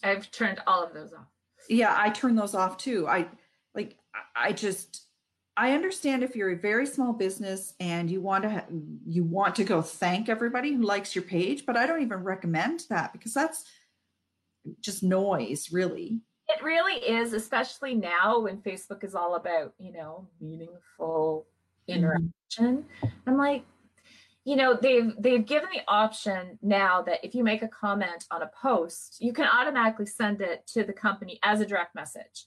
I've 0.04 0.32
turned 0.32 0.62
all 0.66 0.84
of 0.84 0.94
those 0.94 1.14
off. 1.14 1.28
Yeah, 1.70 1.94
I 1.96 2.10
turn 2.10 2.36
those 2.36 2.56
off 2.56 2.78
too. 2.78 3.08
I 3.08 3.28
like 3.76 3.98
I- 4.36 4.54
just 4.54 5.06
I 5.56 5.74
understand 5.74 6.24
if 6.24 6.36
you're 6.36 6.52
a 6.54 6.58
very 6.58 6.88
small 6.88 7.14
business 7.14 7.74
and 7.80 8.10
you 8.10 8.22
want 8.22 8.44
to 8.46 8.64
you 9.06 9.24
want 9.24 9.56
to 9.58 9.64
go 9.64 9.82
thank 9.82 10.30
everybody 10.30 10.74
who 10.74 10.82
likes 10.82 11.14
your 11.14 11.24
page, 11.24 11.66
but 11.68 11.78
I 11.78 11.86
don't 11.86 12.02
even 12.02 12.24
recommend 12.24 12.86
that 12.90 13.14
because 13.14 13.34
that's 13.34 13.66
just 14.80 15.04
noise, 15.04 15.72
really. 15.72 16.22
It 16.56 16.64
really 16.64 16.96
is, 16.96 17.34
especially 17.34 17.96
now 17.96 18.40
when 18.40 18.58
Facebook 18.58 19.04
is 19.04 19.16
all 19.16 19.36
about, 19.36 19.74
you 19.80 19.92
know, 19.92 20.28
meaningful 20.40 21.48
mm-hmm. 21.90 21.98
interaction. 21.98 22.86
I'm 23.26 23.38
like, 23.38 23.64
you 24.44 24.56
know, 24.56 24.78
they've 24.80 25.14
they've 25.20 25.46
given 25.46 25.70
the 25.74 25.84
option 25.88 26.58
now 26.62 27.04
that 27.04 27.24
if 27.24 27.36
you 27.36 27.44
make 27.44 27.62
a 27.62 27.68
comment 27.68 28.26
on 28.32 28.42
a 28.42 28.50
post, 28.60 29.18
you 29.20 29.34
can 29.34 29.46
automatically 29.46 30.08
send 30.08 30.42
it 30.42 30.66
to 30.74 30.84
the 30.84 30.94
company 30.94 31.40
as 31.44 31.62
a 31.62 31.66
direct 31.66 31.94
message, 31.94 32.46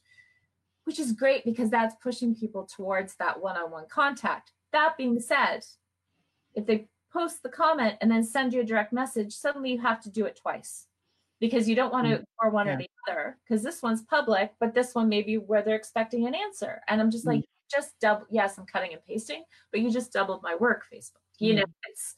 which 0.85 0.99
is 0.99 1.13
great 1.13 1.45
because 1.45 1.71
that's 1.71 1.95
pushing 2.03 2.35
people 2.35 2.67
towards 2.67 3.15
that 3.17 3.41
one-on-one 3.41 3.87
contact. 3.89 4.51
That 4.73 4.97
being 4.97 5.21
said, 5.21 5.65
if 6.55 6.67
they 6.67 6.89
post 7.13 7.45
the 7.45 7.49
comment 7.49 7.95
and 8.01 8.11
then 8.11 8.25
send 8.25 8.53
you 8.53 8.61
a 8.61 8.65
direct 8.65 8.93
message, 8.93 9.33
suddenly 9.33 9.71
you 9.71 9.81
have 9.81 10.01
to 10.03 10.11
do 10.11 10.27
it 10.27 10.37
twice 10.43 10.87
because 11.41 11.69
you 11.69 11.77
don't 11.77 11.93
want 11.93 12.09
to 12.09 12.15
mm-hmm. 12.15 12.47
or 12.47 12.51
one 12.51 12.67
Yeah. 12.67 12.75
or 12.75 12.79
the 12.79 12.89
other 13.07 13.39
because 13.47 13.63
this 13.63 13.83
one's 13.83 14.03
public, 14.03 14.53
but 14.61 14.75
this 14.75 14.95
one 14.95 15.09
may 15.09 15.23
be 15.23 15.39
where 15.39 15.63
they're 15.63 15.77
expecting 15.77 16.27
an 16.27 16.35
answer. 16.35 16.81
And 16.89 17.01
I'm 17.01 17.11
just 17.11 17.25
mm. 17.25 17.35
like, 17.35 17.45
just 17.75 17.99
double. 18.01 18.27
Yes, 18.31 18.59
I'm 18.59 18.67
cutting 18.67 18.93
and 18.93 19.03
pasting, 19.07 19.45
but 19.71 19.81
you 19.81 19.91
just 19.91 20.13
doubled 20.13 20.43
my 20.43 20.55
work, 20.55 20.85
Facebook. 20.93 21.23
You 21.39 21.55
mm. 21.55 21.57
know, 21.57 21.65
it's. 21.89 22.15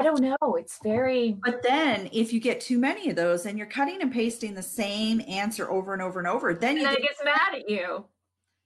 I 0.00 0.04
don't 0.04 0.22
know. 0.22 0.56
It's 0.56 0.78
very. 0.82 1.36
But 1.44 1.62
then 1.62 2.08
if 2.12 2.32
you 2.32 2.40
get 2.40 2.60
too 2.60 2.78
many 2.78 3.10
of 3.10 3.16
those 3.16 3.44
and 3.44 3.58
you're 3.58 3.66
cutting 3.66 4.00
and 4.00 4.10
pasting 4.10 4.54
the 4.54 4.62
same 4.62 5.20
answer 5.28 5.70
over 5.70 5.92
and 5.92 6.00
over 6.00 6.18
and 6.18 6.26
over, 6.26 6.54
then 6.54 6.78
And 6.78 6.80
you 6.80 6.86
get 6.86 6.98
it 6.98 7.02
gets 7.02 7.24
mad 7.24 7.54
at 7.54 7.68
you. 7.68 8.06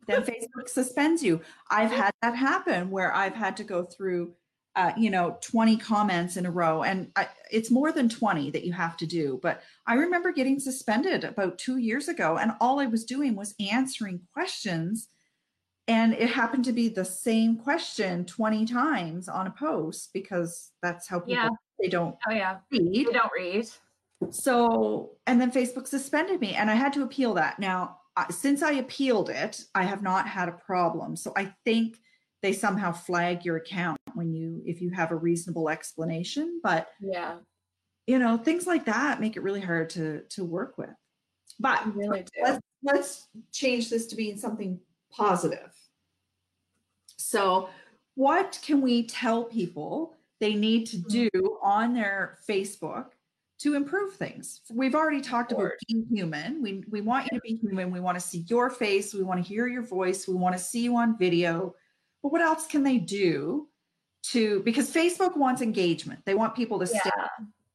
then 0.06 0.22
Facebook 0.22 0.68
suspends 0.68 1.22
you. 1.22 1.40
I've 1.68 1.90
had 2.02 2.12
that 2.22 2.36
happen 2.36 2.90
where 2.90 3.12
I've 3.12 3.34
had 3.34 3.56
to 3.56 3.64
go 3.64 3.82
through, 3.82 4.34
uh, 4.76 4.92
you 4.96 5.10
know, 5.10 5.38
20 5.40 5.76
comments 5.78 6.36
in 6.36 6.46
a 6.46 6.50
row, 6.50 6.82
and 6.82 7.10
I, 7.16 7.28
it's 7.50 7.70
more 7.70 7.92
than 7.92 8.08
20 8.08 8.50
that 8.50 8.64
you 8.64 8.72
have 8.74 8.96
to 8.98 9.06
do. 9.06 9.40
But 9.42 9.62
I 9.86 9.94
remember 9.94 10.32
getting 10.32 10.60
suspended 10.60 11.24
about 11.24 11.58
two 11.58 11.78
years 11.78 12.08
ago, 12.08 12.36
and 12.36 12.52
all 12.60 12.78
I 12.78 12.86
was 12.86 13.04
doing 13.04 13.34
was 13.34 13.54
answering 13.58 14.20
questions. 14.34 15.08
And 15.88 16.14
it 16.14 16.28
happened 16.28 16.64
to 16.66 16.72
be 16.72 16.88
the 16.88 17.04
same 17.04 17.56
question 17.56 18.24
20 18.24 18.66
times 18.66 19.28
on 19.28 19.46
a 19.46 19.50
post 19.52 20.10
because 20.12 20.72
that's 20.82 21.08
how 21.08 21.20
people 21.20 21.34
Yeah. 21.44 21.48
they 21.80 21.88
don't 21.88 22.16
Oh 22.28 22.32
yeah, 22.32 22.58
read. 22.72 22.96
you 22.96 23.12
don't 23.12 23.30
read. 23.32 23.66
So, 24.30 25.12
and 25.26 25.40
then 25.40 25.52
Facebook 25.52 25.86
suspended 25.86 26.40
me 26.40 26.54
and 26.54 26.70
I 26.70 26.74
had 26.74 26.92
to 26.94 27.02
appeal 27.04 27.34
that. 27.34 27.58
Now, 27.58 27.98
since 28.30 28.62
I 28.62 28.72
appealed 28.72 29.30
it, 29.30 29.62
I 29.74 29.84
have 29.84 30.02
not 30.02 30.26
had 30.26 30.48
a 30.48 30.52
problem. 30.52 31.14
So 31.16 31.32
I 31.36 31.54
think 31.64 31.98
they 32.46 32.52
somehow 32.52 32.92
flag 32.92 33.44
your 33.44 33.56
account 33.56 33.98
when 34.14 34.32
you, 34.32 34.62
if 34.64 34.80
you 34.80 34.88
have 34.90 35.10
a 35.10 35.16
reasonable 35.16 35.68
explanation. 35.68 36.60
But, 36.62 36.88
Yeah, 37.00 37.38
you 38.06 38.20
know, 38.20 38.36
things 38.36 38.68
like 38.68 38.84
that 38.84 39.20
make 39.20 39.34
it 39.36 39.42
really 39.42 39.60
hard 39.60 39.90
to, 39.90 40.22
to 40.30 40.44
work 40.44 40.78
with. 40.78 40.94
But 41.58 41.92
really 41.96 42.20
do. 42.22 42.30
let's, 42.44 42.60
let's 42.84 43.28
change 43.50 43.90
this 43.90 44.06
to 44.06 44.16
being 44.16 44.38
something 44.38 44.78
positive. 45.10 45.72
So, 47.16 47.68
what 48.14 48.60
can 48.62 48.80
we 48.80 49.08
tell 49.08 49.42
people 49.42 50.14
they 50.38 50.54
need 50.54 50.86
to 50.86 50.98
do 50.98 51.58
on 51.60 51.94
their 51.94 52.38
Facebook 52.48 53.06
to 53.58 53.74
improve 53.74 54.14
things? 54.14 54.60
We've 54.70 54.94
already 54.94 55.20
talked 55.20 55.50
about 55.50 55.72
being 55.88 56.06
human. 56.08 56.62
We, 56.62 56.84
we 56.88 57.00
want 57.00 57.26
you 57.32 57.38
to 57.38 57.42
be 57.42 57.56
human. 57.56 57.90
We 57.90 57.98
want 57.98 58.16
to 58.20 58.24
see 58.24 58.44
your 58.46 58.70
face. 58.70 59.12
We 59.12 59.24
want 59.24 59.42
to 59.42 59.48
hear 59.48 59.66
your 59.66 59.82
voice. 59.82 60.28
We 60.28 60.34
want 60.34 60.56
to 60.56 60.62
see 60.62 60.82
you 60.82 60.94
on 60.96 61.18
video. 61.18 61.74
But 62.22 62.32
what 62.32 62.40
else 62.40 62.66
can 62.66 62.82
they 62.82 62.98
do 62.98 63.68
to, 64.32 64.60
because 64.64 64.92
Facebook 64.92 65.36
wants 65.36 65.62
engagement, 65.62 66.20
they 66.24 66.34
want 66.34 66.54
people 66.56 66.78
to 66.80 66.86
stay 66.86 67.10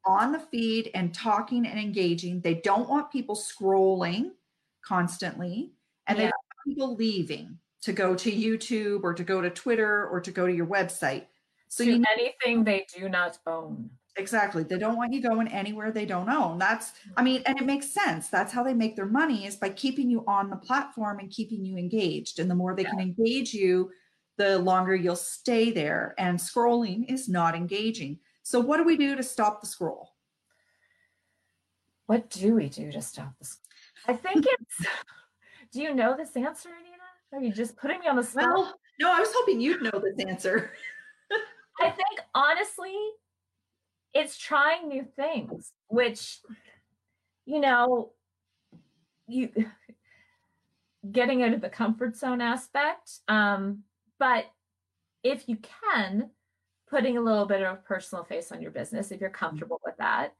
on 0.05 0.31
the 0.31 0.39
feed 0.39 0.91
and 0.95 1.13
talking 1.13 1.65
and 1.65 1.79
engaging. 1.79 2.41
They 2.41 2.55
don't 2.55 2.89
want 2.89 3.11
people 3.11 3.35
scrolling 3.35 4.31
constantly 4.83 5.71
and 6.07 6.17
they 6.17 6.23
Yeah. 6.23 6.31
don't 6.31 6.43
want 6.67 6.77
people 6.77 6.95
leaving 6.95 7.59
to 7.81 7.93
go 7.93 8.15
to 8.15 8.31
YouTube 8.31 9.03
or 9.03 9.13
to 9.13 9.23
go 9.23 9.41
to 9.41 9.49
Twitter 9.49 10.07
or 10.07 10.19
to 10.19 10.31
go 10.31 10.47
to 10.47 10.53
your 10.53 10.65
website. 10.65 11.25
So 11.67 11.83
you 11.83 12.03
anything 12.11 12.63
they 12.63 12.85
do 12.97 13.07
not 13.07 13.37
own. 13.47 13.89
exactly 14.17 14.63
they 14.63 14.77
don't 14.77 14.97
want 14.97 15.13
you 15.13 15.21
going 15.21 15.47
anywhere 15.47 15.89
they 15.91 16.05
don't 16.05 16.29
own. 16.29 16.57
That's 16.57 16.91
I 17.15 17.23
mean 17.23 17.43
and 17.45 17.57
it 17.59 17.65
makes 17.65 17.87
sense. 17.87 18.27
That's 18.27 18.51
how 18.51 18.61
they 18.63 18.73
make 18.73 18.95
their 18.95 19.05
money 19.05 19.45
is 19.45 19.55
by 19.55 19.69
keeping 19.69 20.09
you 20.09 20.25
on 20.27 20.49
the 20.49 20.57
platform 20.57 21.19
and 21.19 21.29
keeping 21.29 21.63
you 21.63 21.77
engaged. 21.77 22.39
And 22.39 22.49
the 22.51 22.55
more 22.55 22.75
they 22.75 22.83
can 22.83 22.99
engage 22.99 23.53
you, 23.53 23.89
the 24.37 24.59
longer 24.59 24.95
you'll 24.95 25.15
stay 25.15 25.71
there. 25.71 26.15
And 26.17 26.39
scrolling 26.39 27.11
is 27.11 27.29
not 27.29 27.55
engaging. 27.55 28.19
So, 28.43 28.59
what 28.59 28.77
do 28.77 28.83
we 28.83 28.97
do 28.97 29.15
to 29.15 29.23
stop 29.23 29.61
the 29.61 29.67
scroll? 29.67 30.09
What 32.07 32.29
do 32.29 32.55
we 32.55 32.69
do 32.69 32.91
to 32.91 33.01
stop 33.01 33.33
the 33.39 33.45
scroll? 33.45 33.67
I 34.07 34.13
think 34.13 34.45
it's. 34.49 34.89
do 35.71 35.81
you 35.81 35.93
know 35.93 36.15
this 36.17 36.35
answer, 36.35 36.69
Anita? 36.69 37.01
Are 37.33 37.41
you 37.41 37.53
just 37.53 37.77
putting 37.77 37.99
me 37.99 38.07
on 38.07 38.17
the 38.17 38.23
spot? 38.23 38.43
Well, 38.43 38.79
no, 38.99 39.11
I 39.11 39.19
was 39.19 39.29
hoping 39.33 39.61
you'd 39.61 39.81
know 39.81 39.91
this 39.93 40.25
answer. 40.25 40.71
I 41.79 41.89
think 41.89 42.21
honestly, 42.35 42.95
it's 44.13 44.37
trying 44.37 44.89
new 44.89 45.05
things, 45.15 45.71
which, 45.87 46.39
you 47.45 47.59
know, 47.59 48.11
you 49.27 49.49
getting 51.11 51.41
out 51.43 51.53
of 51.53 51.61
the 51.61 51.69
comfort 51.69 52.15
zone 52.15 52.41
aspect. 52.41 53.11
Um, 53.27 53.83
but 54.21 54.45
if 55.23 55.49
you 55.49 55.57
can, 55.83 56.29
putting 56.87 57.17
a 57.17 57.21
little 57.21 57.47
bit 57.47 57.63
of 57.63 57.83
personal 57.83 58.23
face 58.23 58.51
on 58.51 58.61
your 58.61 58.69
business, 58.69 59.09
if 59.09 59.19
you're 59.19 59.31
comfortable 59.31 59.81
with 59.83 59.95
that. 59.97 60.33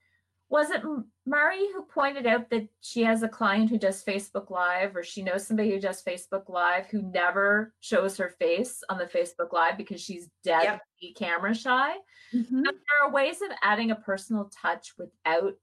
Was 0.49 0.69
it 0.69 0.83
Mari 1.25 1.65
who 1.73 1.83
pointed 1.85 2.27
out 2.27 2.51
that 2.51 2.67
she 2.81 3.01
has 3.03 3.23
a 3.23 3.27
client 3.27 3.71
who 3.71 3.79
does 3.79 4.03
Facebook 4.03 4.51
Live, 4.51 4.95
or 4.95 5.01
she 5.01 5.23
knows 5.23 5.47
somebody 5.47 5.71
who 5.71 5.79
does 5.79 6.03
Facebook 6.03 6.47
Live 6.47 6.85
who 6.87 7.01
never 7.01 7.73
shows 7.79 8.17
her 8.17 8.35
face 8.37 8.83
on 8.87 8.99
the 8.99 9.05
Facebook 9.05 9.51
Live 9.51 9.77
because 9.77 9.99
she's 9.99 10.29
dead 10.43 10.79
yep. 11.01 11.15
camera 11.15 11.55
shy? 11.55 11.93
Mm-hmm. 12.35 12.61
there 12.61 12.73
are 13.03 13.11
ways 13.11 13.41
of 13.41 13.49
adding 13.63 13.89
a 13.89 13.95
personal 13.95 14.51
touch 14.61 14.91
without 14.97 15.53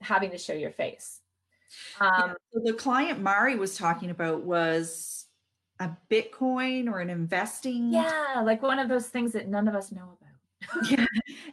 having 0.00 0.30
to 0.30 0.38
show 0.38 0.52
your 0.52 0.70
face. 0.70 1.20
Um, 2.00 2.10
yeah, 2.18 2.34
so 2.52 2.60
the 2.64 2.74
client 2.74 3.20
Mari 3.20 3.56
was 3.56 3.76
talking 3.76 4.10
about 4.10 4.44
was 4.44 5.21
a 5.82 5.96
Bitcoin 6.10 6.88
or 6.88 7.00
an 7.00 7.10
investing. 7.10 7.92
Yeah, 7.92 8.42
like 8.44 8.62
one 8.62 8.78
of 8.78 8.88
those 8.88 9.08
things 9.08 9.32
that 9.32 9.48
none 9.48 9.68
of 9.68 9.74
us 9.74 9.92
know 9.92 10.16
about. 10.20 10.90
yeah. 10.90 11.06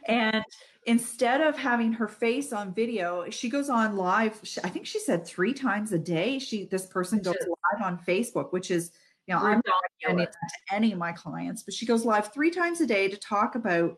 And 0.06 0.44
instead 0.86 1.40
of 1.40 1.58
having 1.58 1.92
her 1.92 2.06
face 2.06 2.52
on 2.52 2.72
video, 2.72 3.28
she 3.28 3.48
goes 3.48 3.68
on 3.68 3.96
live. 3.96 4.40
I 4.62 4.68
think 4.68 4.86
she 4.86 5.00
said 5.00 5.26
three 5.26 5.52
times 5.52 5.92
a 5.92 5.98
day. 5.98 6.38
She 6.38 6.66
this 6.66 6.86
person 6.86 7.18
which 7.18 7.24
goes 7.24 7.36
is, 7.36 7.48
live 7.48 7.82
on 7.82 7.98
Facebook, 7.98 8.52
which 8.52 8.70
is 8.70 8.92
you 9.26 9.34
know 9.34 9.40
I'm 9.40 9.60
not 9.66 9.82
any 10.08 10.26
to 10.26 10.32
any 10.70 10.92
of 10.92 10.98
my 10.98 11.12
clients, 11.12 11.64
but 11.64 11.74
she 11.74 11.86
goes 11.86 12.04
live 12.04 12.32
three 12.32 12.50
times 12.50 12.80
a 12.80 12.86
day 12.86 13.08
to 13.08 13.16
talk 13.16 13.56
about 13.56 13.96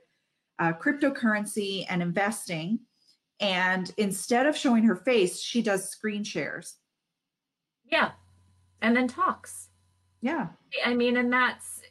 uh, 0.59 0.73
cryptocurrency 0.73 1.85
and 1.89 2.03
investing. 2.03 2.81
And 3.41 3.93
instead 3.97 4.47
of 4.47 4.57
showing 4.57 4.85
her 4.85 4.97
face, 4.97 5.41
she 5.41 5.63
does 5.63 5.91
screen 5.91 6.23
shares. 6.25 6.77
Yeah. 7.85 8.13
And 8.81 8.97
then 8.97 9.09
talks. 9.09 9.69
Yeah. 10.23 10.49
I 10.87 10.95
mean, 10.95 11.17
and 11.17 11.33
that's 11.33 11.83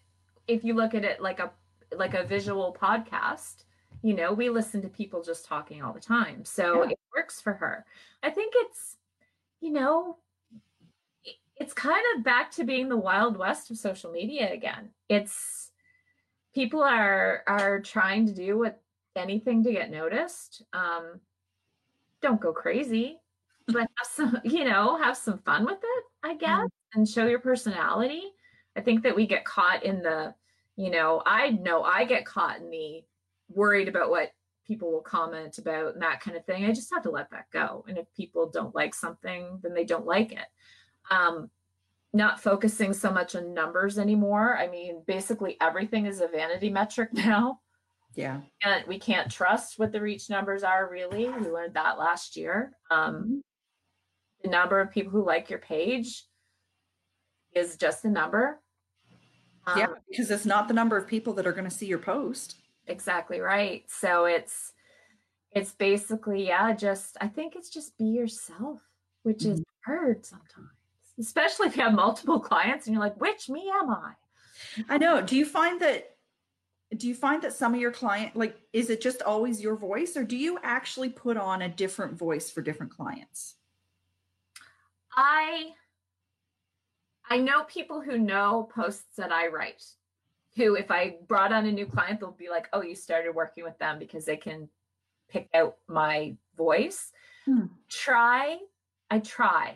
if 0.48 0.64
you 0.64 0.74
look 0.74 0.96
at 0.96 1.06
it 1.06 1.22
like 1.22 1.40
a 1.40 1.52
like 1.96 2.14
a 2.14 2.24
visual 2.24 2.76
podcast, 2.80 3.66
you 4.02 4.14
know, 4.14 4.34
we 4.34 4.50
listen 4.50 4.82
to 4.82 4.88
people 4.88 5.22
just 5.22 5.46
talking 5.46 5.84
all 5.84 5.94
the 5.94 6.00
time. 6.00 6.46
So 6.46 6.84
yeah. 6.84 6.92
it 6.92 7.00
works 7.16 7.42
for 7.42 7.54
her. 7.54 7.86
I 8.24 8.30
think 8.30 8.54
it's, 8.56 8.98
you 9.60 9.72
know, 9.72 10.18
it's 11.58 11.74
kind 11.74 12.02
of 12.16 12.24
back 12.24 12.52
to 12.52 12.64
being 12.64 12.90
the 12.90 12.98
wild 12.98 13.38
west 13.38 13.70
of 13.70 13.78
social 13.78 14.12
media 14.12 14.52
again. 14.52 14.90
It's 15.10 15.72
people 16.56 16.82
are 16.82 17.44
are 17.48 17.82
trying 17.82 18.26
to 18.28 18.34
do 18.34 18.58
what 18.58 18.82
anything 19.16 19.64
to 19.64 19.72
get 19.72 19.92
noticed. 19.92 20.64
Um, 20.74 21.20
don't 22.22 22.42
go 22.42 22.54
crazy, 22.54 23.20
but 23.68 23.82
have 23.82 24.08
some, 24.10 24.40
you 24.44 24.64
know, 24.64 24.98
have 24.98 25.18
some 25.18 25.40
fun 25.40 25.66
with 25.66 25.80
it, 25.84 26.04
I 26.24 26.36
guess, 26.36 26.50
mm-hmm. 26.50 26.81
And 26.94 27.08
show 27.08 27.26
your 27.26 27.40
personality. 27.40 28.24
I 28.76 28.82
think 28.82 29.04
that 29.04 29.16
we 29.16 29.28
get 29.28 29.46
caught 29.46 29.84
in 29.84 30.02
the, 30.02 30.34
you 30.76 30.90
know, 30.90 31.22
I 31.26 31.50
know 31.50 31.84
I 31.84 32.06
get 32.06 32.26
caught 32.26 32.60
in 32.60 32.70
the 32.70 33.04
worried 33.50 33.88
about 33.88 34.10
what 34.10 34.32
people 34.66 34.92
will 34.92 35.02
comment 35.02 35.58
about 35.58 35.94
and 35.94 36.02
that 36.02 36.22
kind 36.22 36.38
of 36.38 36.46
thing. 36.46 36.66
I 36.66 36.72
just 36.72 36.94
have 36.94 37.04
to 37.04 37.12
let 37.12 37.30
that 37.32 37.46
go. 37.52 37.84
And 37.88 37.98
if 37.98 38.06
people 38.16 38.50
don't 38.50 38.76
like 38.76 38.96
something, 38.96 39.60
then 39.62 39.74
they 39.74 39.84
don't 39.84 40.06
like 40.06 40.32
it. 40.32 40.48
Um, 41.10 41.50
not 42.14 42.42
focusing 42.42 42.94
so 42.94 43.12
much 43.12 43.36
on 43.36 43.54
numbers 43.54 43.98
anymore. 43.98 44.58
I 44.58 44.68
mean, 44.68 45.04
basically 45.08 45.58
everything 45.62 46.06
is 46.06 46.22
a 46.22 46.28
vanity 46.28 46.70
metric 46.70 47.10
now. 47.14 47.60
Yeah. 48.16 48.42
And 48.64 48.86
we 48.88 49.00
can't 49.00 49.32
trust 49.32 49.80
what 49.80 49.92
the 49.92 50.02
reach 50.02 50.30
numbers 50.30 50.64
are 50.64 50.90
really. 50.90 51.30
We 51.30 51.50
learned 51.50 51.76
that 51.76 51.98
last 51.98 52.36
year. 52.36 52.74
Um, 52.90 53.16
mm-hmm. 53.16 53.38
the 54.44 54.50
number 54.50 54.82
of 54.82 54.92
people 54.92 55.12
who 55.12 55.26
like 55.26 55.50
your 55.50 55.60
page 55.60 56.26
is 57.54 57.76
just 57.78 58.06
a 58.06 58.10
number. 58.10 58.60
Um, 59.68 59.80
yeah, 59.80 59.88
because 60.10 60.32
it's 60.32 60.46
not 60.46 60.68
the 60.68 60.74
number 60.74 60.98
of 60.98 61.08
people 61.08 61.34
that 61.34 61.46
are 61.46 61.52
going 61.52 61.70
to 61.70 61.76
see 61.76 61.86
your 61.86 62.00
post. 62.00 62.56
Exactly 62.88 63.40
right. 63.40 63.84
So 63.88 64.26
it's 64.26 64.74
it's 65.52 65.72
basically 65.72 66.48
yeah, 66.48 66.74
just 66.74 67.18
I 67.22 67.28
think 67.28 67.56
it's 67.56 67.70
just 67.70 67.98
be 67.98 68.06
yourself, 68.06 68.80
which 69.24 69.40
mm-hmm. 69.40 69.54
is 69.54 69.64
hard 69.86 70.26
sometimes, 70.26 70.70
especially 71.20 71.68
if 71.68 71.78
you 71.78 71.84
have 71.84 71.94
multiple 71.94 72.40
clients 72.40 72.88
and 72.88 72.94
you're 72.94 73.04
like, 73.04 73.20
which 73.20 73.50
me 73.50 73.72
am 73.74 73.90
I? 73.90 74.14
I 74.90 74.98
know. 74.98 75.22
Do 75.22 75.36
you 75.36 75.46
find 75.46 75.80
that 75.82 76.12
do 76.98 77.08
you 77.08 77.16
find 77.16 77.42
that 77.42 77.54
some 77.54 77.74
of 77.74 77.80
your 77.80 77.92
client 77.92 78.36
like 78.36 78.58
is 78.74 78.90
it 78.90 79.02
just 79.02 79.22
always 79.22 79.62
your 79.62 79.76
voice 79.76 80.18
or 80.18 80.24
do 80.24 80.36
you 80.36 80.60
actually 80.64 81.10
put 81.10 81.38
on 81.38 81.62
a 81.62 81.70
different 81.70 82.18
voice 82.18 82.52
for 82.52 82.62
different 82.62 82.92
clients 82.92 83.56
i 85.16 85.70
i 87.32 87.38
know 87.38 87.64
people 87.64 88.02
who 88.02 88.18
know 88.18 88.70
posts 88.76 89.16
that 89.18 89.32
i 89.32 89.48
write 89.48 89.84
who 90.56 90.76
if 90.76 90.92
i 90.92 91.16
brought 91.28 91.54
on 91.54 91.66
a 91.66 91.72
new 91.72 91.86
client 91.86 92.20
they'll 92.20 92.32
be 92.32 92.50
like 92.50 92.68
oh 92.74 92.82
you 92.82 92.94
started 92.94 93.34
working 93.34 93.64
with 93.64 93.78
them 93.80 93.98
because 93.98 94.26
they 94.26 94.38
can 94.38 94.68
pick 95.30 95.50
out 95.54 95.78
my 95.88 96.36
voice 96.58 97.12
hmm. 97.46 97.66
try 97.90 98.58
i 99.10 99.20
try 99.20 99.76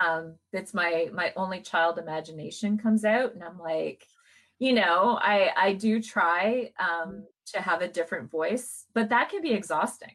um 0.00 0.36
that's 0.52 0.72
my 0.72 1.08
my 1.12 1.32
only 1.36 1.60
child 1.60 1.98
imagination 1.98 2.78
comes 2.78 3.04
out 3.04 3.34
and 3.34 3.42
i'm 3.42 3.58
like 3.58 4.06
you 4.60 4.72
know 4.72 5.18
i 5.20 5.50
i 5.56 5.72
do 5.72 6.00
try 6.00 6.70
um 6.78 7.08
mm-hmm. 7.08 7.20
to 7.46 7.60
have 7.60 7.82
a 7.82 7.88
different 7.88 8.30
voice 8.30 8.84
but 8.94 9.08
that 9.08 9.30
can 9.30 9.42
be 9.42 9.52
exhausting 9.52 10.14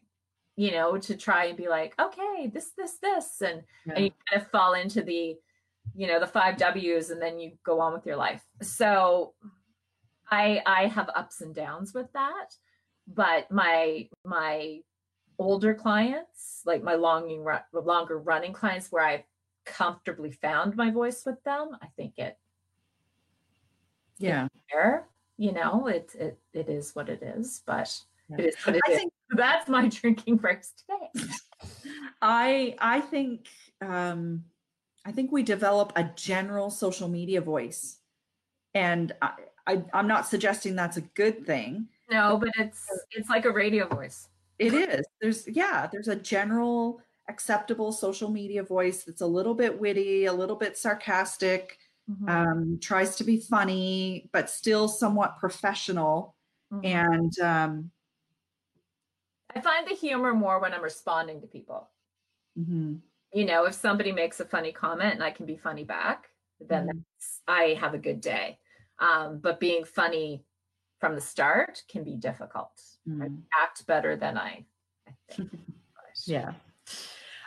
you 0.55 0.72
know 0.72 0.97
to 0.97 1.18
try 1.18 1.45
and 1.45 1.57
be 1.57 1.68
like 1.68 1.93
okay 1.99 2.49
this 2.53 2.72
this 2.78 2.97
this 3.01 3.41
and, 3.41 3.64
yeah. 3.86 3.93
and 3.95 4.05
you 4.05 4.11
kind 4.30 4.41
of 4.41 4.49
fall 4.49 4.74
into 4.74 5.01
the 5.01 5.36
you 5.95 6.07
know 6.07 6.19
the 6.19 6.27
five 6.27 6.57
w's 6.57 7.09
and 7.09 7.21
then 7.21 7.39
you 7.39 7.51
go 7.63 7.79
on 7.79 7.93
with 7.93 8.05
your 8.05 8.15
life 8.15 8.43
so 8.61 9.34
i 10.31 10.61
i 10.65 10.88
have 10.88 11.09
ups 11.15 11.41
and 11.41 11.53
downs 11.53 11.93
with 11.93 12.11
that 12.13 12.55
but 13.07 13.49
my 13.51 14.07
my 14.25 14.79
older 15.39 15.73
clients 15.73 16.61
like 16.65 16.84
my 16.84 16.95
longing 16.95 17.45
longer 17.73 18.19
running 18.19 18.53
clients 18.53 18.91
where 18.91 19.03
i've 19.03 19.23
comfortably 19.65 20.31
found 20.31 20.75
my 20.75 20.89
voice 20.89 21.23
with 21.25 21.41
them 21.43 21.71
i 21.81 21.88
think 21.95 22.13
it 22.17 22.38
yeah 24.19 24.47
there 24.71 25.07
you 25.38 25.51
know 25.51 25.88
it 25.88 26.11
it, 26.15 26.38
it 26.53 26.69
is 26.69 26.93
what 26.95 27.09
it 27.09 27.21
is 27.21 27.61
but 27.65 27.97
yeah. 28.29 28.38
it 28.39 28.45
is 28.47 28.55
what 28.65 28.75
it 28.75 28.81
I 28.88 28.91
is. 28.91 28.97
think 28.97 29.13
that's 29.36 29.67
my 29.67 29.88
drinking 29.88 30.38
breaks 30.38 30.73
today 30.73 31.27
i 32.21 32.75
i 32.79 33.01
think 33.01 33.47
um 33.81 34.43
i 35.05 35.11
think 35.11 35.31
we 35.31 35.43
develop 35.43 35.91
a 35.95 36.03
general 36.15 36.69
social 36.69 37.07
media 37.07 37.41
voice 37.41 37.97
and 38.73 39.11
I, 39.21 39.31
I 39.67 39.83
i'm 39.93 40.07
not 40.07 40.27
suggesting 40.27 40.75
that's 40.75 40.97
a 40.97 41.01
good 41.01 41.45
thing 41.45 41.87
no 42.09 42.37
but 42.37 42.49
it's 42.57 42.85
it's 43.11 43.29
like 43.29 43.45
a 43.45 43.51
radio 43.51 43.87
voice 43.87 44.27
it 44.59 44.73
is 44.73 45.05
there's 45.21 45.47
yeah 45.47 45.87
there's 45.91 46.07
a 46.07 46.15
general 46.15 47.01
acceptable 47.29 47.91
social 47.91 48.29
media 48.29 48.63
voice 48.63 49.03
that's 49.03 49.21
a 49.21 49.25
little 49.25 49.55
bit 49.55 49.79
witty 49.79 50.25
a 50.25 50.33
little 50.33 50.55
bit 50.55 50.77
sarcastic 50.77 51.77
mm-hmm. 52.09 52.29
um, 52.29 52.79
tries 52.81 53.15
to 53.17 53.23
be 53.23 53.37
funny, 53.37 54.29
but 54.31 54.49
still 54.49 54.87
somewhat 54.87 55.37
professional. 55.39 56.35
Mm-hmm. 56.71 56.85
And 56.85 57.39
um, 57.39 57.91
I 59.55 59.61
find 59.61 59.87
the 59.87 59.95
humor 59.95 60.33
more 60.33 60.59
when 60.59 60.73
I'm 60.73 60.83
responding 60.83 61.41
to 61.41 61.47
people. 61.47 61.89
Mm-hmm. 62.59 62.95
You 63.34 63.45
know, 63.45 63.65
if 63.65 63.73
somebody 63.73 64.11
makes 64.11 64.39
a 64.39 64.45
funny 64.45 64.71
comment 64.71 65.13
and 65.13 65.23
I 65.23 65.31
can 65.31 65.45
be 65.45 65.57
funny 65.57 65.84
back, 65.84 66.29
then 66.59 66.88
mm-hmm. 66.88 66.99
I 67.47 67.77
have 67.79 67.93
a 67.93 67.97
good 67.97 68.21
day. 68.21 68.59
Um, 68.99 69.39
but 69.39 69.59
being 69.59 69.84
funny 69.86 70.43
from 70.99 71.15
the 71.15 71.21
start 71.21 71.81
can 71.89 72.03
be 72.03 72.15
difficult. 72.15 72.71
I 73.07 73.09
mm-hmm. 73.09 73.36
act 73.61 73.86
better 73.88 74.15
than 74.15 74.38
I, 74.38 74.65
I 75.07 75.11
think. 75.29 75.49
yeah. 76.25 76.53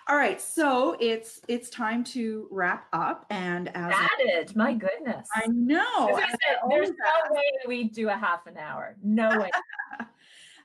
All 0.08 0.16
right, 0.16 0.40
so 0.40 0.96
it's 1.00 1.40
it's 1.48 1.68
time 1.68 2.04
to 2.04 2.46
wrap 2.52 2.86
up. 2.92 3.26
And 3.28 3.68
as 3.74 3.92
added, 3.92 4.54
my 4.54 4.72
goodness, 4.72 5.26
I 5.34 5.48
know. 5.48 6.10
I 6.14 6.28
said, 6.28 6.58
there's 6.70 6.90
no 6.90 7.34
way 7.34 7.42
we 7.66 7.84
do 7.84 8.08
a 8.08 8.14
half 8.14 8.46
an 8.46 8.56
hour. 8.56 8.96
No 9.02 9.28
way. 9.40 9.50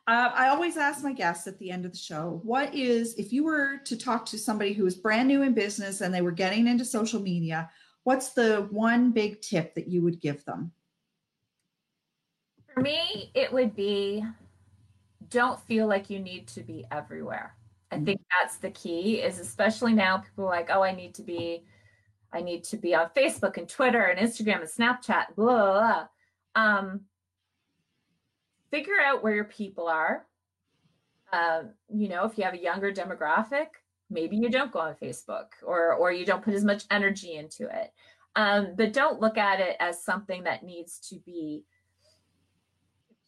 uh, 0.08 0.32
I 0.34 0.48
always 0.50 0.78
ask 0.78 1.04
my 1.04 1.14
guests 1.14 1.48
at 1.48 1.60
the 1.60 1.70
end 1.70 1.86
of 1.86 1.92
the 1.92 1.98
show, 1.98 2.42
what 2.44 2.74
is 2.74 3.14
if 3.16 3.32
you 3.32 3.44
were 3.44 3.78
to 3.86 3.96
talk 3.96 4.26
to 4.28 4.38
somebody 4.38 4.74
who 4.74 4.86
is 4.86 4.96
brand 4.96 5.28
new 5.28 5.44
in 5.44 5.54
business 5.54 6.02
and 6.02 6.14
they 6.14 6.22
were 6.22 6.32
getting 6.32 6.68
into 6.68 6.84
social 6.84 7.20
media, 7.20 7.70
what's 8.04 8.30
the 8.30 8.68
one 8.72 9.12
big 9.12 9.42
tip 9.42 9.76
that 9.76 9.88
you 9.88 10.02
would 10.02 10.20
give 10.20 10.44
them? 10.46 10.72
For 12.74 12.82
me, 12.82 13.32
it 13.36 13.54
would 13.54 13.76
be 13.76 14.26
don't 15.30 15.60
feel 15.62 15.88
like 15.88 16.10
you 16.10 16.20
need 16.20 16.48
to 16.50 16.62
be 16.62 16.86
everywhere. 16.92 17.56
I 17.92 17.96
mm-hmm. 17.96 18.06
think 18.06 18.22
that's 18.42 18.58
the 18.58 18.72
key 18.72 19.22
is 19.22 19.40
especially 19.40 19.94
now 19.94 20.18
people 20.18 20.46
are 20.46 20.50
like, 20.50 20.70
oh, 20.72 20.82
I 20.82 20.94
need 20.94 21.14
to 21.16 21.22
be, 21.22 21.64
I 22.34 22.42
need 22.42 22.64
to 22.66 22.78
be 22.78 22.96
on 22.96 23.10
Facebook 23.16 23.58
and 23.58 23.70
Twitter 23.70 24.04
and 24.04 24.20
Instagram 24.20 24.62
and 24.62 24.70
Snapchat, 24.70 25.36
blah, 25.36 25.46
blah, 25.46 25.74
blah. 25.74 26.08
Um, 26.56 27.02
figure 28.72 29.00
out 29.06 29.24
where 29.24 29.36
your 29.36 29.46
people 29.46 29.88
are. 29.88 30.26
Uh, 31.32 31.64
you 31.94 32.10
know, 32.10 32.26
if 32.26 32.38
you 32.38 32.44
have 32.44 32.54
a 32.54 32.62
younger 32.62 32.92
demographic, 32.92 33.68
maybe 34.10 34.36
you 34.36 34.50
don't 34.50 34.72
go 34.72 34.80
on 34.80 34.96
Facebook 34.96 35.48
or 35.64 35.94
or 35.94 36.12
you 36.12 36.26
don't 36.26 36.44
put 36.44 36.54
as 36.54 36.66
much 36.66 36.84
energy 36.92 37.36
into 37.36 37.68
it. 37.68 37.92
Um, 38.36 38.74
but 38.76 38.94
don't 38.94 39.20
look 39.20 39.38
at 39.38 39.60
it 39.60 39.76
as 39.80 40.04
something 40.04 40.44
that 40.44 40.64
needs 40.64 41.00
to 41.10 41.20
be 41.20 41.64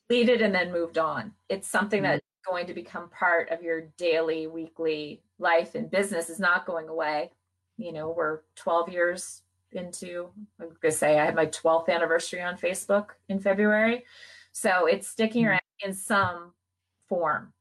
completed 0.07 0.41
and 0.41 0.53
then 0.53 0.71
moved 0.71 0.97
on. 0.97 1.33
It's 1.49 1.67
something 1.67 2.03
mm-hmm. 2.03 2.13
that's 2.13 2.25
going 2.49 2.67
to 2.67 2.73
become 2.73 3.09
part 3.09 3.49
of 3.49 3.61
your 3.61 3.89
daily, 3.97 4.47
weekly 4.47 5.21
life 5.39 5.75
and 5.75 5.89
business 5.89 6.29
is 6.29 6.39
not 6.39 6.65
going 6.65 6.87
away. 6.87 7.31
You 7.77 7.91
know, 7.91 8.13
we're 8.15 8.39
12 8.55 8.89
years 8.89 9.41
into, 9.71 10.29
I'm 10.59 10.67
going 10.67 10.77
to 10.83 10.91
say 10.91 11.19
I 11.19 11.25
had 11.25 11.35
my 11.35 11.47
12th 11.47 11.89
anniversary 11.89 12.41
on 12.41 12.57
Facebook 12.57 13.07
in 13.27 13.39
February. 13.39 14.05
So 14.53 14.85
it's 14.85 15.07
sticking 15.07 15.43
mm-hmm. 15.43 15.51
around 15.51 15.61
in 15.81 15.93
some 15.93 16.53
form. 17.09 17.53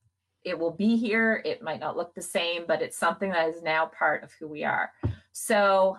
It 0.45 0.59
will 0.59 0.71
be 0.71 0.97
here. 0.97 1.43
It 1.45 1.63
might 1.63 1.81
not 1.81 1.97
look 1.97 2.15
the 2.15 2.23
same, 2.23 2.65
but 2.67 2.83
it's 2.83 2.97
something 2.97 3.31
that 3.31 3.49
is 3.49 3.63
now 3.63 3.87
part 3.87 4.23
of 4.23 4.33
who 4.33 4.49
we 4.49 4.65
are. 4.65 4.93
So 5.33 5.99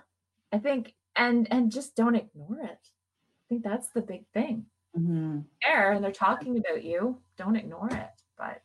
I 0.52 0.60
think, 0.60 0.96
and 1.16 1.48
and 1.52 1.72
just 1.72 1.96
don't 1.96 2.16
ignore 2.16 2.60
it. 2.62 2.80
I 2.80 3.44
think 3.50 3.64
that's 3.64 3.90
the 3.90 4.02
big 4.02 4.26
thing 4.34 4.66
mm-hmm. 4.98 5.40
there 5.66 5.92
and 5.92 6.04
they're 6.04 6.12
talking 6.12 6.58
about 6.58 6.84
you 6.84 7.18
don't 7.38 7.56
ignore 7.56 7.90
it 7.90 8.12
but 8.38 8.62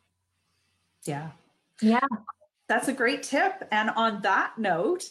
yeah 1.04 1.30
yeah 1.80 2.00
that's 2.68 2.88
a 2.88 2.92
great 2.92 3.22
tip 3.22 3.66
and 3.70 3.90
on 3.90 4.20
that 4.22 4.58
note 4.58 5.04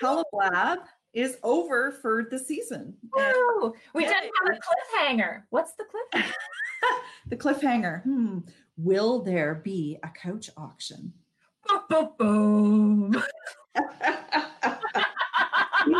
HaloBlab 0.00 0.78
is 1.14 1.38
over 1.42 1.92
for 1.92 2.26
the 2.30 2.38
season. 2.38 2.94
Woo! 3.14 3.74
We 3.94 4.04
yeah. 4.04 4.20
didn't 4.20 4.30
have 4.42 4.56
a 4.56 4.60
cliffhanger. 4.60 5.42
What's 5.50 5.74
the 5.74 5.84
cliffhanger? 5.84 6.32
the 7.28 7.36
cliffhanger. 7.36 8.02
Hmm. 8.02 8.38
Will 8.76 9.22
there 9.22 9.54
be 9.54 9.98
a 10.02 10.08
coach 10.08 10.50
auction? 10.56 11.12
Boom, 11.88 12.10
boom, 12.18 13.10
boom. 13.12 13.22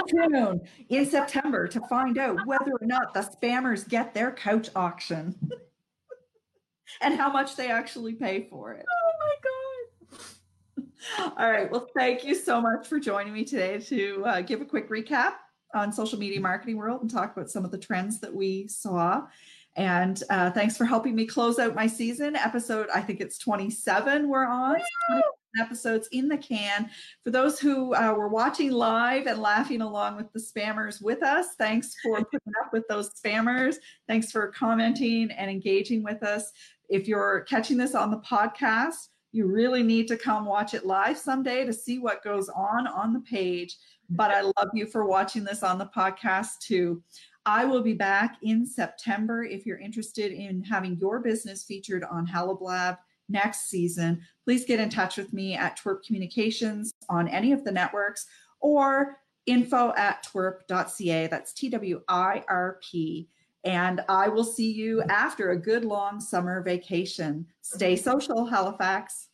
tune 0.09 0.61
in 0.89 1.07
September 1.07 1.69
to 1.69 1.81
find 1.89 2.19
out 2.19 2.39
whether 2.47 2.73
or 2.73 2.87
not 2.87 3.15
the 3.15 3.21
spammers 3.21 3.89
get 3.89 4.15
their 4.15 4.33
couch 4.33 4.69
auction 4.75 5.35
and 7.01 7.15
how 7.15 7.31
much 7.31 7.57
they 7.57 7.69
actually 7.69 8.15
pay 8.15 8.47
for 8.51 8.73
it. 8.73 8.85
All 11.19 11.51
right. 11.51 11.71
Well, 11.71 11.89
thank 11.97 12.25
you 12.25 12.35
so 12.35 12.61
much 12.61 12.87
for 12.87 12.99
joining 12.99 13.33
me 13.33 13.45
today 13.45 13.79
to 13.79 14.25
uh, 14.27 14.41
give 14.41 14.61
a 14.61 14.65
quick 14.65 14.89
recap 14.89 15.35
on 15.75 15.93
social 15.93 16.19
media 16.19 16.41
marketing 16.41 16.77
world 16.77 17.03
and 17.03 17.11
talk 17.11 17.37
about 17.37 17.51
some 17.51 17.65
of 17.65 17.71
the 17.71 17.79
trends 17.79 18.21
that 18.21 18.33
we 18.33 18.69
saw. 18.69 19.23
And 19.77 20.23
uh, 20.31 20.51
thanks 20.53 20.77
for 20.77 20.85
helping 20.85 21.17
me 21.17 21.27
close 21.27 21.59
out 21.59 21.75
my 21.75 21.89
season 21.89 22.37
episode. 22.37 22.89
I 22.95 23.01
think 23.01 23.21
it's 23.21 23.39
27 23.39 24.29
we're 24.29 24.47
on 24.47 24.77
episodes 25.61 26.09
in 26.13 26.29
the 26.29 26.37
can. 26.37 26.91
For 27.23 27.31
those 27.31 27.59
who 27.59 27.95
uh, 27.95 28.13
were 28.13 28.29
watching 28.29 28.71
live 28.71 29.27
and 29.27 29.41
laughing 29.41 29.81
along 29.81 30.17
with 30.17 30.33
the 30.33 30.41
spammers 30.41 31.03
with 31.03 31.23
us, 31.23 31.55
thanks 31.59 31.95
for 32.03 32.17
putting 32.33 32.53
up 32.65 32.73
with 32.73 32.85
those 32.89 33.11
spammers. 33.15 33.77
Thanks 34.09 34.31
for 34.31 34.49
commenting 34.49 35.31
and 35.33 35.51
engaging 35.51 36.03
with 36.03 36.23
us. 36.23 36.51
If 36.89 37.09
you're 37.09 37.41
catching 37.43 37.77
this 37.77 37.95
on 37.95 38.11
the 38.11 38.19
podcast, 38.19 39.09
you 39.35 39.47
really 39.47 39.83
need 39.83 40.07
to 40.07 40.17
come 40.17 40.45
watch 40.45 40.75
it 40.75 40.87
live 40.87 41.19
someday 41.19 41.65
to 41.65 41.73
see 41.73 41.99
what 41.99 42.23
goes 42.23 42.49
on 42.49 42.87
on 42.87 43.13
the 43.13 43.21
page. 43.21 43.77
But 44.11 44.31
I 44.31 44.43
love 44.43 44.71
you 44.75 44.87
for 44.87 45.07
watching 45.07 45.43
this 45.43 45.65
on 45.65 45.77
the 45.77 45.91
podcast 45.95 46.61
too. 46.61 47.03
I 47.45 47.65
will 47.65 47.83
be 47.83 47.95
back 47.95 48.37
in 48.43 48.65
September 48.65 49.43
if 49.43 49.67
you're 49.67 49.79
interested 49.79 50.31
in 50.31 50.63
having 50.63 50.97
your 50.99 51.19
business 51.19 51.65
featured 51.65 52.05
on 52.05 52.29
HaloBlab 52.29 52.97
next 53.29 53.69
season, 53.69 54.21
please 54.45 54.65
get 54.65 54.79
in 54.79 54.89
touch 54.89 55.17
with 55.17 55.33
me 55.33 55.55
at 55.55 55.77
Twirp 55.77 56.05
Communications 56.05 56.95
on 57.09 57.27
any 57.27 57.51
of 57.51 57.65
the 57.65 57.73
networks 57.73 58.27
or 58.61 59.19
info 59.47 59.93
at 59.97 60.25
twirp.ca. 60.25 61.27
That's 61.27 61.53
T 61.53 61.69
W 61.71 62.03
I 62.09 62.45
R 62.49 62.79
P. 62.89 63.29
And 63.65 64.03
I 64.09 64.29
will 64.29 64.45
see 64.45 64.71
you 64.71 65.03
after 65.03 65.51
a 65.51 65.57
good 65.57 65.85
long 65.85 66.21
summer 66.21 66.63
vacation. 66.63 67.47
Stay 67.63 67.97
social, 67.97 68.47
Halifax. 68.47 69.29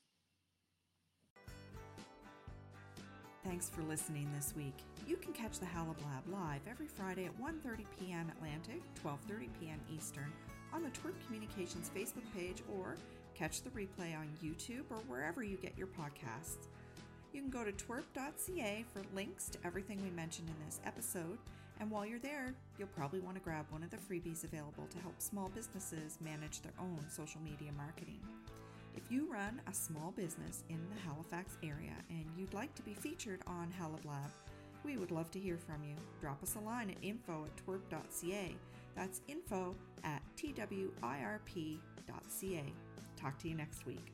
Thanks 3.45 3.69
for 3.69 3.83
listening 3.83 4.29
this 4.37 4.55
week. 4.57 4.75
You 5.09 5.17
can 5.17 5.33
catch 5.33 5.59
the 5.59 5.67
HaloBlab 5.67 6.33
live 6.33 6.61
every 6.71 6.87
Friday 6.87 7.25
at 7.25 7.37
1:30 7.41 7.85
p.m. 7.99 8.31
Atlantic, 8.37 8.83
12:30 9.05 9.49
p.m. 9.59 9.81
Eastern 9.93 10.31
on 10.73 10.83
the 10.85 10.91
Twirp 10.91 11.17
Communications 11.27 11.91
Facebook 11.93 12.23
page 12.33 12.63
or 12.73 12.95
Catch 13.41 13.63
the 13.63 13.71
replay 13.71 14.15
on 14.15 14.29
YouTube 14.45 14.85
or 14.91 14.99
wherever 15.09 15.43
you 15.43 15.57
get 15.57 15.73
your 15.75 15.87
podcasts. 15.87 16.69
You 17.33 17.41
can 17.41 17.49
go 17.49 17.65
to 17.65 17.73
twirp.ca 17.73 18.85
for 18.93 19.01
links 19.15 19.49
to 19.49 19.59
everything 19.65 19.99
we 20.03 20.11
mentioned 20.11 20.51
in 20.51 20.67
this 20.67 20.79
episode. 20.85 21.39
And 21.81 21.91
while 21.91 22.05
you're 22.05 22.19
there, 22.19 22.55
you'll 22.79 22.89
probably 22.89 23.21
want 23.21 23.37
to 23.37 23.43
grab 23.43 23.65
one 23.71 23.83
of 23.83 23.91
the 23.91 23.97
freebies 23.97 24.45
available 24.45 24.87
to 24.91 24.99
help 24.99 25.15
small 25.19 25.49
businesses 25.49 26.19
manage 26.21 26.61
their 26.61 26.75
own 26.79 27.01
social 27.09 27.41
media 27.41 27.73
marketing. 27.77 28.21
If 28.95 29.11
you 29.11 29.27
run 29.33 29.63
a 29.67 29.73
small 29.73 30.13
business 30.15 30.63
in 30.69 30.79
the 30.95 31.01
Halifax 31.09 31.57
area 31.63 31.95
and 32.11 32.27
you'd 32.37 32.53
like 32.53 32.75
to 32.75 32.83
be 32.83 32.93
featured 32.93 33.41
on 33.47 33.73
HaloBlab, 33.81 34.31
we 34.85 34.99
would 34.99 35.11
love 35.11 35.31
to 35.31 35.39
hear 35.39 35.57
from 35.57 35.83
you. 35.83 35.97
Drop 36.21 36.43
us 36.43 36.57
a 36.57 36.61
line 36.61 36.91
at 36.91 36.97
info 37.03 37.47
at 37.47 37.57
twirp.ca. 37.65 38.55
That's 38.95 39.23
info 39.27 39.75
at 40.05 40.23
twirp.ca. 40.37 41.81
Talk 43.17 43.39
to 43.39 43.49
you 43.49 43.55
next 43.55 43.87
week. 43.87 44.13